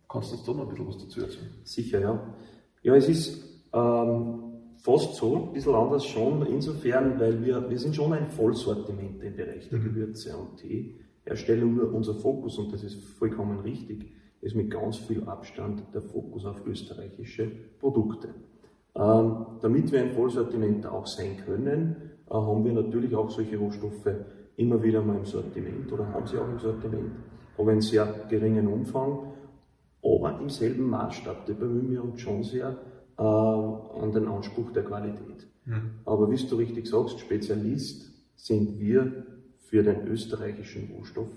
Kannst 0.09 0.31
du 0.31 0.37
uns 0.37 0.45
da 0.45 0.53
noch 0.53 0.63
ein 0.63 0.69
bisschen 0.69 0.87
was 0.87 0.99
dazu 0.99 1.21
erzählen? 1.21 1.51
Sicher, 1.65 1.99
ja. 1.99 2.35
Ja, 2.85 2.95
es 2.95 3.09
ist 3.09 3.43
ähm, 3.73 4.39
fast 4.77 5.17
so, 5.17 5.49
ein 5.49 5.53
bisschen 5.53 5.75
anders 5.75 6.07
schon, 6.07 6.47
insofern, 6.47 7.19
weil 7.19 7.45
wir, 7.45 7.69
wir 7.69 7.79
sind 7.81 7.97
schon 7.97 8.13
ein 8.13 8.29
Vollsortiment 8.29 9.21
im 9.21 9.35
Bereich 9.35 9.69
der 9.69 9.81
mhm. 9.81 9.85
Gewürze 9.87 10.37
und 10.37 10.59
Teeherstellung. 10.59 11.75
Nur 11.75 11.93
unser 11.93 12.15
Fokus, 12.15 12.57
und 12.57 12.73
das 12.73 12.85
ist 12.85 13.03
vollkommen 13.19 13.59
richtig, 13.59 14.13
ist 14.43 14.55
mit 14.55 14.71
ganz 14.71 14.99
viel 14.99 15.25
Abstand 15.25 15.83
der 15.95 16.03
Fokus 16.03 16.45
auf 16.45 16.67
österreichische 16.67 17.51
Produkte. 17.81 18.29
Ähm, 18.95 19.47
damit 19.63 19.91
wir 19.91 20.03
ein 20.03 20.13
Vollsortiment 20.13 20.85
auch 20.87 21.07
sein 21.07 21.39
können, 21.47 21.97
äh, 22.29 22.35
haben 22.35 22.65
wir 22.65 22.73
natürlich 22.73 23.15
auch 23.17 23.31
solche 23.31 23.57
Rohstoffe 23.57 24.15
immer 24.57 24.83
wieder 24.83 25.01
mal 25.01 25.17
im 25.17 25.25
Sortiment 25.25 25.91
oder 25.91 26.09
haben 26.13 26.27
sie 26.27 26.37
auch 26.37 26.49
im 26.49 26.59
Sortiment, 26.59 27.13
aber 27.57 27.73
in 27.73 27.81
sehr 27.81 28.27
geringen 28.29 28.67
Umfang 28.67 29.33
aber 30.05 30.41
im 30.41 30.49
selben 30.49 30.89
Maßstab. 30.91 31.47
Da 31.47 31.53
bemühen 31.53 31.91
wir 31.91 32.05
uns 32.05 32.21
schon 32.21 32.43
sehr 32.43 32.77
äh, 33.19 33.23
an 33.23 34.13
den 34.13 34.27
Anspruch 34.27 34.73
der 34.73 34.85
Qualität. 34.85 35.47
Mhm. 35.65 35.91
Aber 36.05 36.31
wie 36.31 36.37
du 36.37 36.57
richtig 36.57 36.87
sagst, 36.87 37.21
Spezialist 37.21 38.11
sind 38.37 38.79
wir 38.79 39.25
für 39.59 39.83
den 39.83 40.07
österreichischen 40.07 40.91
Rohstoff 40.97 41.31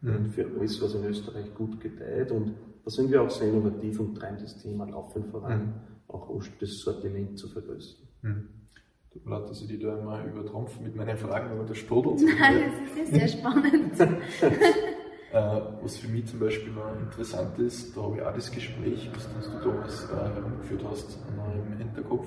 mhm. 0.00 0.16
und 0.16 0.28
für 0.30 0.46
alles, 0.46 0.80
was 0.82 0.94
in 0.94 1.04
Österreich 1.04 1.54
gut 1.54 1.80
gedeiht. 1.80 2.30
Und 2.30 2.54
da 2.84 2.90
sind 2.90 3.10
wir 3.10 3.22
auch 3.22 3.30
sehr 3.30 3.48
innovativ 3.48 4.00
und 4.00 4.14
treiben 4.14 4.38
das 4.40 4.58
Thema 4.58 4.86
laufend 4.86 5.26
voran, 5.28 5.60
mhm. 5.60 5.72
auch 6.08 6.30
das 6.60 6.78
Sortiment 6.78 7.38
zu 7.38 7.48
vergrößern. 7.48 8.08
Mhm. 8.22 8.48
Tut 9.12 9.26
mir 9.26 9.38
leid, 9.40 9.50
dass 9.50 9.60
ich 9.60 9.68
die 9.68 9.78
da 9.78 9.98
immer 9.98 10.24
übertrumpfe 10.24 10.80
mit 10.82 10.94
meinen 10.94 11.16
Fragen, 11.16 11.50
aber 11.50 11.64
das 11.64 11.78
sprudelt. 11.78 12.20
Nein, 12.38 12.70
das 12.70 12.90
ist 12.90 13.12
ja 13.12 13.18
sehr 13.18 13.28
spannend. 13.28 13.94
Äh, 15.32 15.60
was 15.82 15.96
für 15.96 16.08
mich 16.08 16.26
zum 16.26 16.40
Beispiel 16.40 16.72
noch 16.72 16.92
interessant 16.98 17.56
ist, 17.60 17.96
da 17.96 18.02
habe 18.02 18.16
ich 18.16 18.22
auch 18.22 18.34
das 18.34 18.50
Gespräch, 18.50 19.08
was 19.14 19.28
du 19.28 19.58
damals 19.62 20.04
äh, 20.10 20.16
herumgeführt 20.34 20.84
hast, 20.90 21.18
noch 21.36 21.54
im 21.54 21.78
Hinterkopf. 21.78 22.26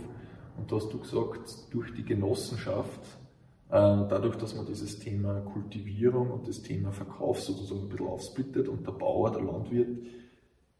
Und 0.55 0.71
da 0.71 0.77
hast 0.77 0.93
du 0.93 0.99
gesagt, 0.99 1.73
durch 1.73 1.93
die 1.93 2.05
Genossenschaft, 2.05 3.01
dadurch, 3.77 4.36
dass 4.36 4.55
man 4.55 4.65
dieses 4.65 4.99
Thema 4.99 5.41
Kultivierung 5.41 6.29
und 6.31 6.47
das 6.47 6.62
Thema 6.62 6.91
Verkauf 6.91 7.41
sozusagen 7.41 7.83
ein 7.83 7.89
bisschen 7.89 8.07
aufsplittet 8.07 8.67
und 8.67 8.86
der 8.86 8.91
Bauer, 8.91 9.31
der 9.31 9.41
Landwirt, 9.41 9.97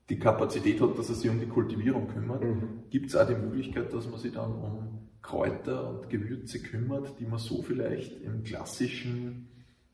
die 0.10 0.19
Kapazität 0.19 0.79
hat, 0.82 0.97
dass 0.97 1.10
er 1.10 1.15
sich 1.15 1.29
um 1.29 1.39
die 1.39 1.47
Kultivierung 1.47 2.08
kümmert, 2.08 2.43
mhm. 2.43 2.84
gibt 2.89 3.08
es 3.08 3.15
auch 3.15 3.27
die 3.27 3.36
Möglichkeit, 3.36 3.93
dass 3.93 4.10
man 4.10 4.19
sich 4.19 4.34
dann 4.34 4.51
um 4.53 5.10
Kräuter 5.21 5.89
und 5.89 6.10
Gewürze 6.10 6.62
kümmert, 6.62 7.19
die 7.19 7.25
man 7.25 7.39
so 7.39 7.62
vielleicht 7.62 8.21
im 8.21 8.43
klassischen 8.43 9.47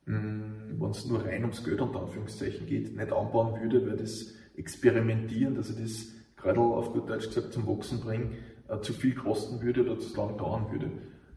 wenn 0.09 0.89
es 0.89 1.05
nur 1.05 1.23
rein 1.23 1.43
ums 1.43 1.63
Geld 1.63 1.81
unter 1.81 2.01
Anführungszeichen 2.01 2.65
geht, 2.65 2.95
nicht 2.95 3.13
anbauen 3.13 3.61
würde, 3.61 3.87
weil 3.87 3.97
das 3.97 4.33
Experimentieren, 4.55 5.55
dass 5.55 5.69
ich 5.69 5.77
das 5.77 6.07
gerade 6.35 6.59
auf 6.59 6.93
gut 6.93 7.09
Deutsch 7.09 7.27
gesagt 7.27 7.53
zum 7.53 7.67
Wachsen 7.67 7.99
bringe, 7.99 8.31
äh, 8.67 8.81
zu 8.81 8.93
viel 8.93 9.13
kosten 9.13 9.61
würde 9.61 9.83
oder 9.83 9.99
zu 9.99 10.17
lange 10.17 10.35
dauern 10.37 10.71
würde. 10.71 10.91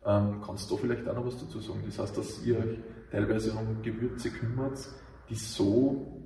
Ähm, 0.05 0.41
kannst 0.45 0.71
du 0.71 0.75
da 0.75 0.81
vielleicht 0.81 1.09
auch 1.09 1.15
noch 1.15 1.27
was 1.27 1.39
dazu 1.39 1.61
sagen? 1.61 1.83
Das 1.87 1.99
heißt, 1.99 2.17
dass 2.17 2.45
ihr 2.45 2.59
euch 2.59 2.79
teilweise 3.11 3.53
um 3.53 3.83
Gewürze 3.83 4.31
kümmert, 4.31 4.89
die 5.29 5.35
so 5.35 6.19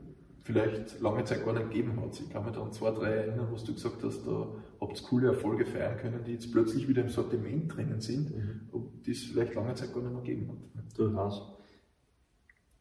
vielleicht 0.43 1.01
lange 1.01 1.25
Zeit 1.25 1.45
gar 1.45 1.53
nicht 1.53 1.71
gegeben 1.71 2.01
hat. 2.01 2.19
Ich 2.21 2.31
kann 2.31 2.45
mich 2.45 2.55
da 2.55 2.63
an 2.63 2.73
zwei, 2.73 2.91
drei 2.93 3.11
erinnern, 3.11 3.49
was 3.51 3.65
du 3.65 3.75
gesagt 3.75 4.03
hast, 4.05 4.27
da 4.27 4.47
habt 4.81 5.01
ihr 5.01 5.07
coole 5.09 5.29
Erfolge 5.29 5.67
feiern 5.67 5.99
können, 5.99 6.23
die 6.25 6.33
jetzt 6.33 6.53
plötzlich 6.53 6.89
wieder 6.89 7.03
im 7.03 7.09
Sortiment 7.09 7.75
drinnen 7.75 8.01
sind, 8.01 8.31
mhm. 8.31 8.61
die 9.05 9.11
es 9.11 9.25
vielleicht 9.25 9.55
lange 9.55 9.75
Zeit 9.75 9.93
gar 9.93 10.03
nicht 10.03 10.13
mehr 10.13 10.23
gegeben 10.23 10.51
hat. 10.51 10.99
Durchaus 10.99 11.57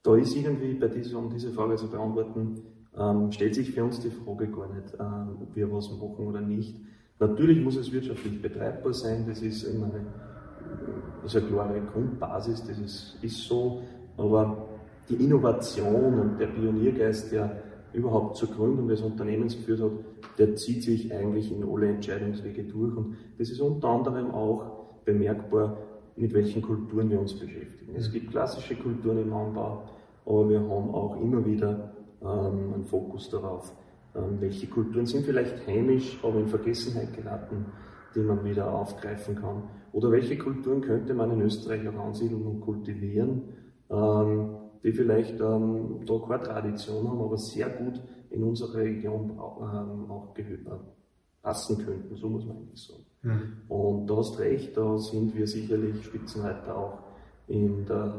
da 0.05 0.15
ist 0.15 0.35
irgendwie 0.35 0.75
bei 0.75 0.87
dieser, 0.87 1.17
um 1.17 1.31
diese 1.31 1.51
Frage 1.51 1.77
zu 1.77 1.89
beantworten, 1.89 2.61
ähm, 2.95 3.31
stellt 3.31 3.55
sich 3.55 3.71
für 3.71 3.83
uns 3.83 3.99
die 3.99 4.11
Frage 4.11 4.47
gar 4.49 4.71
nicht, 4.71 4.93
ähm, 4.99 5.37
ob 5.41 5.55
wir 5.55 5.71
was 5.71 5.89
machen 5.89 6.27
oder 6.27 6.41
nicht. 6.41 6.79
Natürlich 7.19 7.63
muss 7.63 7.75
es 7.75 7.91
wirtschaftlich 7.91 8.39
betreibbar 8.39 8.93
sein, 8.93 9.25
das 9.27 9.41
ist 9.41 9.63
immer 9.63 9.87
eine, 9.87 10.05
ist 11.25 11.35
eine 11.35 11.47
klare 11.47 11.81
Grundbasis, 11.93 12.63
das 12.65 12.77
ist, 12.79 13.17
ist 13.21 13.43
so, 13.47 13.81
aber 14.17 14.67
die 15.09 15.15
Innovation 15.15 16.19
und 16.19 16.39
der 16.39 16.47
Pioniergeist, 16.47 17.31
der 17.31 17.63
überhaupt 17.93 18.37
zur 18.37 18.49
Gründung 18.49 18.87
des 18.87 19.01
Unternehmens 19.01 19.55
geführt 19.55 19.81
hat, 19.81 19.91
der 20.37 20.55
zieht 20.55 20.83
sich 20.83 21.13
eigentlich 21.13 21.51
in 21.51 21.63
alle 21.63 21.87
Entscheidungswege 21.87 22.63
durch 22.63 22.95
und 22.95 23.15
das 23.37 23.49
ist 23.49 23.61
unter 23.61 23.89
anderem 23.89 24.31
auch 24.31 24.85
bemerkbar, 25.05 25.77
mit 26.17 26.33
welchen 26.33 26.61
Kulturen 26.61 27.09
wir 27.09 27.19
uns 27.19 27.33
beschäftigen. 27.33 27.95
Es 27.95 28.11
gibt 28.11 28.31
klassische 28.31 28.75
Kulturen 28.75 29.19
im 29.19 29.33
Anbau, 29.33 29.83
aber 30.25 30.49
wir 30.49 30.59
haben 30.59 30.93
auch 30.93 31.21
immer 31.21 31.45
wieder 31.45 31.93
ähm, 32.21 32.73
einen 32.73 32.85
Fokus 32.85 33.29
darauf, 33.29 33.71
ähm, 34.15 34.37
welche 34.39 34.67
Kulturen 34.67 35.05
sind 35.05 35.25
vielleicht 35.25 35.67
heimisch, 35.67 36.17
aber 36.23 36.39
in 36.39 36.47
Vergessenheit 36.47 37.13
geraten, 37.13 37.65
die 38.15 38.21
man 38.21 38.43
wieder 38.43 38.73
aufgreifen 38.73 39.35
kann. 39.35 39.63
Oder 39.91 40.11
welche 40.11 40.37
Kulturen 40.37 40.81
könnte 40.81 41.13
man 41.13 41.31
in 41.31 41.41
Österreich 41.41 41.87
auch 41.87 42.05
ansiedeln 42.05 42.43
und 42.43 42.61
kultivieren, 42.61 43.43
ähm, 43.89 44.55
die 44.83 44.91
vielleicht 44.91 45.39
ähm, 45.39 46.01
da 46.05 46.19
keine 46.19 46.43
Tradition 46.43 47.09
haben, 47.09 47.21
aber 47.21 47.37
sehr 47.37 47.69
gut 47.69 48.01
in 48.29 48.43
unsere 48.43 48.75
Region 48.75 49.31
ähm, 49.31 50.11
auch 50.11 50.33
passen 51.41 51.85
könnten, 51.85 52.15
so 52.15 52.27
muss 52.27 52.45
man 52.45 52.57
eigentlich 52.57 52.87
sagen. 52.87 53.05
Mhm. 53.21 53.41
Und 53.69 54.07
du 54.07 54.17
hast 54.17 54.39
recht, 54.39 54.75
da 54.75 54.97
sind 54.97 55.35
wir 55.35 55.47
sicherlich 55.47 56.03
Spitzenreiter 56.03 56.75
auch 56.75 56.97
in 57.47 57.85
der 57.85 58.15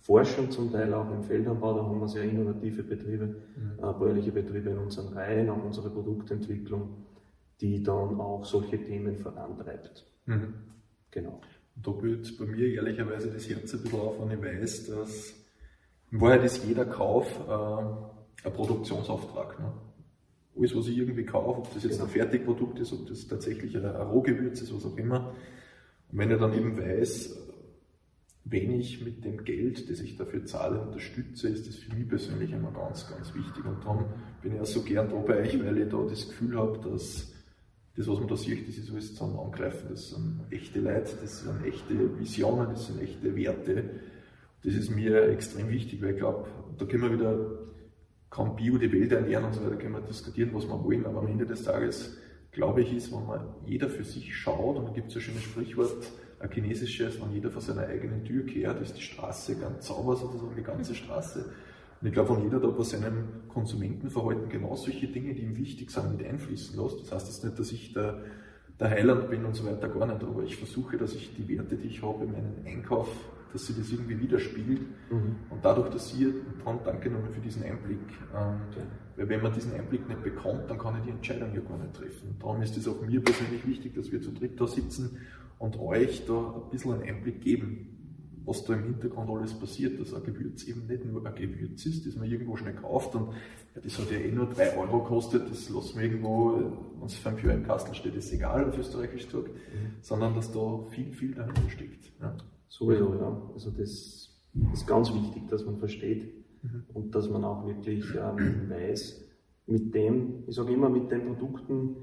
Forschung, 0.00 0.50
zum 0.50 0.70
Teil 0.72 0.92
auch 0.92 1.10
im 1.10 1.22
Feldanbau, 1.22 1.74
da 1.74 1.84
haben 1.84 2.00
wir 2.00 2.08
sehr 2.08 2.24
innovative 2.24 2.82
Betriebe, 2.82 3.26
mhm. 3.26 3.78
äh, 3.78 3.92
bäuerliche 3.92 4.32
Betriebe 4.32 4.70
in 4.70 4.78
unseren 4.78 5.14
Reihen, 5.14 5.48
auch 5.48 5.64
unsere 5.64 5.90
Produktentwicklung, 5.90 6.88
die 7.64 7.82
dann 7.82 8.20
auch 8.20 8.44
solche 8.44 8.78
Themen 8.78 9.16
vorantreibt. 9.16 10.04
Mhm. 10.26 10.52
Genau. 11.10 11.40
Und 11.76 11.86
da 11.86 11.92
blüht 11.92 12.36
bei 12.38 12.44
mir 12.44 12.68
ehrlicherweise 12.68 13.30
das 13.30 13.48
Herz 13.48 13.72
ein 13.72 13.82
bisschen 13.82 14.00
auf, 14.00 14.16
wenn 14.20 14.38
ich 14.38 14.44
weiß, 14.44 14.86
dass 14.88 15.32
in 16.12 16.20
Wahrheit 16.20 16.44
ist 16.44 16.62
jeder 16.66 16.84
Kauf 16.84 17.26
äh, 17.48 18.46
ein 18.46 18.52
Produktionsauftrag. 18.52 19.58
Ne? 19.58 19.72
Alles, 20.58 20.76
was 20.76 20.88
ich 20.88 20.98
irgendwie 20.98 21.24
kaufe, 21.24 21.60
ob 21.60 21.72
das 21.72 21.84
jetzt 21.84 21.94
genau. 21.94 22.04
ein 22.04 22.10
Fertigprodukt 22.10 22.78
ist, 22.80 22.92
ob 22.92 23.06
das 23.06 23.26
tatsächlich 23.26 23.74
ein 23.76 23.86
Rohgewürz 23.86 24.60
ist, 24.60 24.74
was 24.74 24.84
auch 24.84 24.98
immer. 24.98 25.32
Und 26.12 26.18
wenn 26.18 26.30
ich 26.30 26.38
dann 26.38 26.52
eben 26.52 26.76
weiß, 26.76 27.34
wenn 28.44 28.78
ich 28.78 29.02
mit 29.02 29.24
dem 29.24 29.42
Geld, 29.44 29.88
das 29.88 30.00
ich 30.00 30.16
dafür 30.16 30.44
zahle, 30.44 30.82
unterstütze, 30.82 31.48
ist 31.48 31.66
das 31.66 31.76
für 31.76 31.96
mich 31.96 32.06
persönlich 32.06 32.52
immer 32.52 32.72
ganz, 32.72 33.08
ganz 33.08 33.34
wichtig. 33.34 33.64
Und 33.64 33.82
darum 33.82 34.04
bin 34.42 34.54
ich 34.54 34.60
auch 34.60 34.66
so 34.66 34.82
gern 34.82 35.08
da 35.08 35.16
bei 35.16 35.38
euch, 35.38 35.64
weil 35.64 35.78
ich 35.78 35.88
da 35.88 35.96
das 36.02 36.28
Gefühl 36.28 36.58
habe, 36.58 36.78
dass 36.90 37.33
das, 37.96 38.08
was 38.08 38.18
man 38.18 38.28
da 38.28 38.36
sieht, 38.36 38.68
das 38.68 38.76
ist 38.76 38.90
alles 38.90 39.14
zum 39.14 39.38
Angreifen. 39.38 39.88
Das 39.90 40.10
sind 40.10 40.40
echte 40.50 40.80
Leute, 40.80 41.12
das 41.20 41.40
sind 41.42 41.64
echte 41.64 42.18
Visionen, 42.18 42.70
das 42.70 42.86
sind 42.86 43.00
echte 43.00 43.34
Werte. 43.36 43.84
Das 44.64 44.74
ist 44.74 44.90
mir 44.90 45.28
extrem 45.28 45.68
wichtig, 45.68 46.02
weil 46.02 46.12
ich 46.12 46.18
glaube, 46.18 46.48
da 46.76 46.84
können 46.86 47.02
wir 47.04 47.12
wieder, 47.12 47.50
kann 48.30 48.56
Bio 48.56 48.78
die 48.78 48.90
Welt 48.90 49.12
ernähren 49.12 49.44
und 49.44 49.54
so 49.54 49.64
weiter, 49.64 49.76
können 49.76 49.92
wir 49.94 50.00
diskutieren, 50.00 50.50
was 50.54 50.66
wir 50.66 50.82
wollen, 50.82 51.06
aber 51.06 51.20
am 51.20 51.28
Ende 51.28 51.46
des 51.46 51.62
Tages, 51.62 52.16
glaube 52.50 52.82
ich, 52.82 52.92
ist, 52.96 53.12
wenn 53.12 53.26
man 53.26 53.46
jeder 53.66 53.88
für 53.88 54.04
sich 54.04 54.34
schaut, 54.34 54.76
und 54.76 54.86
da 54.86 54.90
gibt 54.92 55.14
es 55.14 55.16
ein 55.16 55.40
Sprichwort, 55.40 56.10
ein 56.40 56.50
chinesisches, 56.50 57.20
wenn 57.20 57.32
jeder 57.32 57.50
vor 57.50 57.62
seiner 57.62 57.86
eigenen 57.86 58.24
Tür 58.24 58.44
kehrt, 58.44 58.80
ist 58.80 58.96
die 58.96 59.02
Straße 59.02 59.56
ganz 59.56 59.86
sauber 59.86 60.16
sozusagen, 60.16 60.56
die 60.56 60.62
ganze 60.62 60.94
Straße. 60.94 61.52
Und 62.04 62.08
ich 62.08 62.14
glaube, 62.16 62.36
wenn 62.36 62.42
jeder 62.42 62.60
da 62.60 62.68
bei 62.68 62.82
seinem 62.82 63.48
Konsumentenverhalten 63.48 64.50
genau 64.50 64.76
solche 64.76 65.06
Dinge, 65.06 65.32
die 65.32 65.40
ihm 65.40 65.56
wichtig 65.56 65.90
sind, 65.90 66.18
mit 66.18 66.26
einfließen 66.26 66.78
lässt, 66.78 67.00
das 67.00 67.12
heißt 67.12 67.28
jetzt 67.28 67.44
nicht, 67.44 67.58
dass 67.58 67.72
ich 67.72 67.94
der, 67.94 68.18
der 68.78 68.90
Heiland 68.90 69.30
bin 69.30 69.42
und 69.46 69.56
so 69.56 69.64
weiter, 69.64 69.88
gar 69.88 70.04
nicht, 70.04 70.22
aber 70.22 70.42
ich 70.42 70.54
versuche, 70.54 70.98
dass 70.98 71.14
ich 71.14 71.34
die 71.34 71.48
Werte, 71.48 71.76
die 71.76 71.88
ich 71.88 72.02
habe 72.02 72.24
in 72.24 72.32
meinem 72.32 72.56
Einkauf, 72.66 73.08
dass 73.54 73.64
sie 73.64 73.72
das 73.72 73.90
irgendwie 73.90 74.20
widerspiegelt. 74.20 74.82
Mhm. 75.10 75.36
Und 75.48 75.64
dadurch, 75.64 75.88
dass 75.88 76.14
ihr, 76.14 76.34
dann 76.62 76.78
danke 76.84 77.08
nochmal 77.08 77.30
für 77.30 77.40
diesen 77.40 77.62
Einblick, 77.62 77.96
ähm, 78.36 78.60
okay. 78.70 78.82
weil 79.16 79.28
wenn 79.30 79.42
man 79.42 79.54
diesen 79.54 79.72
Einblick 79.72 80.06
nicht 80.06 80.22
bekommt, 80.22 80.68
dann 80.68 80.76
kann 80.76 80.98
ich 80.98 81.04
die 81.04 81.10
Entscheidung 81.10 81.54
ja 81.54 81.62
gar 81.62 81.78
nicht 81.78 81.94
treffen. 81.94 82.36
Darum 82.38 82.60
ist 82.60 82.76
es 82.76 82.86
auch 82.86 83.00
mir 83.00 83.22
persönlich 83.22 83.66
wichtig, 83.66 83.94
dass 83.94 84.12
wir 84.12 84.20
zu 84.20 84.30
dritt 84.30 84.60
da 84.60 84.66
sitzen 84.66 85.20
und 85.58 85.80
euch 85.80 86.26
da 86.26 86.64
ein 86.66 86.70
bisschen 86.70 86.92
einen 86.92 87.02
Einblick 87.04 87.40
geben, 87.40 87.93
was 88.44 88.64
da 88.64 88.74
im 88.74 88.84
Hintergrund 88.84 89.30
alles 89.30 89.54
passiert, 89.54 89.98
dass 90.00 90.12
ein 90.12 90.22
Gewürz 90.22 90.64
eben 90.64 90.86
nicht 90.86 91.04
nur 91.04 91.24
ein 91.24 91.34
Gewürz 91.34 91.86
ist, 91.86 92.06
das 92.06 92.16
man 92.16 92.30
irgendwo 92.30 92.56
schnell 92.56 92.74
kauft 92.74 93.14
und 93.14 93.32
ja, 93.74 93.80
das 93.82 93.98
hat 93.98 94.10
ja 94.10 94.18
eh 94.18 94.30
nur 94.30 94.46
3 94.46 94.76
Euro 94.76 95.00
gekostet, 95.02 95.50
das 95.50 95.70
lassen 95.70 95.98
wir 95.98 96.04
irgendwo, 96.04 96.54
wenn 96.98 97.06
es 97.06 97.14
5 97.14 97.44
Euro 97.44 97.54
im 97.54 97.64
Kastel 97.64 97.94
steht, 97.94 98.14
ist 98.14 98.32
egal, 98.32 98.68
auf 98.68 98.78
Österreichisch 98.78 99.26
gesagt, 99.26 99.48
mhm. 99.48 99.94
sondern 100.00 100.34
dass 100.34 100.52
da 100.52 100.84
viel, 100.90 101.12
viel 101.12 101.34
dahinter 101.34 101.68
steckt. 101.68 102.12
Ja. 102.20 102.36
Sowieso, 102.68 103.14
ja. 103.14 103.50
Also 103.54 103.70
das 103.70 104.30
ist 104.72 104.86
ganz 104.86 105.12
wichtig, 105.12 105.48
dass 105.48 105.64
man 105.64 105.78
versteht 105.78 106.24
mhm. 106.62 106.84
und 106.92 107.14
dass 107.14 107.28
man 107.30 107.44
auch 107.44 107.66
wirklich 107.66 108.04
ähm, 108.14 108.68
weiß, 108.68 109.24
mit 109.66 109.94
dem, 109.94 110.44
ich 110.46 110.54
sage 110.54 110.72
immer, 110.72 110.90
mit 110.90 111.10
den 111.10 111.24
Produkten, 111.24 111.96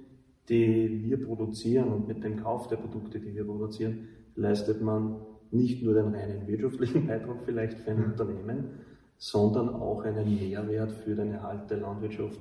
die 0.50 1.04
wir 1.04 1.24
produzieren 1.24 1.90
und 1.90 2.08
mit 2.08 2.24
dem 2.24 2.38
Kauf 2.38 2.68
der 2.68 2.78
Produkte, 2.78 3.20
die 3.20 3.36
wir 3.36 3.46
produzieren, 3.46 4.08
leistet 4.36 4.82
man 4.82 5.18
nicht 5.52 5.84
nur 5.84 5.94
den 5.94 6.14
reinen 6.14 6.48
wirtschaftlichen 6.48 7.08
Beitrag 7.08 7.38
vielleicht 7.46 7.80
für 7.80 7.92
ein 7.92 8.00
mhm. 8.00 8.06
Unternehmen, 8.06 8.64
sondern 9.18 9.70
auch 9.70 10.04
einen 10.04 10.36
Mehrwert 10.36 10.92
für 10.92 11.16
den 11.16 11.34
Erhalt 11.34 11.70
der 11.70 11.78
Landwirtschaft 11.78 12.40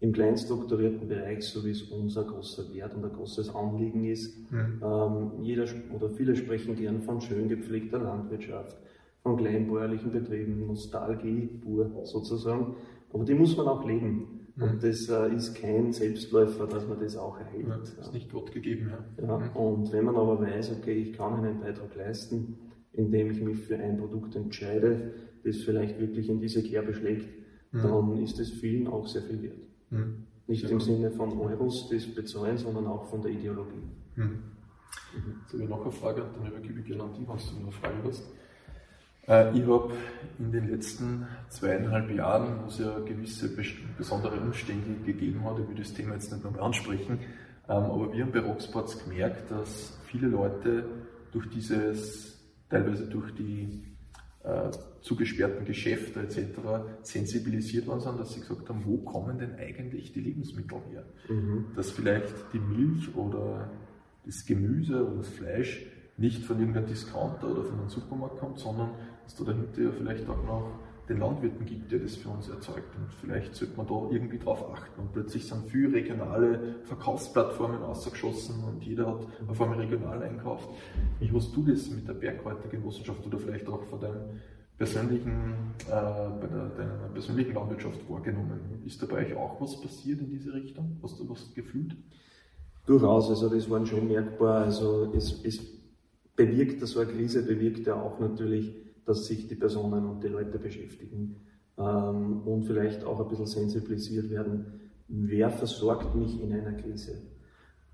im 0.00 0.12
kleinstrukturierten 0.12 1.08
Bereich, 1.08 1.44
so 1.44 1.64
wie 1.64 1.70
es 1.70 1.82
unser 1.82 2.24
großer 2.24 2.72
Wert 2.72 2.94
und 2.94 3.04
ein 3.04 3.12
großes 3.12 3.54
Anliegen 3.54 4.04
ist. 4.04 4.50
Mhm. 4.50 4.80
Ähm, 4.82 5.30
jeder 5.42 5.64
oder 5.94 6.10
viele 6.10 6.36
sprechen 6.36 6.76
gern 6.76 7.02
von 7.02 7.20
schön 7.20 7.48
gepflegter 7.48 7.98
Landwirtschaft, 7.98 8.76
von 9.22 9.36
kleinbäuerlichen 9.36 10.12
Betrieben, 10.12 10.66
Nostalgie 10.66 11.48
pur 11.62 11.90
sozusagen. 12.04 12.76
Aber 13.12 13.24
die 13.24 13.34
muss 13.34 13.56
man 13.56 13.66
auch 13.66 13.84
leben. 13.84 14.47
Und 14.60 14.82
das 14.82 15.08
äh, 15.08 15.34
ist 15.34 15.54
kein 15.54 15.92
Selbstläufer, 15.92 16.66
dass 16.66 16.86
man 16.86 16.98
das 16.98 17.16
auch 17.16 17.38
erhält. 17.38 17.68
Ja, 17.68 17.78
das 17.78 17.92
ist 17.92 18.12
nicht 18.12 18.30
Gott 18.30 18.52
gegeben. 18.52 18.90
Ja. 19.18 19.24
ja. 19.24 19.38
Mhm. 19.38 19.56
Und 19.56 19.92
wenn 19.92 20.04
man 20.04 20.16
aber 20.16 20.40
weiß, 20.40 20.72
okay, 20.72 20.94
ich 20.94 21.12
kann 21.12 21.34
einen 21.34 21.60
Beitrag 21.60 21.94
leisten, 21.94 22.58
indem 22.92 23.30
ich 23.30 23.40
mich 23.40 23.58
für 23.58 23.76
ein 23.78 23.98
Produkt 23.98 24.34
entscheide, 24.34 25.14
das 25.44 25.58
vielleicht 25.58 26.00
wirklich 26.00 26.28
in 26.28 26.40
diese 26.40 26.62
Kerbe 26.62 26.92
schlägt, 26.92 27.28
mhm. 27.72 27.82
dann 27.82 28.22
ist 28.22 28.40
es 28.40 28.50
vielen 28.50 28.88
auch 28.88 29.06
sehr 29.06 29.22
viel 29.22 29.42
wert. 29.42 29.58
Mhm. 29.90 30.24
Nicht 30.48 30.64
ja. 30.64 30.70
im 30.70 30.80
Sinne 30.80 31.10
von 31.10 31.38
Euros 31.38 31.88
das 31.90 32.06
bezahlen, 32.06 32.58
sondern 32.58 32.86
auch 32.86 33.04
von 33.04 33.22
der 33.22 33.30
Ideologie. 33.30 33.82
Mhm. 34.16 34.42
Jetzt 35.42 35.52
habe 35.52 35.62
ich 35.62 35.68
noch 35.68 35.82
eine 35.82 35.92
Frage, 35.92 36.24
dann 36.34 36.46
übergebe 36.46 36.80
ich 36.80 36.86
gerne 36.86 37.04
an 37.04 37.14
die, 37.14 37.26
was 37.28 37.48
du 37.48 37.56
noch 37.56 37.62
eine 37.62 37.72
Frage 37.72 37.96
hast. 38.04 38.24
Äh, 39.28 39.56
ich 39.56 39.66
habe 39.66 39.92
in 40.38 40.52
den 40.52 40.68
letzten 40.68 41.26
zweieinhalb 41.48 42.10
Jahren, 42.10 42.62
wo 42.62 42.68
es 42.68 42.78
ja 42.78 42.98
gewisse 43.00 43.50
besondere 43.96 44.40
Umstände 44.40 45.04
gegeben 45.04 45.44
hat, 45.44 45.58
ich 45.58 45.68
will 45.68 45.76
das 45.76 45.92
Thema 45.92 46.14
jetzt 46.14 46.32
nicht 46.32 46.42
nochmal 46.42 46.62
ansprechen, 46.62 47.20
ähm, 47.68 47.84
aber 47.84 48.12
wir 48.12 48.24
haben 48.24 48.32
bei 48.32 48.40
Rocksports 48.40 49.04
gemerkt, 49.04 49.50
dass 49.50 49.98
viele 50.06 50.28
Leute 50.28 50.84
durch 51.32 51.48
dieses, 51.50 52.40
teilweise 52.70 53.06
durch 53.06 53.34
die 53.34 53.82
äh, 54.44 54.70
zugesperrten 55.02 55.66
Geschäfte 55.66 56.20
etc. 56.20 56.38
sensibilisiert 57.02 57.86
worden 57.86 58.00
sind, 58.00 58.18
dass 58.18 58.32
sie 58.32 58.40
gesagt 58.40 58.68
haben, 58.68 58.82
wo 58.86 58.98
kommen 58.98 59.38
denn 59.38 59.56
eigentlich 59.56 60.12
die 60.12 60.20
Lebensmittel 60.20 60.78
her? 60.90 61.04
Mhm. 61.28 61.66
Dass 61.76 61.90
vielleicht 61.90 62.34
die 62.54 62.60
Milch 62.60 63.14
oder 63.14 63.70
das 64.24 64.46
Gemüse 64.46 65.06
oder 65.06 65.18
das 65.18 65.28
Fleisch 65.28 65.84
nicht 66.16 66.44
von 66.44 66.58
irgendeinem 66.58 66.86
Discounter 66.86 67.48
oder 67.48 67.64
von 67.64 67.78
einem 67.78 67.88
Supermarkt 67.88 68.38
kommt, 68.38 68.58
sondern 68.58 68.90
dass 69.28 69.36
da 69.36 69.44
dahinter 69.44 69.82
ja 69.82 69.90
vielleicht 69.90 70.26
auch 70.26 70.42
noch 70.44 70.72
den 71.06 71.18
Landwirten 71.18 71.66
gibt, 71.66 71.92
der 71.92 71.98
das 71.98 72.16
für 72.16 72.30
uns 72.30 72.48
erzeugt. 72.48 72.96
Und 72.96 73.12
vielleicht 73.20 73.54
sollte 73.54 73.76
man 73.76 73.86
da 73.86 74.08
irgendwie 74.10 74.38
drauf 74.38 74.70
achten. 74.72 75.00
Und 75.00 75.12
plötzlich 75.12 75.46
sind 75.46 75.68
viele 75.68 75.92
regionale 75.92 76.76
Verkaufsplattformen 76.84 77.82
ausgeschossen 77.82 78.64
und 78.64 78.82
jeder 78.84 79.06
hat 79.06 79.26
auf 79.46 79.60
einmal 79.60 79.78
regional 79.80 80.22
einkauft. 80.22 80.68
Wie 81.20 81.30
hast 81.30 81.54
du 81.54 81.62
das 81.62 81.90
mit 81.90 82.08
der 82.08 82.14
Bergkräutergenossenschaft 82.14 83.26
oder 83.26 83.38
vielleicht 83.38 83.68
auch 83.68 83.82
von 83.84 84.00
deinem 84.00 84.40
persönlichen, 84.78 85.74
äh, 85.86 85.90
bei 85.90 86.46
der, 86.46 86.68
deiner 86.76 87.08
persönlichen 87.12 87.54
Landwirtschaft 87.54 88.08
wahrgenommen? 88.08 88.82
Ist 88.86 89.02
da 89.02 89.06
bei 89.06 89.26
euch 89.26 89.34
auch 89.34 89.60
was 89.60 89.78
passiert 89.80 90.20
in 90.20 90.30
diese 90.30 90.54
Richtung? 90.54 90.98
Hast 91.02 91.20
du 91.20 91.28
was 91.28 91.52
gefühlt? 91.54 91.96
Durchaus, 92.86 93.28
also 93.28 93.50
das 93.50 93.68
war 93.68 93.84
schon 93.84 94.08
merkbar. 94.08 94.64
Also 94.64 95.12
es, 95.14 95.44
es 95.44 95.60
bewirkt, 96.34 96.86
so 96.86 97.00
eine 97.00 97.12
Krise 97.12 97.42
bewirkt 97.42 97.86
ja 97.86 97.94
auch 97.94 98.18
natürlich 98.20 98.87
dass 99.08 99.24
sich 99.24 99.48
die 99.48 99.54
Personen 99.54 100.04
und 100.04 100.22
die 100.22 100.28
Leute 100.28 100.58
beschäftigen 100.58 101.36
ähm, 101.78 102.42
und 102.44 102.64
vielleicht 102.64 103.04
auch 103.04 103.18
ein 103.20 103.28
bisschen 103.28 103.46
sensibilisiert 103.46 104.28
werden, 104.28 104.66
wer 105.08 105.50
versorgt 105.50 106.14
mich 106.14 106.42
in 106.42 106.52
einer 106.52 106.74
Krise. 106.74 107.22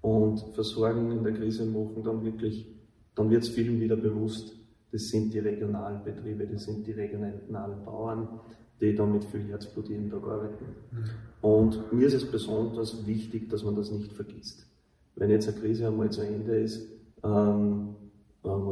Und 0.01 0.41
Versorgen 0.55 1.13
in 1.13 1.23
der 1.23 1.33
Krise 1.33 1.67
machen 1.67 2.03
dann 2.03 2.25
wirklich, 2.25 2.69
dann 3.15 3.31
wird 3.31 3.45
es 3.45 3.49
vielen 3.49 3.81
wieder 3.81 3.95
bewusst, 3.95 4.57
das 4.91 5.09
sind 5.09 5.33
die 5.33 5.39
regionalen 5.39 6.03
Betriebe, 6.03 6.49
das 6.49 6.65
sind 6.65 6.85
die 6.85 6.93
regionalen 6.93 7.85
Bauern, 7.85 8.41
die 8.81 8.93
da 8.93 9.07
mit 9.07 9.25
viel 9.25 9.45
Herzblut 9.45 9.89
jeden 9.89 10.11
Tag 10.11 10.25
arbeiten. 10.25 10.65
Mhm. 10.91 11.05
Und 11.49 11.93
mir 11.93 12.09
ist 12.09 12.15
es 12.15 12.29
besonders 12.29 13.07
wichtig, 13.07 13.49
dass 13.51 13.63
man 13.63 13.77
das 13.77 13.93
nicht 13.93 14.13
vergisst. 14.13 14.67
Wenn 15.15 15.31
jetzt 15.31 15.49
eine 15.49 15.59
Krise 15.59 15.87
einmal 15.87 16.11
zu 16.11 16.23
Ende 16.23 16.57
ist, 16.57 16.89
ähm, 17.23 17.95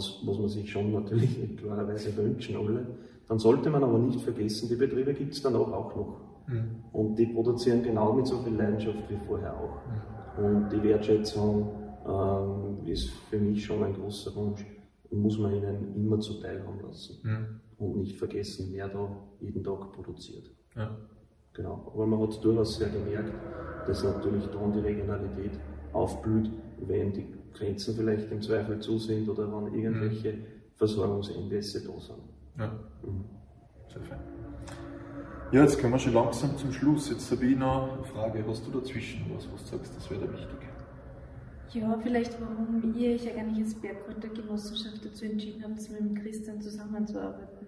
was, 0.03 0.27
was 0.27 0.39
man 0.39 0.49
sich 0.49 0.71
schon 0.71 0.93
natürlich 0.93 1.57
klarerweise 1.57 2.17
wünschen 2.17 2.57
alle. 2.57 2.87
Dann 3.29 3.39
sollte 3.39 3.71
man 3.71 3.83
aber 3.83 3.99
nicht 3.99 4.21
vergessen, 4.21 4.69
die 4.69 4.77
Betriebe 4.77 5.15
gibt 5.15 5.33
es 5.35 5.43
dann 5.43 5.55
auch, 5.57 5.73
auch 5.73 5.97
noch. 5.97 6.21
Mhm. 6.49 6.85
Und 6.93 7.19
die 7.19 7.27
produzieren 7.27 7.83
genau 7.83 8.13
mit 8.13 8.27
so 8.27 8.39
viel 8.39 8.55
Leidenschaft 8.55 9.09
wie 9.09 9.17
vorher 9.27 9.57
auch. 9.57 9.81
Mhm. 9.87 10.45
Und 10.45 10.73
die 10.73 10.83
Wertschätzung 10.83 11.71
ähm, 12.07 12.87
ist 12.87 13.11
für 13.31 13.39
mich 13.39 13.65
schon 13.65 13.83
ein 13.85 13.95
großer 13.95 14.35
Wunsch 14.35 14.65
und 15.11 15.23
muss 15.23 15.39
man 15.39 15.55
ihnen 15.55 15.95
immer 15.95 16.19
zuteil 16.19 16.63
haben 16.67 16.81
lassen. 16.81 17.21
Mhm. 17.23 17.61
Und 17.79 17.97
nicht 17.97 18.17
vergessen, 18.17 18.69
wer 18.73 18.89
da 18.89 19.09
jeden 19.41 19.63
Tag 19.63 19.93
produziert. 19.93 20.51
Ja. 20.77 20.97
Genau, 21.55 21.93
aber 21.95 22.07
man 22.07 22.21
hat 22.21 22.43
durchaus 22.43 22.79
sehr 22.79 22.89
gemerkt, 22.89 23.35
dass 23.87 24.03
natürlich 24.03 24.47
dann 24.47 24.73
die 24.73 24.81
Regionalität 24.81 25.53
aufblüht, 25.93 26.51
wenn 26.81 27.13
die 27.13 27.27
Grenzen 27.53 27.95
vielleicht 27.97 28.31
im 28.31 28.43
Zweifel 28.43 28.79
zu 28.81 28.99
sind 28.99 29.29
oder 29.29 29.47
wenn 29.47 29.75
irgendwelche 29.75 30.33
mhm. 30.33 30.45
Versorgungsengpässe 30.77 31.83
da 31.83 32.01
sind. 32.01 32.19
Ja, 32.59 32.67
mhm. 33.03 33.25
sehr 33.93 34.03
fein. 34.03 34.21
Ja, 35.53 35.63
jetzt 35.63 35.79
kommen 35.79 35.93
wir 35.93 35.99
schon 35.99 36.15
langsam 36.15 36.57
zum 36.57 36.73
Schluss. 36.73 37.11
Jetzt 37.11 37.31
habe 37.31 37.45
ich 37.45 37.57
noch 37.57 37.93
eine 37.93 38.05
Frage. 38.05 38.45
Hast 38.49 38.67
du 38.67 38.71
dazwischen 38.71 39.31
was, 39.35 39.47
was 39.53 39.65
du 39.65 39.77
sagst, 39.77 39.93
das 39.97 40.11
wäre 40.11 40.27
da 40.27 40.33
wichtig? 40.33 40.59
Ja, 41.75 41.99
vielleicht 42.03 42.39
warum 42.41 42.95
ihr 42.97 43.15
euch 43.15 43.31
eigentlich 43.35 43.65
als 43.65 43.75
Bergkräutergenossenschaft 43.75 45.05
dazu 45.05 45.25
entschieden 45.25 45.63
habt, 45.63 45.91
mit 45.91 46.01
dem 46.01 46.15
Christian 46.15 46.61
zusammenzuarbeiten. 46.61 47.67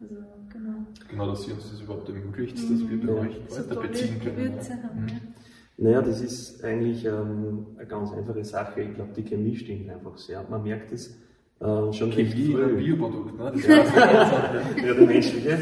Also, 0.00 0.14
genau. 0.50 0.86
Genau, 1.08 1.26
dass 1.26 1.44
sie 1.44 1.52
uns 1.52 1.70
das 1.70 1.80
überhaupt 1.80 2.08
ermöglicht, 2.08 2.56
dass 2.56 2.68
wir 2.68 3.00
bei 3.00 3.12
mhm. 3.12 3.28
euch 3.28 3.50
weiter 3.50 3.80
beziehen 3.80 4.20
können. 4.20 4.36
Gewürze 4.36 4.82
haben, 4.82 5.02
mhm. 5.02 5.34
Naja, 5.78 6.02
das 6.02 6.20
ist 6.20 6.62
eigentlich 6.64 7.04
ähm, 7.04 7.66
eine 7.76 7.86
ganz 7.86 8.12
einfache 8.12 8.44
Sache. 8.44 8.82
Ich 8.82 8.94
glaube, 8.94 9.12
die 9.16 9.24
Chemie 9.24 9.56
stimmt 9.56 9.90
einfach 9.90 10.16
sehr. 10.18 10.44
Man 10.48 10.62
merkt 10.62 10.92
es 10.92 11.18
äh, 11.60 11.92
schon 11.92 12.10
Chemie 12.10 12.54
recht 12.54 12.70
ein 12.70 12.76
Bioprodukt, 12.76 13.38
ne? 13.38 13.52
Das 13.52 13.66
ja, 13.66 14.94
der 14.94 15.06
menschliche. 15.06 15.58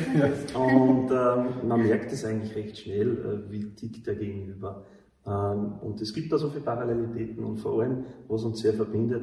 Und 0.54 1.10
ähm, 1.10 1.68
man 1.68 1.82
merkt 1.82 2.12
es 2.12 2.24
eigentlich 2.24 2.54
recht 2.56 2.78
schnell, 2.78 3.44
äh, 3.48 3.52
wie 3.52 3.70
tickt 3.74 4.06
der 4.06 4.16
Gegenüber. 4.16 4.84
Ähm, 5.26 5.74
und 5.82 6.00
es 6.00 6.12
gibt 6.12 6.32
da 6.32 6.38
so 6.38 6.48
viele 6.48 6.64
Parallelitäten 6.64 7.44
und 7.44 7.58
vor 7.58 7.80
allem, 7.80 8.04
was 8.28 8.44
uns 8.44 8.60
sehr 8.60 8.72
verbindet, 8.72 9.22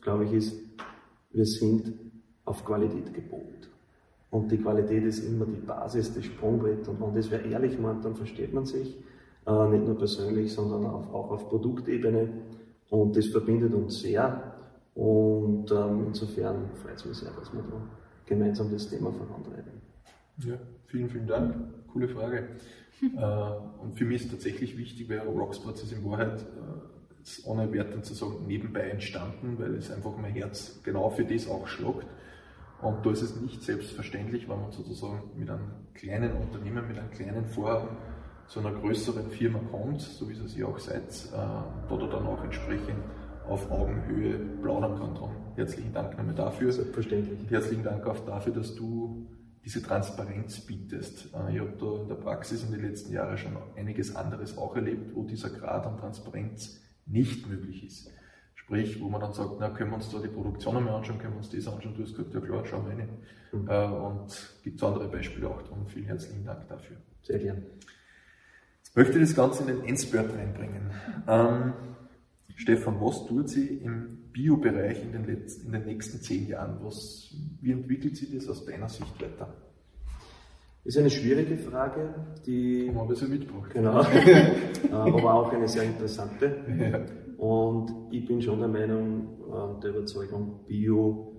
glaube 0.00 0.24
ich, 0.24 0.32
ist, 0.32 0.54
wir 1.32 1.46
sind 1.46 1.92
auf 2.44 2.64
Qualität 2.64 3.12
gebogt. 3.12 3.68
Und 4.30 4.52
die 4.52 4.58
Qualität 4.58 5.04
ist 5.04 5.20
immer 5.20 5.46
die 5.46 5.60
Basis, 5.60 6.14
das 6.14 6.24
Sprungbrett. 6.24 6.86
Und 6.88 7.00
wenn 7.00 7.14
das 7.14 7.30
wer 7.30 7.44
ehrlich 7.44 7.78
meint, 7.78 8.04
dann 8.04 8.14
versteht 8.14 8.52
man 8.52 8.66
sich. 8.66 8.98
Äh, 9.48 9.68
nicht 9.68 9.86
nur 9.86 9.96
persönlich, 9.96 10.52
sondern 10.52 10.84
auch, 10.84 11.12
auch 11.12 11.30
auf 11.30 11.48
Produktebene. 11.48 12.28
Und 12.90 13.16
das 13.16 13.28
verbindet 13.28 13.72
uns 13.72 14.00
sehr. 14.00 14.54
Und 14.94 15.70
ähm, 15.70 16.06
insofern 16.08 16.68
freut 16.82 16.96
es 16.96 17.04
mich 17.06 17.16
sehr, 17.16 17.30
dass 17.30 17.52
wir 17.52 17.62
da 17.62 17.80
gemeinsam 18.26 18.70
das 18.70 18.90
Thema 18.90 19.10
vorantreiben. 19.10 19.72
Ja, 20.44 20.54
vielen, 20.86 21.08
vielen 21.08 21.26
Dank. 21.26 21.54
Coole 21.92 22.08
Frage. 22.08 22.48
äh, 23.00 23.82
und 23.82 23.96
für 23.96 24.04
mich 24.04 24.24
ist 24.24 24.30
tatsächlich 24.30 24.76
wichtig, 24.76 25.08
weil 25.08 25.20
Rocksports 25.20 25.82
ist 25.82 25.92
in 25.92 26.04
Wahrheit, 26.04 26.40
äh, 26.40 27.48
ohne 27.48 27.72
Werten 27.72 28.02
zu 28.02 28.12
sagen, 28.12 28.46
nebenbei 28.46 28.90
entstanden, 28.90 29.56
weil 29.58 29.74
es 29.76 29.90
einfach 29.90 30.16
mein 30.18 30.32
Herz 30.34 30.80
genau 30.82 31.08
für 31.08 31.24
das 31.24 31.48
auch 31.48 31.66
schlagt. 31.66 32.06
Und 32.82 33.04
da 33.04 33.10
ist 33.10 33.22
es 33.22 33.40
nicht 33.40 33.62
selbstverständlich, 33.62 34.48
wenn 34.48 34.60
man 34.60 34.72
sozusagen 34.72 35.22
mit 35.36 35.48
einem 35.48 35.70
kleinen 35.94 36.32
Unternehmen, 36.32 36.86
mit 36.86 36.98
einem 36.98 37.10
kleinen 37.10 37.46
Vorhaben 37.46 37.88
zu 38.48 38.60
einer 38.60 38.72
größeren 38.72 39.30
Firma 39.30 39.60
kommt, 39.70 40.00
so 40.00 40.28
wie 40.28 40.32
es 40.32 40.56
ihr 40.56 40.66
auch 40.66 40.78
seid, 40.78 41.02
äh, 41.02 41.88
dort 41.88 42.12
dann 42.12 42.26
auch 42.26 42.42
entsprechend 42.42 42.98
auf 43.46 43.70
Augenhöhe 43.70 44.38
plaudern 44.62 44.98
kann. 44.98 45.14
Darum 45.14 45.30
herzlichen 45.54 45.92
Dank 45.92 46.16
nochmal 46.16 46.34
dafür. 46.34 46.72
Selbstverständlich. 46.72 47.38
Und 47.40 47.50
herzlichen 47.50 47.82
Dank 47.82 48.06
auch 48.06 48.18
dafür, 48.20 48.52
dass 48.52 48.74
du 48.74 49.26
diese 49.64 49.82
Transparenz 49.82 50.60
bietest. 50.60 51.34
Äh, 51.34 51.54
ich 51.54 51.60
habe 51.60 51.74
da 51.78 52.02
in 52.02 52.08
der 52.08 52.14
Praxis 52.14 52.64
in 52.64 52.72
den 52.72 52.82
letzten 52.82 53.12
Jahren 53.12 53.36
schon 53.36 53.56
einiges 53.76 54.16
anderes 54.16 54.56
auch 54.56 54.74
erlebt, 54.74 55.14
wo 55.14 55.24
dieser 55.24 55.50
Grad 55.50 55.86
an 55.86 55.98
Transparenz 55.98 56.80
nicht 57.06 57.46
möglich 57.48 57.84
ist. 57.84 58.10
Sprich, 58.54 59.00
wo 59.00 59.08
man 59.08 59.20
dann 59.20 59.32
sagt, 59.32 59.52
na, 59.60 59.70
können 59.70 59.90
wir 59.90 59.96
uns 59.96 60.10
da 60.10 60.18
die 60.18 60.28
Produktion 60.28 60.76
einmal 60.76 60.94
anschauen, 60.94 61.18
können 61.18 61.34
wir 61.34 61.38
uns 61.38 61.48
das 61.48 61.66
anschauen, 61.66 61.94
du 61.94 62.02
hast 62.02 62.14
gesagt, 62.14 62.34
ja 62.34 62.40
klar, 62.40 62.64
schauen 62.66 62.86
wir 62.86 62.98
rein. 62.98 63.08
Mhm. 63.52 63.68
Äh, 63.68 63.86
und 63.86 64.60
gibt 64.62 64.82
andere 64.82 65.08
Beispiele 65.08 65.48
auch 65.48 65.62
drum. 65.62 65.86
Vielen 65.86 66.06
herzlichen 66.06 66.44
Dank 66.44 66.68
dafür. 66.68 66.96
Sehr 67.22 67.38
gern. 67.38 67.62
Möchte 68.98 69.20
das 69.20 69.32
Ganze 69.32 69.62
in 69.62 69.68
den 69.68 69.84
Endspurt 69.84 70.28
reinbringen. 70.36 70.90
Ähm, 71.28 71.72
Stefan, 72.56 73.00
was 73.00 73.26
tut 73.26 73.48
sie 73.48 73.76
im 73.76 74.30
Bio-Bereich 74.32 75.00
in, 75.04 75.12
den 75.12 75.24
in 75.24 75.70
den 75.70 75.84
nächsten 75.84 76.20
zehn 76.20 76.48
Jahren? 76.48 76.78
Was, 76.82 77.32
wie 77.60 77.70
entwickelt 77.70 78.16
sich 78.16 78.34
das 78.34 78.48
aus 78.48 78.64
deiner 78.64 78.88
Sicht 78.88 79.22
weiter? 79.22 79.54
Das 80.84 80.96
ist 80.96 80.98
eine 80.98 81.10
schwierige 81.10 81.56
Frage, 81.58 82.12
die. 82.44 82.92
Haben 82.92 83.08
wir 83.08 83.14
so 83.14 83.28
mitgebracht. 83.28 83.70
Genau. 83.72 84.04
Äh, 84.88 84.92
aber 84.92 85.34
auch 85.34 85.52
eine 85.52 85.68
sehr 85.68 85.84
interessante. 85.84 86.56
Ja. 86.78 87.00
Und 87.36 87.92
ich 88.10 88.26
bin 88.26 88.42
schon 88.42 88.58
der 88.58 88.68
Meinung, 88.68 89.38
äh, 89.48 89.80
der 89.80 89.90
Überzeugung, 89.90 90.64
Bio 90.66 91.36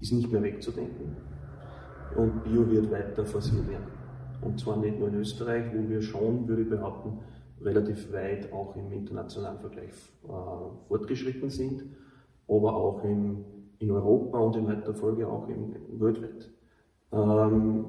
ist 0.00 0.12
nicht 0.12 0.30
mehr 0.30 0.42
wegzudenken. 0.44 1.16
Und 2.14 2.44
Bio 2.44 2.70
wird 2.70 2.88
weiter 2.92 3.26
forciert 3.26 3.68
werden. 3.68 3.98
Und 4.40 4.60
zwar 4.60 4.76
nicht 4.76 4.98
nur 4.98 5.08
in 5.08 5.14
Österreich, 5.14 5.64
wo 5.74 5.88
wir 5.88 6.00
schon, 6.02 6.46
würde 6.48 6.62
ich 6.62 6.68
behaupten, 6.68 7.18
relativ 7.60 8.12
weit 8.12 8.52
auch 8.52 8.76
im 8.76 8.92
internationalen 8.92 9.58
Vergleich 9.58 9.90
äh, 10.24 10.88
fortgeschritten 10.88 11.50
sind, 11.50 11.84
aber 12.46 12.76
auch 12.76 13.04
in, 13.04 13.44
in 13.78 13.90
Europa 13.90 14.38
und 14.38 14.56
in 14.56 14.66
weiterer 14.66 14.94
Folge 14.94 15.28
auch 15.28 15.48
im, 15.48 15.74
weltweit. 16.00 16.50
Ähm, 17.12 17.86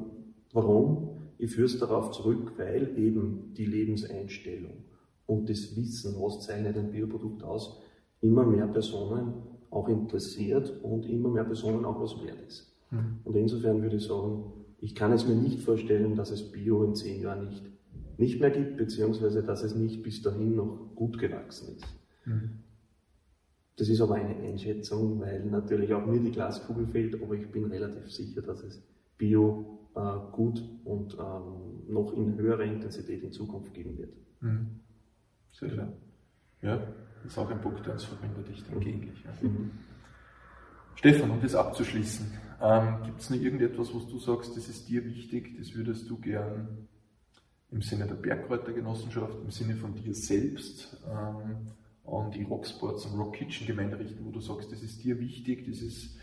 warum? 0.54 1.10
Ich 1.38 1.52
führe 1.52 1.68
es 1.68 1.80
darauf 1.80 2.12
zurück, 2.12 2.54
weil 2.58 2.98
eben 2.98 3.54
die 3.54 3.66
Lebenseinstellung 3.66 4.84
und 5.26 5.50
das 5.50 5.76
Wissen, 5.78 6.16
was 6.20 6.42
zeichnet 6.42 6.78
ein 6.78 6.92
Bioprodukt 6.92 7.44
aus, 7.44 7.80
immer 8.22 8.46
mehr 8.46 8.68
Personen 8.68 9.34
auch 9.70 9.88
interessiert 9.88 10.74
und 10.84 11.06
immer 11.06 11.30
mehr 11.30 11.44
Personen 11.44 11.86
auch 11.86 12.02
was 12.02 12.22
wert 12.24 12.42
ist. 12.48 12.74
Mhm. 12.92 13.20
Und 13.24 13.36
insofern 13.36 13.82
würde 13.82 13.98
ich 13.98 14.06
sagen, 14.06 14.44
ich 14.82 14.96
kann 14.96 15.12
es 15.12 15.28
mir 15.28 15.36
nicht 15.36 15.62
vorstellen, 15.62 16.16
dass 16.16 16.32
es 16.32 16.52
Bio 16.52 16.84
in 16.84 16.96
zehn 16.96 17.22
Jahren 17.22 17.46
nicht 17.46 17.64
nicht 18.20 18.42
mehr 18.42 18.52
gibt, 18.52 18.76
beziehungsweise 18.76 19.44
dass 19.44 19.64
es 19.64 19.76
nicht 19.76 20.04
bis 20.04 20.22
dahin 20.22 20.56
noch 20.56 20.94
gut 20.94 21.18
gewachsen 21.18 21.78
ist. 21.78 21.86
Mhm. 22.26 22.60
Das 23.78 23.88
ist 23.88 24.02
aber 24.02 24.16
eine 24.16 24.36
Einschätzung, 24.36 25.22
weil 25.22 25.46
natürlich 25.46 25.94
auch 25.94 26.06
mir 26.06 26.20
die 26.20 26.32
Glaskugel 26.32 26.86
fehlt, 26.86 27.22
aber 27.22 27.36
ich 27.36 27.50
bin 27.50 27.66
relativ 27.66 28.12
sicher, 28.12 28.42
dass 28.42 28.62
es 28.64 28.84
Bio 29.18 29.80
äh, 29.96 30.34
gut 30.34 30.62
und 30.84 31.14
ähm, 31.14 31.94
noch 31.94 32.12
in 32.12 32.36
höherer 32.36 32.64
Intensität 32.64 33.24
in 33.24 33.32
Zukunft 33.32 33.74
geben 33.74 33.98
wird. 33.98 34.12
Mhm. 34.42 34.82
Sehr 35.54 35.70
schön. 35.70 35.94
Ja, 36.62 36.76
das 37.24 37.32
ist 37.32 37.38
auch 37.38 37.50
ein 37.50 37.62
Punkt, 37.62 37.86
der 37.86 37.94
uns 37.94 38.04
verbindet, 38.04 38.48
ich 38.52 38.62
denke 38.66 38.90
mhm. 38.90 38.96
ähnlich. 38.96 39.24
Ja. 39.24 39.48
Mhm. 39.48 39.72
Stefan, 41.00 41.32
um 41.32 41.42
das 41.42 41.56
abzuschließen, 41.56 42.30
ähm, 42.62 43.04
gibt 43.06 43.22
es 43.22 43.30
noch 43.30 43.38
irgendetwas, 43.38 43.96
was 43.96 44.06
du 44.08 44.20
sagst, 44.20 44.58
das 44.58 44.68
ist 44.68 44.90
dir 44.90 45.06
wichtig, 45.06 45.58
das 45.58 45.74
würdest 45.74 46.10
du 46.10 46.20
gern 46.20 46.90
im 47.72 47.82
Sinne 47.82 48.06
der 48.06 48.16
Bergkräutergenossenschaft, 48.16 49.38
im 49.42 49.50
Sinne 49.50 49.76
von 49.78 49.96
dir 49.96 50.14
selbst 50.14 50.98
ähm, 51.10 51.72
an 52.06 52.32
die 52.32 52.44
Rocksports 52.44 53.06
und 53.06 53.18
Rock 53.18 53.36
Kitchen 53.36 53.66
Gemeinde 53.66 53.98
richten, 53.98 54.26
wo 54.26 54.32
du 54.32 54.42
sagst, 54.42 54.74
das 54.74 54.84
ist 54.84 55.02
dir 55.02 55.18
wichtig, 55.22 55.66
das 55.70 55.80
ist, 55.82 56.18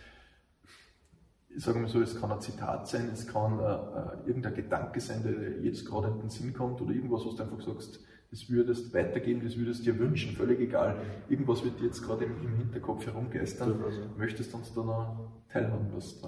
sagen 1.57 1.81
wir 1.81 1.89
so, 1.89 2.03
es 2.03 2.20
kann 2.20 2.31
ein 2.31 2.43
Zitat 2.43 2.87
sein, 2.87 3.09
es 3.11 3.27
kann 3.27 3.59
äh, 3.59 3.62
äh, 3.62 4.29
irgendein 4.29 4.57
Gedanke 4.57 5.01
sein, 5.01 5.22
der 5.22 5.59
jetzt 5.62 5.87
gerade 5.87 6.09
in 6.09 6.18
den 6.18 6.29
Sinn 6.29 6.53
kommt 6.53 6.83
oder 6.83 6.93
irgendwas, 6.93 7.24
was 7.24 7.37
du 7.37 7.43
einfach 7.45 7.62
sagst, 7.62 8.01
das 8.31 8.51
würdest 8.51 8.93
weitergeben, 8.95 9.41
das 9.45 9.57
würdest 9.57 9.87
dir 9.87 9.99
wünschen, 9.99 10.35
völlig 10.37 10.61
egal. 10.61 10.97
Irgendwas 11.29 11.64
wird 11.64 11.81
dir 11.81 11.87
jetzt 11.87 12.03
gerade 12.03 12.24
im, 12.24 12.33
im 12.43 12.57
Hinterkopf 12.57 13.07
herumgeistern. 13.07 13.81
Also. 13.85 14.01
Möchtest 14.18 14.53
du 14.53 14.59
uns 14.59 14.72
da 14.74 14.83
noch 14.83 15.31
teilhaben 15.49 15.93
lassen? 15.95 16.27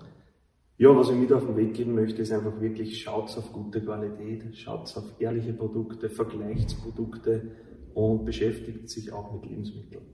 Ja, 0.76 0.94
was 0.94 1.10
ich 1.10 1.16
mit 1.16 1.32
auf 1.32 1.44
den 1.44 1.56
Weg 1.56 1.74
geben 1.74 1.94
möchte, 1.94 2.22
ist 2.22 2.30
einfach 2.30 2.60
wirklich, 2.60 3.02
schaut 3.02 3.36
auf 3.36 3.52
gute 3.52 3.80
Qualität, 3.80 4.56
schaut 4.56 4.96
auf 4.96 5.12
ehrliche 5.18 5.52
Produkte, 5.52 6.08
vergleicht 6.08 6.80
Produkte 6.80 7.50
und 7.94 8.24
beschäftigt 8.24 8.88
sich 8.88 9.12
auch 9.12 9.32
mit 9.32 9.50
Lebensmitteln. 9.50 10.04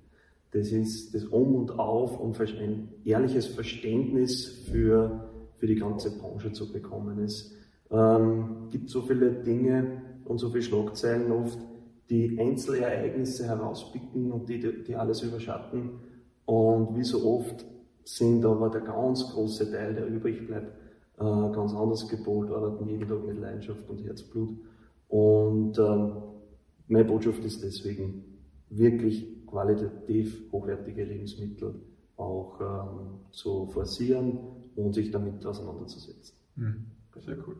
Das 0.52 0.70
ist 0.70 1.14
das 1.14 1.24
Um 1.24 1.56
und 1.56 1.78
Auf, 1.78 2.18
um 2.18 2.32
ein 2.32 2.88
ehrliches 3.04 3.46
Verständnis 3.46 4.46
für, 4.70 5.28
für 5.56 5.66
die 5.66 5.74
ganze 5.74 6.16
Branche 6.16 6.52
zu 6.52 6.72
bekommen. 6.72 7.18
Es 7.18 7.52
ähm, 7.90 8.68
gibt 8.70 8.88
so 8.88 9.02
viele 9.02 9.32
Dinge 9.32 10.00
und 10.24 10.38
so 10.38 10.48
viele 10.48 10.62
Schlagzeilen 10.62 11.30
oft, 11.30 11.58
die 12.10 12.38
Einzelereignisse 12.38 13.46
herauspicken 13.46 14.30
und 14.32 14.48
die, 14.48 14.84
die 14.84 14.94
alles 14.94 15.22
überschatten. 15.22 15.90
Und 16.44 16.96
wie 16.96 17.04
so 17.04 17.24
oft 17.26 17.64
sind 18.04 18.44
aber 18.44 18.68
der 18.68 18.82
ganz 18.82 19.30
große 19.32 19.70
Teil, 19.70 19.94
der 19.94 20.06
übrig 20.06 20.46
bleibt, 20.46 20.72
äh, 21.16 21.22
ganz 21.22 21.72
anders 21.72 22.08
gepolt, 22.08 22.50
arbeiten 22.50 22.86
jeden 22.88 23.08
Tag 23.08 23.24
mit 23.26 23.38
Leidenschaft 23.38 23.88
und 23.88 24.04
Herzblut. 24.04 24.58
Und 25.08 25.78
ähm, 25.78 26.12
meine 26.88 27.04
Botschaft 27.04 27.44
ist 27.44 27.62
deswegen, 27.62 28.24
wirklich 28.70 29.46
qualitativ 29.46 30.50
hochwertige 30.52 31.04
Lebensmittel 31.04 31.80
auch 32.16 32.60
ähm, 32.60 33.20
zu 33.30 33.66
forcieren 33.66 34.38
und 34.74 34.94
sich 34.94 35.10
damit 35.10 35.44
auseinanderzusetzen. 35.46 36.36
Mhm. 36.56 36.86
Sehr 37.20 37.38
cool. 37.46 37.56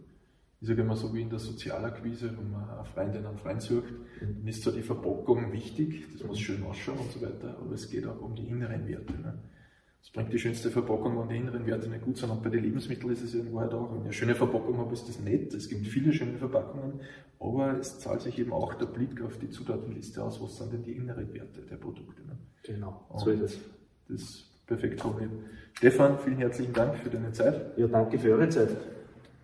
Ich 0.65 0.69
sage 0.69 0.81
immer 0.81 0.97
so 0.97 1.13
wie 1.13 1.21
in 1.21 1.29
der 1.29 1.39
Sozialakquise, 1.39 2.35
wenn 2.39 2.51
man 2.51 2.71
eine 2.71 2.87
Freundin 2.87 3.27
einen 3.27 3.37
Freund 3.37 3.61
sucht, 3.61 3.93
dann 4.19 4.49
ist 4.49 4.63
zwar 4.63 4.73
die 4.73 4.81
Verpackung 4.81 5.53
wichtig, 5.53 6.07
das 6.11 6.27
muss 6.27 6.41
schön 6.41 6.63
ausschauen 6.63 6.97
und 7.01 7.13
so 7.13 7.21
weiter, 7.21 7.59
aber 7.61 7.75
es 7.75 7.91
geht 7.91 8.07
auch 8.07 8.19
um 8.23 8.35
die 8.35 8.49
inneren 8.49 8.89
Werte. 8.89 9.13
Ne? 9.13 9.39
es 10.01 10.09
bringt 10.09 10.33
die 10.33 10.39
schönste 10.39 10.71
Verpackung, 10.71 11.21
wenn 11.21 11.29
die 11.29 11.37
inneren 11.37 11.67
Werte 11.67 11.91
nicht 11.91 12.03
gut 12.03 12.17
sind. 12.17 12.31
Und 12.31 12.43
bei 12.43 12.49
den 12.49 12.65
Lebensmitteln 12.65 13.13
ist 13.13 13.23
es 13.23 13.35
ja 13.35 13.41
in 13.41 13.53
Wahrheit 13.53 13.75
auch. 13.75 13.91
Wenn 13.91 13.99
ich 13.99 14.05
eine 14.05 14.13
schöne 14.15 14.35
Verpackung 14.35 14.79
habe, 14.79 14.95
ist 14.95 15.07
das 15.07 15.21
nett. 15.21 15.53
Es 15.53 15.69
gibt 15.69 15.87
viele 15.87 16.15
schöne 16.15 16.39
Verpackungen, 16.39 17.01
aber 17.39 17.79
es 17.79 17.99
zahlt 17.99 18.23
sich 18.23 18.39
eben 18.39 18.55
auch 18.55 18.73
der 18.73 18.87
Blick 18.87 19.21
auf 19.21 19.37
die 19.39 19.51
Zutatenliste 19.51 20.25
aus. 20.25 20.41
Was 20.41 20.57
sind 20.57 20.73
denn 20.73 20.83
die 20.83 20.93
inneren 20.93 21.31
Werte 21.35 21.61
der 21.61 21.77
Produkte? 21.77 22.23
Ne? 22.23 22.39
Genau, 22.63 23.07
so 23.19 23.29
ist 23.29 23.43
es. 23.43 23.59
Das 24.09 24.21
ist 24.21 24.67
perfekt 24.67 25.03
formuliert. 25.03 25.33
Stefan, 25.75 26.19
vielen 26.21 26.39
herzlichen 26.39 26.73
Dank 26.73 26.97
für 26.97 27.11
deine 27.11 27.33
Zeit. 27.33 27.77
Ja, 27.77 27.87
danke 27.87 28.19
für 28.19 28.33
eure 28.33 28.49
Zeit. 28.49 28.71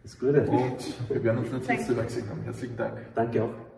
Das 0.02 0.18
Gute. 0.18 0.42
Und 0.42 1.10
wir 1.10 1.24
werden 1.24 1.38
uns 1.38 1.50
das 1.50 1.66
letzte 1.66 1.92
Mal 1.92 2.04
gesehen 2.04 2.28
haben. 2.28 2.42
Herzlichen 2.42 2.76
Dank. 2.76 2.98
Danke 3.14 3.42
auch. 3.44 3.69